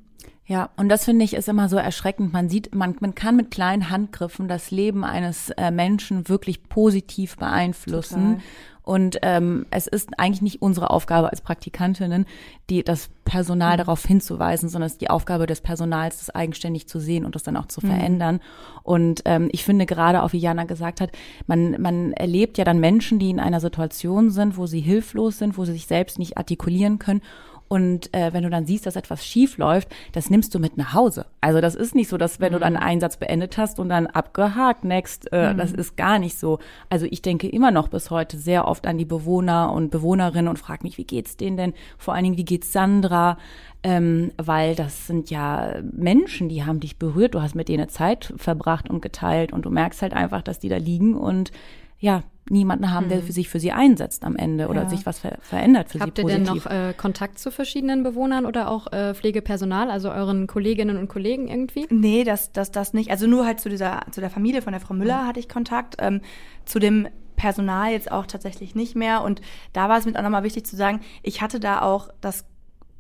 Ja, 0.47 0.69
und 0.77 0.89
das 0.89 1.05
finde 1.05 1.25
ich 1.25 1.33
ist 1.33 1.49
immer 1.49 1.69
so 1.69 1.77
erschreckend. 1.77 2.31
Man 2.31 2.49
sieht, 2.49 2.75
man, 2.75 2.95
man 2.99 3.15
kann 3.15 3.35
mit 3.35 3.49
kleinen 3.49 3.89
Handgriffen 3.89 4.47
das 4.47 4.69
Leben 4.69 5.03
eines 5.03 5.49
äh, 5.51 5.71
Menschen 5.71 6.29
wirklich 6.29 6.69
positiv 6.69 7.37
beeinflussen. 7.37 8.35
Total. 8.35 8.43
Und 8.85 9.17
ähm, 9.23 9.65
es 9.71 9.87
ist 9.87 10.19
eigentlich 10.19 10.43
nicht 10.43 10.61
unsere 10.61 10.91
Aufgabe 10.91 11.31
als 11.31 11.41
Praktikantinnen, 11.41 12.27
die 12.69 12.83
das 12.83 13.09
Personal 13.25 13.73
mhm. 13.73 13.77
darauf 13.79 14.05
hinzuweisen, 14.05 14.69
sondern 14.69 14.85
es 14.85 14.93
ist 14.93 15.01
die 15.01 15.09
Aufgabe 15.09 15.47
des 15.47 15.61
Personals, 15.61 16.19
das 16.19 16.29
eigenständig 16.29 16.87
zu 16.87 16.99
sehen 16.99 17.25
und 17.25 17.33
das 17.33 17.41
dann 17.41 17.57
auch 17.57 17.65
zu 17.65 17.83
mhm. 17.83 17.87
verändern. 17.89 18.39
Und 18.83 19.23
ähm, 19.25 19.49
ich 19.51 19.65
finde 19.65 19.87
gerade 19.87 20.21
auch, 20.21 20.33
wie 20.33 20.37
Jana 20.37 20.65
gesagt 20.65 21.01
hat, 21.01 21.09
man, 21.47 21.81
man 21.81 22.13
erlebt 22.13 22.59
ja 22.59 22.63
dann 22.63 22.79
Menschen, 22.79 23.17
die 23.17 23.31
in 23.31 23.39
einer 23.39 23.59
Situation 23.59 24.29
sind, 24.29 24.55
wo 24.55 24.67
sie 24.67 24.81
hilflos 24.81 25.39
sind, 25.39 25.57
wo 25.57 25.65
sie 25.65 25.73
sich 25.73 25.87
selbst 25.87 26.19
nicht 26.19 26.37
artikulieren 26.37 26.99
können 26.99 27.23
und 27.67 28.13
äh, 28.13 28.31
wenn 28.31 28.43
du 28.43 28.49
dann 28.49 28.65
siehst, 28.65 28.85
dass 28.85 28.95
etwas 28.95 29.25
schief 29.25 29.57
läuft, 29.57 29.89
das 30.11 30.29
nimmst 30.29 30.53
du 30.53 30.59
mit 30.59 30.77
nach 30.77 30.93
Hause. 30.93 31.25
Also 31.41 31.61
das 31.61 31.73
ist 31.73 31.95
nicht 31.95 32.09
so, 32.09 32.17
dass 32.17 32.39
wenn 32.39 32.51
mhm. 32.51 32.55
du 32.55 32.59
dann 32.59 32.75
einen 32.75 32.83
Einsatz 32.83 33.17
beendet 33.17 33.57
hast 33.57 33.79
und 33.79 33.89
dann 33.89 34.07
abgehakt, 34.07 34.83
next, 34.83 35.31
äh, 35.31 35.53
mhm. 35.53 35.57
das 35.57 35.71
ist 35.71 35.97
gar 35.97 36.19
nicht 36.19 36.37
so. 36.37 36.59
Also 36.89 37.07
ich 37.09 37.21
denke 37.21 37.49
immer 37.49 37.71
noch 37.71 37.87
bis 37.87 38.11
heute 38.11 38.37
sehr 38.37 38.67
oft 38.67 38.85
an 38.85 38.97
die 38.97 39.05
Bewohner 39.05 39.71
und 39.71 39.89
Bewohnerinnen 39.89 40.47
und 40.47 40.59
frage 40.59 40.83
mich, 40.83 40.97
wie 40.97 41.05
geht's 41.05 41.37
denen 41.37 41.57
denn? 41.57 41.73
Vor 41.97 42.13
allen 42.13 42.23
Dingen, 42.23 42.37
wie 42.37 42.45
geht's 42.45 42.71
Sandra? 42.71 43.37
Ähm, 43.81 44.31
weil 44.37 44.75
das 44.75 45.05
sind 45.07 45.29
ja 45.29 45.75
Menschen, 45.91 46.49
die 46.49 46.63
haben 46.63 46.79
dich 46.79 46.97
berührt, 46.97 47.35
du 47.35 47.41
hast 47.41 47.55
mit 47.55 47.69
denen 47.69 47.87
Zeit 47.89 48.33
verbracht 48.35 48.89
und 48.89 49.01
geteilt 49.01 49.53
und 49.53 49.65
du 49.65 49.69
merkst 49.69 50.01
halt 50.01 50.13
einfach, 50.13 50.41
dass 50.41 50.59
die 50.59 50.69
da 50.69 50.77
liegen 50.77 51.15
und 51.15 51.51
ja, 51.99 52.23
niemanden 52.49 52.91
haben, 52.91 53.09
der 53.09 53.19
mhm. 53.19 53.23
für 53.23 53.31
sich 53.31 53.49
für 53.49 53.59
sie 53.59 53.71
einsetzt 53.71 54.23
am 54.23 54.35
Ende 54.35 54.67
oder 54.67 54.83
ja. 54.83 54.89
sich 54.89 55.05
was 55.05 55.19
ver 55.19 55.37
verändert 55.41 55.89
für 55.89 55.99
Habt 55.99 56.17
sie 56.17 56.23
positiv. 56.23 56.47
Habt 56.47 56.65
ihr 56.65 56.69
denn 56.69 56.79
noch 56.83 56.89
äh, 56.89 56.93
Kontakt 56.93 57.39
zu 57.39 57.51
verschiedenen 57.51 58.03
Bewohnern 58.03 58.45
oder 58.45 58.69
auch 58.69 58.91
äh, 58.91 59.13
Pflegepersonal, 59.13 59.89
also 59.89 60.11
euren 60.11 60.47
Kolleginnen 60.47 60.97
und 60.97 61.07
Kollegen 61.07 61.47
irgendwie? 61.47 61.87
Nee, 61.89 62.23
das, 62.23 62.51
das, 62.51 62.71
das 62.71 62.93
nicht. 62.93 63.09
Also 63.11 63.27
nur 63.27 63.45
halt 63.45 63.59
zu 63.59 63.69
dieser, 63.69 64.01
zu 64.11 64.21
der 64.21 64.29
Familie 64.29 64.61
von 64.61 64.73
der 64.73 64.81
Frau 64.81 64.93
Müller 64.93 65.23
mhm. 65.23 65.27
hatte 65.27 65.39
ich 65.39 65.49
Kontakt. 65.49 65.95
Ähm, 65.99 66.21
zu 66.65 66.79
dem 66.79 67.07
Personal 67.35 67.91
jetzt 67.91 68.11
auch 68.11 68.25
tatsächlich 68.25 68.75
nicht 68.75 68.95
mehr. 68.95 69.23
Und 69.23 69.41
da 69.73 69.89
war 69.89 69.97
es 69.97 70.05
mir 70.05 70.17
auch 70.17 70.23
nochmal 70.23 70.43
wichtig 70.43 70.65
zu 70.65 70.75
sagen, 70.75 71.01
ich 71.21 71.41
hatte 71.41 71.59
da 71.59 71.81
auch 71.81 72.09
das 72.21 72.45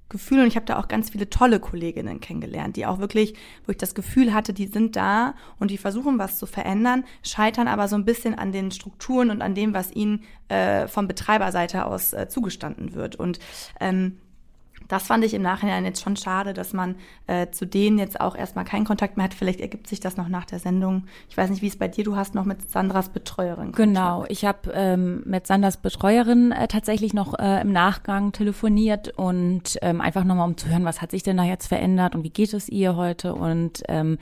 Gefühl 0.09 0.41
und 0.41 0.47
ich 0.47 0.55
habe 0.55 0.65
da 0.65 0.79
auch 0.79 0.87
ganz 0.87 1.09
viele 1.09 1.29
tolle 1.29 1.59
Kolleginnen 1.59 2.19
kennengelernt, 2.19 2.75
die 2.75 2.85
auch 2.85 2.99
wirklich, 2.99 3.33
wo 3.65 3.71
ich 3.71 3.77
das 3.77 3.95
Gefühl 3.95 4.33
hatte, 4.33 4.53
die 4.53 4.67
sind 4.67 4.95
da 4.95 5.33
und 5.59 5.71
die 5.71 5.77
versuchen 5.77 6.19
was 6.19 6.37
zu 6.37 6.45
verändern, 6.45 7.05
scheitern 7.23 7.67
aber 7.67 7.87
so 7.87 7.95
ein 7.95 8.05
bisschen 8.05 8.35
an 8.35 8.51
den 8.51 8.71
Strukturen 8.71 9.31
und 9.31 9.41
an 9.41 9.55
dem, 9.55 9.73
was 9.73 9.91
ihnen 9.91 10.23
äh, 10.49 10.87
von 10.87 11.07
Betreiberseite 11.07 11.85
aus 11.85 12.13
äh, 12.13 12.27
zugestanden 12.29 12.93
wird. 12.93 13.15
Und 13.15 13.39
ähm, 13.79 14.17
das 14.87 15.07
fand 15.07 15.23
ich 15.23 15.33
im 15.33 15.41
Nachhinein 15.41 15.85
jetzt 15.85 16.01
schon 16.01 16.15
schade, 16.15 16.53
dass 16.53 16.73
man 16.73 16.95
äh, 17.27 17.49
zu 17.49 17.65
denen 17.65 17.97
jetzt 17.97 18.19
auch 18.19 18.35
erstmal 18.35 18.65
keinen 18.65 18.85
Kontakt 18.85 19.17
mehr 19.17 19.25
hat. 19.25 19.33
Vielleicht 19.33 19.61
ergibt 19.61 19.87
sich 19.87 19.99
das 19.99 20.17
noch 20.17 20.27
nach 20.27 20.45
der 20.45 20.59
Sendung. 20.59 21.05
Ich 21.29 21.37
weiß 21.37 21.49
nicht, 21.49 21.61
wie 21.61 21.67
es 21.67 21.77
bei 21.77 21.87
dir, 21.87 22.03
du 22.03 22.15
hast 22.15 22.35
noch 22.35 22.45
mit 22.45 22.69
Sandras 22.69 23.09
Betreuerin. 23.09 23.71
Kontakt. 23.71 23.77
Genau, 23.77 24.25
ich 24.27 24.45
habe 24.45 24.71
ähm, 24.73 25.23
mit 25.25 25.47
Sandras 25.47 25.77
Betreuerin 25.77 26.51
äh, 26.51 26.67
tatsächlich 26.67 27.13
noch 27.13 27.37
äh, 27.39 27.61
im 27.61 27.71
Nachgang 27.71 28.31
telefoniert 28.31 29.09
und 29.17 29.77
ähm, 29.81 30.01
einfach 30.01 30.23
nochmal 30.23 30.47
um 30.47 30.57
zu 30.57 30.69
hören, 30.69 30.85
was 30.85 31.01
hat 31.01 31.11
sich 31.11 31.23
denn 31.23 31.37
da 31.37 31.43
jetzt 31.43 31.67
verändert 31.67 32.15
und 32.15 32.23
wie 32.23 32.29
geht 32.29 32.53
es 32.53 32.69
ihr 32.69 32.95
heute 32.95 33.33
und 33.33 33.83
ähm, 33.87 34.17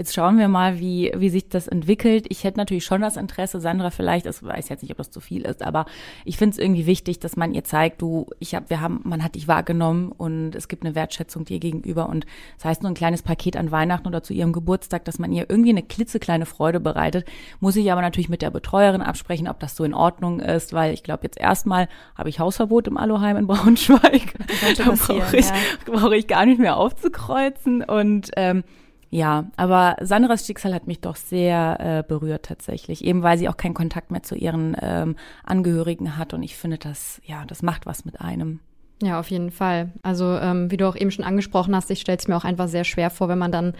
Jetzt 0.00 0.14
schauen 0.14 0.38
wir 0.38 0.48
mal, 0.48 0.80
wie, 0.80 1.12
wie 1.14 1.28
sich 1.28 1.50
das 1.50 1.68
entwickelt. 1.68 2.24
Ich 2.30 2.42
hätte 2.42 2.56
natürlich 2.56 2.86
schon 2.86 3.02
das 3.02 3.18
Interesse, 3.18 3.60
Sandra 3.60 3.90
vielleicht, 3.90 4.24
ich 4.24 4.42
weiß 4.42 4.70
jetzt 4.70 4.80
nicht, 4.80 4.92
ob 4.92 4.96
das 4.96 5.10
zu 5.10 5.20
viel 5.20 5.42
ist, 5.42 5.62
aber 5.62 5.84
ich 6.24 6.38
finde 6.38 6.54
es 6.54 6.58
irgendwie 6.58 6.86
wichtig, 6.86 7.18
dass 7.18 7.36
man 7.36 7.52
ihr 7.52 7.64
zeigt, 7.64 8.00
du, 8.00 8.24
ich 8.38 8.54
habe, 8.54 8.70
wir 8.70 8.80
haben, 8.80 9.02
man 9.04 9.22
hat 9.22 9.34
dich 9.34 9.46
wahrgenommen 9.46 10.10
und 10.10 10.54
es 10.54 10.68
gibt 10.68 10.86
eine 10.86 10.94
Wertschätzung 10.94 11.44
dir 11.44 11.58
gegenüber 11.58 12.08
und 12.08 12.24
das 12.56 12.64
heißt 12.64 12.82
nur 12.82 12.90
ein 12.90 12.94
kleines 12.94 13.20
Paket 13.20 13.58
an 13.58 13.72
Weihnachten 13.72 14.08
oder 14.08 14.22
zu 14.22 14.32
ihrem 14.32 14.54
Geburtstag, 14.54 15.04
dass 15.04 15.18
man 15.18 15.32
ihr 15.32 15.50
irgendwie 15.50 15.68
eine 15.68 15.82
klitzekleine 15.82 16.46
Freude 16.46 16.80
bereitet. 16.80 17.26
Muss 17.60 17.76
ich 17.76 17.92
aber 17.92 18.00
natürlich 18.00 18.30
mit 18.30 18.40
der 18.40 18.50
Betreuerin 18.50 19.02
absprechen, 19.02 19.48
ob 19.48 19.60
das 19.60 19.76
so 19.76 19.84
in 19.84 19.92
Ordnung 19.92 20.40
ist, 20.40 20.72
weil 20.72 20.94
ich 20.94 21.02
glaube, 21.02 21.24
jetzt 21.24 21.38
erstmal 21.38 21.90
habe 22.16 22.30
ich 22.30 22.40
Hausverbot 22.40 22.88
im 22.88 22.96
Aloheim 22.96 23.36
in 23.36 23.46
Braunschweig. 23.46 24.32
Da 24.78 24.92
brauche 24.94 25.36
ich, 25.36 25.50
ja. 25.50 25.54
brauche 25.84 26.16
ich 26.16 26.26
gar 26.26 26.46
nicht 26.46 26.58
mehr 26.58 26.78
aufzukreuzen 26.78 27.82
und 27.82 28.30
ähm, 28.36 28.64
ja, 29.10 29.46
aber 29.56 29.96
Sandras 30.00 30.46
Schicksal 30.46 30.72
hat 30.72 30.86
mich 30.86 31.00
doch 31.00 31.16
sehr 31.16 31.78
äh, 31.80 32.02
berührt 32.06 32.44
tatsächlich, 32.44 33.04
eben 33.04 33.22
weil 33.22 33.38
sie 33.38 33.48
auch 33.48 33.56
keinen 33.56 33.74
Kontakt 33.74 34.12
mehr 34.12 34.22
zu 34.22 34.36
ihren 34.36 34.76
ähm, 34.80 35.16
Angehörigen 35.44 36.16
hat 36.16 36.32
und 36.32 36.44
ich 36.44 36.56
finde 36.56 36.78
das, 36.78 37.20
ja, 37.24 37.44
das 37.44 37.62
macht 37.62 37.86
was 37.86 38.04
mit 38.04 38.20
einem. 38.20 38.60
Ja, 39.02 39.18
auf 39.18 39.30
jeden 39.30 39.50
Fall. 39.50 39.90
Also 40.02 40.36
ähm, 40.36 40.70
wie 40.70 40.76
du 40.76 40.86
auch 40.86 40.94
eben 40.94 41.10
schon 41.10 41.24
angesprochen 41.24 41.74
hast, 41.74 41.90
ich 41.90 42.00
stelle 42.00 42.18
es 42.18 42.28
mir 42.28 42.36
auch 42.36 42.44
einfach 42.44 42.68
sehr 42.68 42.84
schwer 42.84 43.10
vor, 43.10 43.28
wenn 43.28 43.38
man 43.38 43.50
dann 43.50 43.74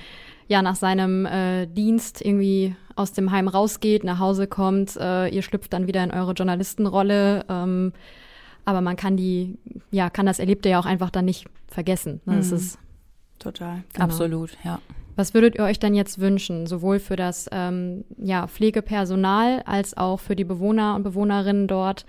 ja 0.49 0.63
nach 0.63 0.77
seinem 0.77 1.27
äh, 1.27 1.67
Dienst 1.67 2.25
irgendwie 2.25 2.75
aus 2.97 3.13
dem 3.13 3.31
Heim 3.31 3.47
rausgeht, 3.47 4.03
nach 4.03 4.19
Hause 4.19 4.47
kommt, 4.47 4.97
äh, 4.97 5.29
ihr 5.29 5.43
schlüpft 5.43 5.73
dann 5.73 5.87
wieder 5.87 6.03
in 6.03 6.11
eure 6.11 6.33
Journalistenrolle. 6.33 7.45
Ähm, 7.49 7.93
aber 8.65 8.81
man 8.81 8.97
kann 8.97 9.17
die, 9.17 9.59
ja, 9.91 10.11
kann 10.11 10.27
das 10.27 10.39
Erlebte 10.39 10.69
ja 10.69 10.81
auch 10.81 10.87
einfach 10.87 11.11
dann 11.11 11.25
nicht 11.25 11.47
vergessen. 11.69 12.21
Ne? 12.25 12.37
Das 12.37 12.51
mhm. 12.51 12.57
ist 12.57 12.79
total. 13.39 13.85
Genau. 13.93 14.05
Absolut, 14.05 14.57
ja. 14.65 14.81
Was 15.21 15.35
würdet 15.35 15.57
ihr 15.57 15.65
euch 15.65 15.79
denn 15.79 15.95
jetzt 15.95 16.19
wünschen, 16.19 16.67
sowohl 16.67 16.99
für 16.99 17.15
das 17.15 17.47
ähm, 17.53 18.05
ja, 18.17 18.47
Pflegepersonal 18.47 19.63
als 19.67 19.95
auch 19.95 20.19
für 20.19 20.35
die 20.35 20.45
Bewohner 20.45 20.95
und 20.95 21.03
Bewohnerinnen 21.03 21.69
dort 21.69 22.07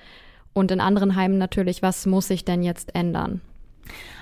und 0.54 0.72
in 0.72 0.80
anderen 0.80 1.18
Heimen 1.18 1.38
natürlich? 1.38 1.82
Was 1.82 2.06
muss 2.06 2.30
sich 2.30 2.46
denn 2.46 2.64
jetzt 2.64 2.96
ändern? 2.96 3.42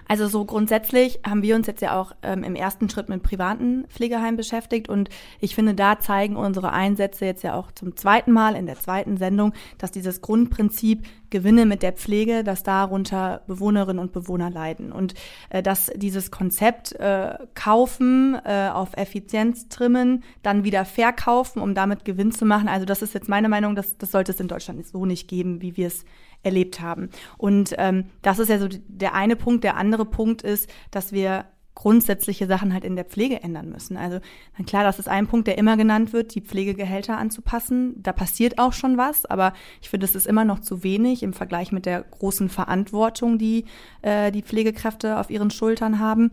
Also 0.09 0.27
so 0.27 0.43
grundsätzlich 0.43 1.19
haben 1.23 1.43
wir 1.43 1.55
uns 1.55 1.67
jetzt 1.67 1.83
ja 1.83 1.99
auch 1.99 2.13
ähm, 2.23 2.43
im 2.43 2.55
ersten 2.55 2.89
Schritt 2.89 3.09
mit 3.09 3.21
privaten 3.21 3.85
Pflegeheimen 3.89 4.37
beschäftigt 4.37 4.89
und 4.89 5.09
ich 5.39 5.53
finde, 5.53 5.75
da 5.75 5.99
zeigen 5.99 6.35
unsere 6.35 6.71
Einsätze 6.71 7.25
jetzt 7.25 7.43
ja 7.43 7.53
auch 7.53 7.71
zum 7.71 7.95
zweiten 7.95 8.31
Mal 8.31 8.55
in 8.55 8.65
der 8.65 8.79
zweiten 8.79 9.17
Sendung, 9.17 9.53
dass 9.77 9.91
dieses 9.91 10.21
Grundprinzip 10.21 11.05
Gewinne 11.29 11.67
mit 11.67 11.83
der 11.83 11.93
Pflege, 11.93 12.43
dass 12.43 12.63
darunter 12.63 13.43
Bewohnerinnen 13.45 13.99
und 13.99 14.11
Bewohner 14.11 14.49
leiden. 14.49 14.91
Und 14.91 15.13
äh, 15.49 15.61
dass 15.61 15.91
dieses 15.95 16.31
Konzept 16.31 16.93
äh, 16.93 17.35
kaufen, 17.53 18.35
äh, 18.45 18.69
auf 18.73 18.97
Effizienz 18.97 19.69
trimmen, 19.69 20.23
dann 20.41 20.63
wieder 20.63 20.85
verkaufen, 20.85 21.61
um 21.61 21.75
damit 21.75 22.03
Gewinn 22.03 22.31
zu 22.31 22.45
machen. 22.45 22.67
Also 22.67 22.85
das 22.85 23.03
ist 23.03 23.13
jetzt 23.13 23.29
meine 23.29 23.47
Meinung, 23.47 23.75
das, 23.75 23.95
das 23.99 24.11
sollte 24.11 24.31
es 24.31 24.39
in 24.39 24.47
Deutschland 24.47 24.85
so 24.87 25.05
nicht 25.05 25.27
geben, 25.27 25.61
wie 25.61 25.77
wir 25.77 25.87
es 25.87 26.03
erlebt 26.43 26.81
haben. 26.81 27.09
Und 27.37 27.75
ähm, 27.77 28.05
das 28.21 28.39
ist 28.39 28.49
ja 28.49 28.59
so 28.59 28.67
der 28.87 29.13
eine 29.13 29.35
Punkt. 29.35 29.63
Der 29.63 29.77
andere 29.77 30.05
Punkt 30.05 30.41
ist, 30.41 30.69
dass 30.91 31.11
wir 31.11 31.45
grundsätzliche 31.75 32.45
Sachen 32.45 32.73
halt 32.73 32.83
in 32.83 32.97
der 32.97 33.05
Pflege 33.05 33.41
ändern 33.41 33.69
müssen. 33.69 33.95
Also 33.95 34.19
dann 34.57 34.65
klar, 34.65 34.83
das 34.83 34.99
ist 34.99 35.07
ein 35.07 35.27
Punkt, 35.27 35.47
der 35.47 35.57
immer 35.57 35.77
genannt 35.77 36.11
wird, 36.11 36.35
die 36.35 36.41
Pflegegehälter 36.41 37.17
anzupassen. 37.17 37.95
Da 38.03 38.11
passiert 38.11 38.59
auch 38.59 38.73
schon 38.73 38.97
was, 38.97 39.25
aber 39.25 39.53
ich 39.81 39.89
finde, 39.89 40.05
es 40.05 40.13
ist 40.13 40.27
immer 40.27 40.43
noch 40.43 40.59
zu 40.59 40.83
wenig 40.83 41.23
im 41.23 41.31
Vergleich 41.31 41.71
mit 41.71 41.85
der 41.85 42.03
großen 42.03 42.49
Verantwortung, 42.49 43.37
die 43.37 43.63
äh, 44.01 44.29
die 44.33 44.41
Pflegekräfte 44.41 45.17
auf 45.17 45.29
ihren 45.29 45.51
Schultern 45.51 45.99
haben. 45.99 46.31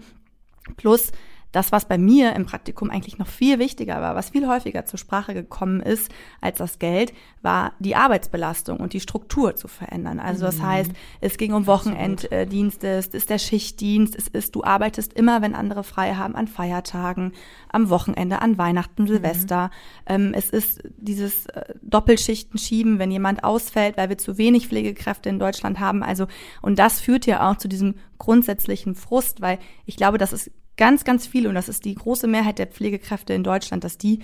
Plus 0.76 1.12
das, 1.53 1.72
was 1.72 1.86
bei 1.86 1.97
mir 1.97 2.34
im 2.34 2.44
Praktikum 2.44 2.90
eigentlich 2.90 3.18
noch 3.18 3.26
viel 3.26 3.59
wichtiger 3.59 4.01
war, 4.01 4.14
was 4.14 4.30
viel 4.30 4.47
häufiger 4.47 4.84
zur 4.84 4.99
Sprache 4.99 5.32
gekommen 5.32 5.80
ist 5.80 6.11
als 6.40 6.59
das 6.59 6.78
Geld, 6.78 7.12
war 7.40 7.72
die 7.78 7.97
Arbeitsbelastung 7.97 8.78
und 8.78 8.92
die 8.92 9.01
Struktur 9.01 9.57
zu 9.57 9.68
verändern. 9.68 10.18
Also 10.18 10.44
das 10.44 10.59
mhm. 10.59 10.66
heißt, 10.66 10.90
es 11.20 11.38
ging 11.38 11.55
um 11.55 11.66
Wochenenddienste, 11.66 12.88
es 12.88 13.07
ist 13.07 13.30
der 13.30 13.38
Schichtdienst, 13.38 14.16
es 14.16 14.28
ist, 14.28 14.55
du 14.55 14.64
arbeitest 14.64 15.14
immer, 15.14 15.40
wenn 15.40 15.55
andere 15.55 15.84
frei 15.84 16.14
haben, 16.14 16.34
an 16.34 16.49
Feiertagen, 16.49 17.32
am 17.70 17.88
Wochenende, 17.88 18.42
an 18.42 18.59
Weihnachten, 18.59 19.05
mhm. 19.05 19.09
Silvester. 19.09 19.70
Mhm. 20.09 20.34
es 20.34 20.51
ist 20.51 20.82
dieses 20.99 21.47
äh, 21.47 21.74
Doppelschichten 21.82 22.59
schieben, 22.59 22.99
wenn 22.99 23.11
jemand 23.11 23.44
ausfällt, 23.44 23.97
weil 23.97 24.09
wir 24.09 24.18
zu 24.18 24.36
wenig 24.36 24.68
Pflegekräfte 24.68 25.28
in 25.28 25.38
Deutschland 25.38 25.80
haben. 25.80 26.03
Also, 26.03 26.26
und 26.61 26.78
das 26.78 27.01
führt 27.01 27.26
ja 27.26 27.51
auch 27.51 27.57
zu 27.57 27.68
diesem 27.68 27.94
grundsätzlichen 28.18 28.94
Frust, 28.94 29.40
weil 29.40 29.59
ich 29.84 29.97
glaube, 29.97 30.18
das 30.18 30.32
ist 30.32 30.51
ganz, 30.77 31.05
ganz 31.05 31.27
viele, 31.27 31.49
und 31.49 31.55
das 31.55 31.68
ist 31.68 31.85
die 31.85 31.95
große 31.95 32.27
Mehrheit 32.27 32.59
der 32.59 32.66
Pflegekräfte 32.66 33.35
in 33.35 33.45
Deutschland, 33.45 33.85
dass 33.85 33.99
die 33.99 34.20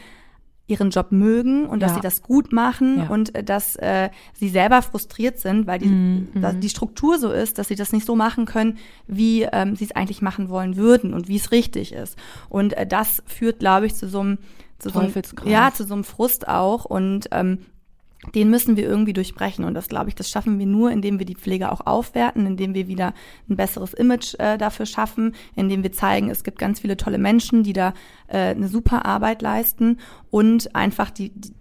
ihren 0.69 0.91
Job 0.91 1.11
mögen 1.11 1.67
und 1.67 1.81
dass 1.81 1.91
ja. 1.91 1.95
sie 1.97 2.01
das 2.01 2.23
gut 2.23 2.53
machen 2.53 2.99
ja. 2.99 3.09
und 3.09 3.35
äh, 3.35 3.43
dass 3.43 3.77
äh, 3.77 4.11
sie 4.33 4.49
selber 4.49 4.81
frustriert 4.81 5.39
sind, 5.39 5.67
weil 5.67 5.81
die, 5.81 5.89
mm 5.89 6.29
-hmm. 6.35 6.53
die 6.61 6.69
Struktur 6.69 7.19
so 7.19 7.31
ist, 7.31 7.59
dass 7.59 7.69
sie 7.69 7.75
das 7.75 7.93
nicht 7.93 8.07
so 8.07 8.15
machen 8.15 8.47
können, 8.47 8.79
wie 9.07 9.43
ähm, 9.43 9.77
sie 9.77 9.85
es 9.85 9.93
eigentlich 9.93 10.23
machen 10.23 10.49
wollen 10.49 10.77
würden 10.77 11.15
und 11.15 11.29
wie 11.29 11.37
es 11.37 11.51
richtig 11.51 11.93
ist. 11.93 12.17
Und 12.49 12.75
äh, 12.75 12.87
das 12.87 13.23
führt, 13.27 13.59
glaube 13.59 13.87
ich, 13.87 13.95
zu 13.95 14.09
so 14.09 14.21
einem 14.21 14.39
zu 14.79 14.91
so 14.91 14.99
einem, 14.99 15.13
ja, 15.45 15.73
zu 15.73 15.85
so 15.85 15.95
einem 15.95 16.03
Frust 16.03 16.49
auch. 16.49 16.85
Und 16.85 17.29
ähm, 17.31 17.59
den 18.35 18.51
müssen 18.51 18.77
wir 18.77 18.85
irgendwie 18.85 19.13
durchbrechen. 19.13 19.65
Und 19.65 19.75
das, 19.75 19.89
glaube 19.89 20.09
ich, 20.09 20.15
das 20.15 20.31
schaffen 20.31 20.59
wir 20.59 20.67
nur, 20.67 20.91
indem 20.91 21.19
wir 21.19 21.27
die 21.27 21.35
Pflege 21.35 21.73
auch 21.73 21.87
aufwerten, 21.87 22.47
indem 22.47 22.75
wir 22.75 22.87
wieder 22.87 23.15
ein 23.49 23.57
besseres 23.57 23.95
Image 23.95 24.35
äh, 24.39 24.59
dafür 24.59 24.87
schaffen, 24.87 25.35
indem 25.57 25.83
wir 25.83 25.93
zeigen, 25.93 26.31
es 26.31 26.45
gibt 26.45 26.59
ganz 26.59 26.81
viele 26.81 26.97
tolle 26.97 27.19
Menschen, 27.19 27.63
die 27.63 27.73
da 27.73 27.95
äh, 28.29 28.39
eine 28.39 28.69
super 28.69 29.05
Arbeit 29.05 29.43
leisten 29.43 29.99
und 30.31 30.75
einfach 30.75 31.11
die, 31.11 31.31
die, 31.31 31.53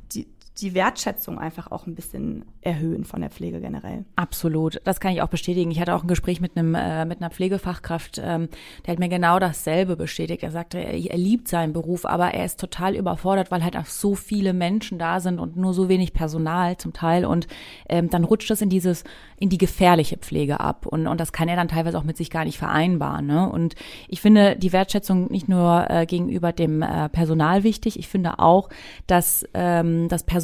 die 0.58 0.74
Wertschätzung 0.74 1.40
einfach 1.40 1.72
auch 1.72 1.88
ein 1.88 1.96
bisschen 1.96 2.44
erhöhen 2.60 3.06
von 3.06 3.22
der 3.22 3.30
Pflege 3.30 3.62
generell. 3.62 4.04
Absolut, 4.18 4.82
das 4.84 5.00
kann 5.00 5.14
ich 5.14 5.22
auch 5.22 5.30
bestätigen. 5.30 5.72
Ich 5.72 5.80
hatte 5.80 5.96
auch 5.96 6.04
ein 6.04 6.08
Gespräch 6.08 6.42
mit 6.42 6.58
einem 6.58 6.76
äh, 6.76 7.06
mit 7.06 7.22
einer 7.22 7.32
Pflegefachkraft, 7.32 8.22
ähm, 8.24 8.50
der 8.86 8.92
hat 8.92 9.00
mir 9.00 9.08
genau 9.08 9.40
dasselbe 9.40 9.96
bestätigt. 9.96 10.44
Er 10.44 10.52
sagte, 10.52 10.78
er, 10.78 10.94
er, 10.94 11.18
liebt 11.18 11.48
seinen 11.48 11.72
Beruf, 11.72 12.06
aber 12.06 12.34
er 12.34 12.46
ist 12.46 12.60
total 12.60 12.96
überfordert, 12.96 13.50
weil 13.50 13.64
halt 13.64 13.78
auch 13.78 13.86
so 13.86 14.14
viele 14.14 14.54
Menschen 14.54 15.00
da 15.00 15.22
sind 15.22 15.40
und 15.40 15.56
nur 15.56 15.74
so 15.74 15.88
wenig 15.88 16.14
Personal 16.14 16.78
zum 16.78 16.92
Teil 16.92 17.26
und 17.26 17.48
ähm, 17.88 18.10
dann 18.10 18.26
rutscht 18.26 18.52
es 18.52 18.62
in 18.62 18.70
dieses 18.70 19.06
in 19.38 19.50
die 19.50 19.58
gefährliche 19.58 20.18
Pflege 20.18 20.60
ab 20.60 20.86
und 20.86 21.08
und 21.08 21.20
das 21.20 21.32
kann 21.32 21.48
er 21.48 21.56
dann 21.56 21.70
teilweise 21.70 21.98
auch 21.98 22.04
mit 22.04 22.18
sich 22.18 22.30
gar 22.30 22.44
nicht 22.44 22.60
vereinbaren. 22.60 23.26
Ne? 23.26 23.50
Und 23.50 23.76
ich 24.10 24.20
finde 24.20 24.58
die 24.58 24.74
Wertschätzung 24.74 25.32
nicht 25.32 25.48
nur 25.48 25.90
äh, 25.90 26.06
gegenüber 26.06 26.52
dem 26.52 26.82
äh, 26.82 27.08
Personal 27.10 27.64
wichtig, 27.64 27.98
ich 27.98 28.10
finde 28.10 28.40
auch, 28.40 28.70
dass 29.08 29.46
ähm, 29.54 30.10
das 30.10 30.24
Personal, 30.24 30.41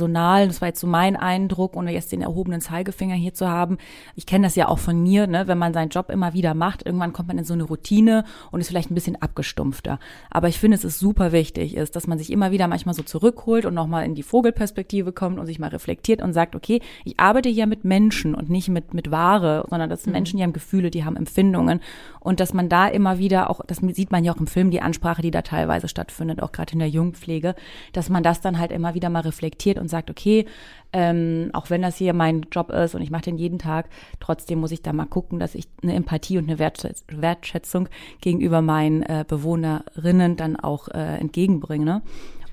das 0.48 0.62
war 0.62 0.70
jetzt 0.70 0.80
so 0.80 0.88
mein 0.88 1.16
Eindruck 1.16 1.76
jetzt 1.76 2.08
jetzt 2.08 2.12
den 2.12 2.22
erhobenen 2.22 2.62
Zeigefinger 2.62 3.16
hier 3.16 3.34
zu 3.34 3.48
haben. 3.48 3.78
Ich 4.16 4.26
kenne 4.26 4.48
das 4.48 4.56
ja 4.56 4.68
auch 4.68 4.80
von 4.80 5.02
mir, 5.02 5.28
ne? 5.28 5.48
wenn 5.48 5.58
man 5.58 5.74
seinen 5.74 5.89
Job 5.89 6.10
immer 6.10 6.34
wieder 6.34 6.54
macht, 6.54 6.86
irgendwann 6.86 7.14
kommt 7.14 7.28
man 7.28 7.38
in 7.38 7.43
so 7.43 7.54
eine 7.54 7.64
Routine 7.64 8.24
und 8.52 8.62
ist 8.62 8.70
vielleicht 8.70 8.91
ein 8.91 8.95
bisschen 8.95 9.22
abgestumpfter. 9.22 10.00
Aber 10.30 10.48
ich 10.48 10.60
finde, 10.60 10.76
es 10.76 10.84
ist 10.84 11.00
super 11.00 11.32
wichtig, 11.32 11.76
ist, 11.76 11.95
dass 11.95 12.08
man 12.08 12.18
sich 12.18 12.32
immer 12.32 12.52
wieder 12.52 12.68
manchmal 12.68 12.95
so 12.95 13.04
zurückholt 13.04 13.66
und 13.66 13.74
nochmal 13.74 14.06
in 14.06 14.16
die 14.16 14.24
Vogelperspektive 14.24 15.12
kommt 15.12 15.39
und 15.39 15.45
sich 15.45 15.60
mal 15.60 15.70
reflektiert 15.70 16.22
und 16.22 16.34
sagt, 16.34 16.56
okay, 16.56 16.82
ich 17.04 17.20
arbeite 17.20 17.50
hier 17.50 17.68
mit 17.68 17.84
Menschen 17.84 18.34
und 18.36 18.50
nicht 18.50 18.70
mit, 18.70 18.93
mit 18.93 19.12
Ware, 19.12 19.66
sondern 19.70 19.89
das 19.89 20.04
sind 20.04 20.12
mhm. 20.12 20.18
Menschen, 20.18 20.38
die 20.38 20.43
haben 20.43 20.54
Gefühle, 20.54 20.91
die 20.91 21.04
haben 21.04 21.16
Empfindungen 21.16 21.82
und 22.28 22.41
dass 22.41 22.53
man 22.53 22.67
da 22.67 22.89
immer 22.89 23.19
wieder 23.19 23.49
auch, 23.49 23.61
das 23.65 23.78
sieht 23.78 24.11
man 24.11 24.25
ja 24.25 24.34
auch 24.34 24.38
im 24.38 24.47
Film, 24.47 24.69
die 24.69 24.82
Ansprache, 24.82 25.21
die 25.21 25.32
da 25.32 25.43
teilweise 25.43 25.88
stattfindet, 25.88 26.43
auch 26.43 26.51
gerade 26.51 26.73
in 26.73 26.80
der 26.80 26.89
Jungpflege, 26.89 27.55
dass 27.93 28.09
man 28.09 28.21
das 28.21 28.41
dann 28.41 28.59
halt 28.59 28.73
immer 28.73 28.93
wieder 28.95 29.09
mal 29.09 29.21
reflektiert 29.21 29.80
und 29.80 29.88
sagt, 29.88 30.09
okay, 30.09 30.45
ähm, 30.91 31.51
auch 31.53 31.69
wenn 31.69 31.82
das 31.82 31.95
hier 31.95 32.11
mein 32.11 32.45
Job 32.51 32.69
ist 32.69 32.95
und 32.95 33.01
ich 33.01 33.11
mache 33.11 33.21
den 33.21 33.38
jeden 33.38 33.59
Tag, 33.59 33.88
trotzdem 34.19 34.59
muss 34.59 34.73
ich 34.73 34.82
da 34.82 34.91
mal 34.91 35.05
gucken, 35.05 35.39
dass 35.39 35.55
ich 35.55 35.69
eine 35.82 35.95
Empathie 35.95 36.38
und 36.38 36.49
eine 36.49 36.59
Wertschätzung 36.59 37.88
gegenüber 38.19 38.61
meinen 38.61 39.03
äh, 39.03 39.23
Bewohnerinnen 39.25 40.36
dann 40.36 40.57
auch 40.57 40.89
äh, 40.89 41.19
entgegenbringe. 41.19 42.01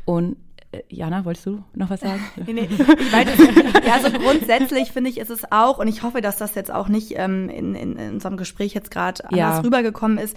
Und 0.05 0.35
äh, 0.35 0.44
Jana, 0.89 1.25
wolltest 1.25 1.47
du 1.47 1.63
noch 1.75 1.91
was 1.91 2.01
sagen? 2.01 2.21
nee, 2.47 2.53
nee. 2.53 2.69
Ich 2.71 3.13
meine, 3.13 3.31
ja, 3.87 3.99
so 4.03 4.11
grundsätzlich 4.11 4.93
finde 4.93 5.11
ich, 5.11 5.19
ist 5.19 5.31
es 5.31 5.51
auch, 5.51 5.79
und 5.79 5.89
ich 5.89 6.03
hoffe, 6.03 6.21
dass 6.21 6.37
das 6.37 6.55
jetzt 6.55 6.73
auch 6.73 6.89
nicht 6.89 7.13
ähm, 7.17 7.49
in, 7.49 7.75
in, 7.75 7.97
in 7.97 8.13
unserem 8.15 8.37
Gespräch 8.37 8.75
jetzt 8.75 8.91
gerade 8.91 9.25
anders 9.25 9.39
ja. 9.39 9.61
rübergekommen 9.61 10.19
ist. 10.19 10.37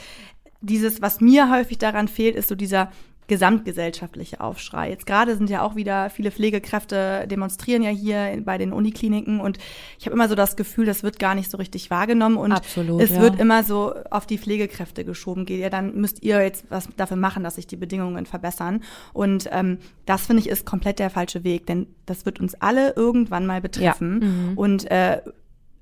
Dieses, 0.61 1.01
was 1.01 1.21
mir 1.21 1.51
häufig 1.51 1.77
daran 1.77 2.07
fehlt, 2.07 2.35
ist 2.35 2.49
so 2.49 2.55
dieser 2.55 2.91
gesamtgesellschaftliche 3.27 4.39
Aufschrei. 4.39 4.89
Jetzt 4.89 5.05
gerade 5.05 5.35
sind 5.35 5.49
ja 5.49 5.61
auch 5.61 5.75
wieder 5.75 6.09
viele 6.09 6.31
Pflegekräfte 6.31 7.27
demonstrieren 7.27 7.83
ja 7.83 7.89
hier 7.89 8.41
bei 8.43 8.57
den 8.57 8.71
Unikliniken 8.71 9.39
und 9.41 9.57
ich 9.99 10.05
habe 10.05 10.15
immer 10.15 10.29
so 10.29 10.35
das 10.35 10.55
Gefühl, 10.55 10.85
das 10.85 11.03
wird 11.03 11.19
gar 11.19 11.35
nicht 11.35 11.51
so 11.51 11.57
richtig 11.57 11.91
wahrgenommen 11.91 12.37
und 12.37 12.53
Absolut, 12.53 13.01
es 13.01 13.09
ja. 13.09 13.21
wird 13.21 13.39
immer 13.39 13.63
so 13.63 13.93
auf 14.09 14.25
die 14.25 14.37
Pflegekräfte 14.37 15.03
geschoben. 15.03 15.45
Geht 15.45 15.59
ja, 15.59 15.69
dann 15.69 15.95
müsst 15.95 16.23
ihr 16.23 16.41
jetzt 16.41 16.65
was 16.69 16.87
dafür 16.95 17.17
machen, 17.17 17.43
dass 17.43 17.55
sich 17.55 17.67
die 17.67 17.75
Bedingungen 17.75 18.25
verbessern 18.25 18.81
und 19.13 19.49
ähm, 19.51 19.79
das 20.05 20.25
finde 20.27 20.41
ich 20.41 20.49
ist 20.49 20.65
komplett 20.65 20.99
der 20.99 21.09
falsche 21.09 21.43
Weg, 21.43 21.65
denn 21.65 21.87
das 22.05 22.25
wird 22.25 22.39
uns 22.39 22.55
alle 22.55 22.93
irgendwann 22.95 23.45
mal 23.45 23.59
betreffen 23.59 24.19
ja. 24.21 24.27
mhm. 24.27 24.57
und 24.57 24.89
äh, 24.89 25.21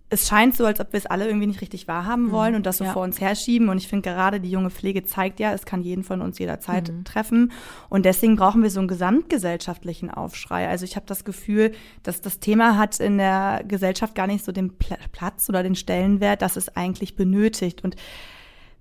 es 0.09 0.27
scheint 0.27 0.55
so, 0.55 0.65
als 0.65 0.79
ob 0.79 0.93
wir 0.93 0.99
es 0.99 1.07
alle 1.07 1.25
irgendwie 1.25 1.47
nicht 1.47 1.61
richtig 1.61 1.87
wahrhaben 1.87 2.27
mhm. 2.27 2.31
wollen 2.31 2.51
mhm. 2.51 2.57
und 2.57 2.65
das 2.65 2.77
so 2.77 2.83
ja. 2.83 2.93
vor 2.93 3.03
uns 3.03 3.19
herschieben. 3.19 3.69
Und 3.69 3.77
ich 3.77 3.87
finde 3.87 4.09
gerade 4.09 4.39
die 4.39 4.51
junge 4.51 4.69
Pflege 4.69 5.03
zeigt 5.03 5.39
ja, 5.39 5.51
es 5.51 5.65
kann 5.65 5.81
jeden 5.81 6.03
von 6.03 6.21
uns 6.21 6.37
jederzeit 6.37 6.91
mhm. 6.91 7.03
treffen. 7.03 7.51
Und 7.89 8.05
deswegen 8.05 8.35
brauchen 8.35 8.61
wir 8.61 8.69
so 8.69 8.79
einen 8.79 8.87
gesamtgesellschaftlichen 8.87 10.11
Aufschrei. 10.11 10.69
Also 10.69 10.85
ich 10.85 10.95
habe 10.95 11.07
das 11.07 11.25
Gefühl, 11.25 11.71
dass 12.03 12.21
das 12.21 12.39
Thema 12.39 12.77
hat 12.77 12.99
in 12.99 13.17
der 13.17 13.63
Gesellschaft 13.67 14.13
gar 14.13 14.27
nicht 14.27 14.45
so 14.45 14.51
den 14.51 14.77
Platz 14.77 15.49
oder 15.49 15.63
den 15.63 15.75
Stellenwert, 15.75 16.43
dass 16.43 16.55
es 16.55 16.75
eigentlich 16.75 17.15
benötigt. 17.15 17.83
Und 17.83 17.95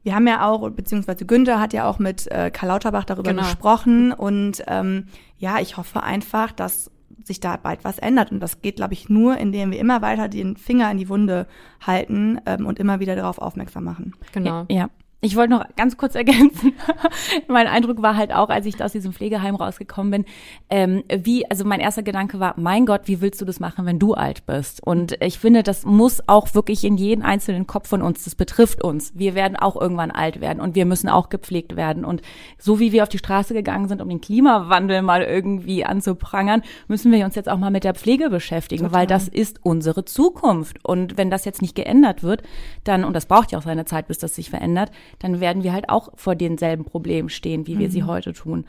wir 0.02 0.14
haben 0.14 0.26
ja 0.26 0.46
auch, 0.46 0.68
beziehungsweise 0.70 1.24
Günther 1.24 1.58
hat 1.58 1.72
ja 1.72 1.88
auch 1.88 1.98
mit 1.98 2.30
äh, 2.30 2.50
Karl 2.50 2.68
Lauterbach 2.68 3.04
darüber 3.04 3.30
genau. 3.30 3.44
gesprochen. 3.44 4.12
Und 4.12 4.62
ähm, 4.66 5.06
ja, 5.38 5.58
ich 5.60 5.78
hoffe 5.78 6.02
einfach, 6.02 6.52
dass 6.52 6.90
sich 7.24 7.40
da 7.40 7.56
bald 7.56 7.84
was 7.84 7.98
ändert. 7.98 8.30
Und 8.32 8.40
das 8.40 8.62
geht, 8.62 8.76
glaube 8.76 8.92
ich, 8.94 9.08
nur, 9.08 9.36
indem 9.38 9.70
wir 9.70 9.78
immer 9.78 10.02
weiter 10.02 10.28
den 10.28 10.56
Finger 10.56 10.90
in 10.90 10.98
die 10.98 11.08
Wunde 11.08 11.46
halten 11.80 12.40
ähm, 12.46 12.66
und 12.66 12.78
immer 12.78 13.00
wieder 13.00 13.16
darauf 13.16 13.38
aufmerksam 13.38 13.84
machen. 13.84 14.14
Genau. 14.32 14.66
Ja. 14.68 14.76
ja. 14.76 14.90
Ich 15.24 15.36
wollte 15.36 15.54
noch 15.54 15.64
ganz 15.76 15.96
kurz 15.96 16.14
ergänzen. 16.14 16.74
mein 17.48 17.66
Eindruck 17.66 18.02
war 18.02 18.14
halt 18.14 18.30
auch, 18.30 18.50
als 18.50 18.66
ich 18.66 18.84
aus 18.84 18.92
diesem 18.92 19.14
Pflegeheim 19.14 19.54
rausgekommen 19.54 20.10
bin, 20.10 20.24
ähm, 20.68 21.02
wie, 21.08 21.50
also 21.50 21.64
mein 21.64 21.80
erster 21.80 22.02
Gedanke 22.02 22.40
war, 22.40 22.52
mein 22.58 22.84
Gott, 22.84 23.02
wie 23.06 23.22
willst 23.22 23.40
du 23.40 23.46
das 23.46 23.58
machen, 23.58 23.86
wenn 23.86 23.98
du 23.98 24.12
alt 24.12 24.44
bist? 24.44 24.86
Und 24.86 25.16
ich 25.22 25.38
finde, 25.38 25.62
das 25.62 25.86
muss 25.86 26.20
auch 26.28 26.54
wirklich 26.54 26.84
in 26.84 26.98
jeden 26.98 27.22
einzelnen 27.22 27.66
Kopf 27.66 27.88
von 27.88 28.02
uns, 28.02 28.24
das 28.24 28.34
betrifft 28.34 28.84
uns. 28.84 29.12
Wir 29.14 29.34
werden 29.34 29.56
auch 29.56 29.80
irgendwann 29.80 30.10
alt 30.10 30.42
werden 30.42 30.60
und 30.60 30.74
wir 30.74 30.84
müssen 30.84 31.08
auch 31.08 31.30
gepflegt 31.30 31.74
werden. 31.74 32.04
Und 32.04 32.20
so 32.58 32.78
wie 32.78 32.92
wir 32.92 33.02
auf 33.02 33.08
die 33.08 33.16
Straße 33.16 33.54
gegangen 33.54 33.88
sind, 33.88 34.02
um 34.02 34.10
den 34.10 34.20
Klimawandel 34.20 35.00
mal 35.00 35.22
irgendwie 35.22 35.86
anzuprangern, 35.86 36.60
müssen 36.86 37.10
wir 37.10 37.24
uns 37.24 37.34
jetzt 37.34 37.48
auch 37.48 37.58
mal 37.58 37.70
mit 37.70 37.84
der 37.84 37.94
Pflege 37.94 38.28
beschäftigen, 38.28 38.84
Total. 38.84 39.00
weil 39.00 39.06
das 39.06 39.28
ist 39.28 39.60
unsere 39.62 40.04
Zukunft. 40.04 40.84
Und 40.84 41.16
wenn 41.16 41.30
das 41.30 41.46
jetzt 41.46 41.62
nicht 41.62 41.74
geändert 41.74 42.22
wird, 42.22 42.42
dann, 42.84 43.04
und 43.04 43.16
das 43.16 43.24
braucht 43.24 43.52
ja 43.52 43.58
auch 43.58 43.62
seine 43.62 43.86
Zeit, 43.86 44.06
bis 44.06 44.18
das 44.18 44.34
sich 44.34 44.50
verändert, 44.50 44.90
dann 45.18 45.40
werden 45.40 45.62
wir 45.62 45.72
halt 45.72 45.88
auch 45.88 46.10
vor 46.16 46.34
denselben 46.34 46.84
Problemen 46.84 47.28
stehen, 47.28 47.66
wie 47.66 47.78
wir 47.78 47.88
mhm. 47.88 47.92
sie 47.92 48.02
heute 48.04 48.32
tun. 48.32 48.64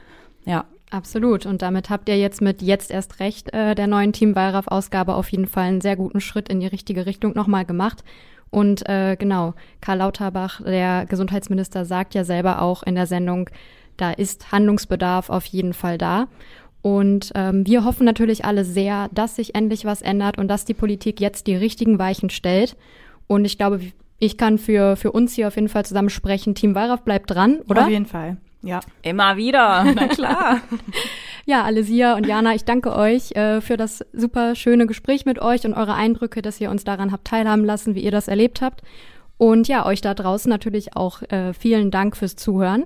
Ja. 0.45 0.65
Absolut. 0.91 1.45
Und 1.47 1.63
damit 1.63 1.89
habt 1.89 2.07
ihr 2.09 2.17
jetzt 2.17 2.41
mit 2.41 2.61
Jetzt 2.61 2.91
erst 2.91 3.19
recht 3.19 3.51
äh, 3.53 3.73
der 3.73 3.87
neuen 3.87 4.13
Team 4.13 4.35
Wallraff-Ausgabe 4.35 5.15
auf 5.15 5.29
jeden 5.29 5.47
Fall 5.47 5.63
einen 5.63 5.81
sehr 5.81 5.95
guten 5.95 6.21
Schritt 6.21 6.47
in 6.47 6.59
die 6.59 6.67
richtige 6.67 7.05
Richtung 7.07 7.33
nochmal 7.33 7.65
gemacht. 7.65 8.03
Und 8.51 8.87
äh, 8.87 9.15
genau, 9.17 9.55
Karl 9.81 9.97
Lauterbach, 9.97 10.61
der 10.61 11.05
Gesundheitsminister, 11.07 11.85
sagt 11.85 12.13
ja 12.13 12.23
selber 12.23 12.61
auch 12.61 12.83
in 12.83 12.95
der 12.95 13.07
Sendung, 13.07 13.49
da 13.97 14.11
ist 14.11 14.51
Handlungsbedarf 14.51 15.29
auf 15.29 15.45
jeden 15.45 15.73
Fall 15.73 15.97
da. 15.97 16.27
Und 16.81 17.31
ähm, 17.33 17.65
wir 17.65 17.83
hoffen 17.83 18.05
natürlich 18.05 18.45
alle 18.45 18.63
sehr, 18.63 19.09
dass 19.11 19.37
sich 19.37 19.55
endlich 19.55 19.85
was 19.85 20.03
ändert 20.03 20.37
und 20.37 20.47
dass 20.47 20.65
die 20.65 20.75
Politik 20.75 21.19
jetzt 21.19 21.47
die 21.47 21.55
richtigen 21.55 21.97
Weichen 21.97 22.29
stellt. 22.29 22.77
Und 23.27 23.43
ich 23.43 23.57
glaube, 23.57 23.81
ich 24.19 24.37
kann 24.37 24.57
für, 24.57 24.95
für 24.95 25.11
uns 25.11 25.33
hier 25.33 25.47
auf 25.47 25.55
jeden 25.55 25.69
Fall 25.69 25.85
zusammen 25.85 26.09
sprechen. 26.09 26.55
Team 26.55 26.75
Wallraff 26.75 27.03
bleibt 27.03 27.31
dran, 27.31 27.59
oder? 27.69 27.83
Auf 27.83 27.89
jeden 27.89 28.05
Fall, 28.05 28.37
ja. 28.61 28.79
Immer 29.01 29.37
wieder, 29.37 29.83
na 29.95 30.07
klar. 30.07 30.61
ja, 31.45 31.63
Alesia 31.63 32.15
und 32.15 32.25
Jana, 32.25 32.55
ich 32.55 32.65
danke 32.65 32.95
euch 32.95 33.31
äh, 33.35 33.61
für 33.61 33.77
das 33.77 34.05
super 34.13 34.55
schöne 34.55 34.85
Gespräch 34.87 35.25
mit 35.25 35.39
euch 35.39 35.65
und 35.65 35.73
eure 35.73 35.95
Eindrücke, 35.95 36.41
dass 36.41 36.61
ihr 36.61 36.69
uns 36.69 36.83
daran 36.83 37.11
habt 37.11 37.25
teilhaben 37.25 37.65
lassen, 37.65 37.95
wie 37.95 38.01
ihr 38.01 38.11
das 38.11 38.27
erlebt 38.27 38.61
habt. 38.61 38.81
Und 39.37 39.67
ja, 39.67 39.85
euch 39.85 40.01
da 40.01 40.13
draußen 40.13 40.49
natürlich 40.49 40.95
auch 40.95 41.21
äh, 41.23 41.53
vielen 41.53 41.91
Dank 41.91 42.15
fürs 42.15 42.37
Zuhören. 42.37 42.85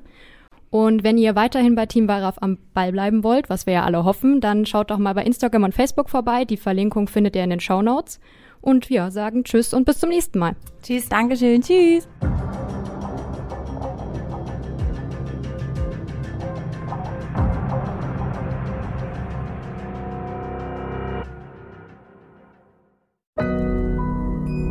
Und 0.72 1.04
wenn 1.04 1.18
ihr 1.18 1.36
weiterhin 1.36 1.76
bei 1.76 1.86
Team 1.86 2.08
Wallraff 2.08 2.42
am 2.42 2.58
Ball 2.74 2.92
bleiben 2.92 3.24
wollt, 3.24 3.50
was 3.50 3.66
wir 3.66 3.74
ja 3.74 3.84
alle 3.84 4.04
hoffen, 4.04 4.40
dann 4.40 4.66
schaut 4.66 4.92
doch 4.92 5.00
mal 5.00 5.14
bei 5.14 5.24
Instagram 5.24 5.64
und 5.64 5.74
Facebook 5.74 6.10
vorbei. 6.10 6.46
Die 6.46 6.58
Verlinkung 6.58 7.08
findet 7.08 7.36
ihr 7.36 7.44
in 7.44 7.50
den 7.50 7.60
Show 7.60 7.82
Notes. 7.82 8.20
Und 8.62 8.90
wir 8.90 9.12
sagen 9.12 9.44
Tschüss 9.44 9.74
und 9.74 9.86
bis 9.86 10.00
zum 10.00 10.10
nächsten 10.10 10.40
Mal. 10.40 10.56
Tschüss, 10.84 11.10
Dankeschön, 11.10 11.62
Tschüss. 11.62 12.08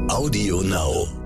Audio 0.08 0.62
Now. 0.62 1.17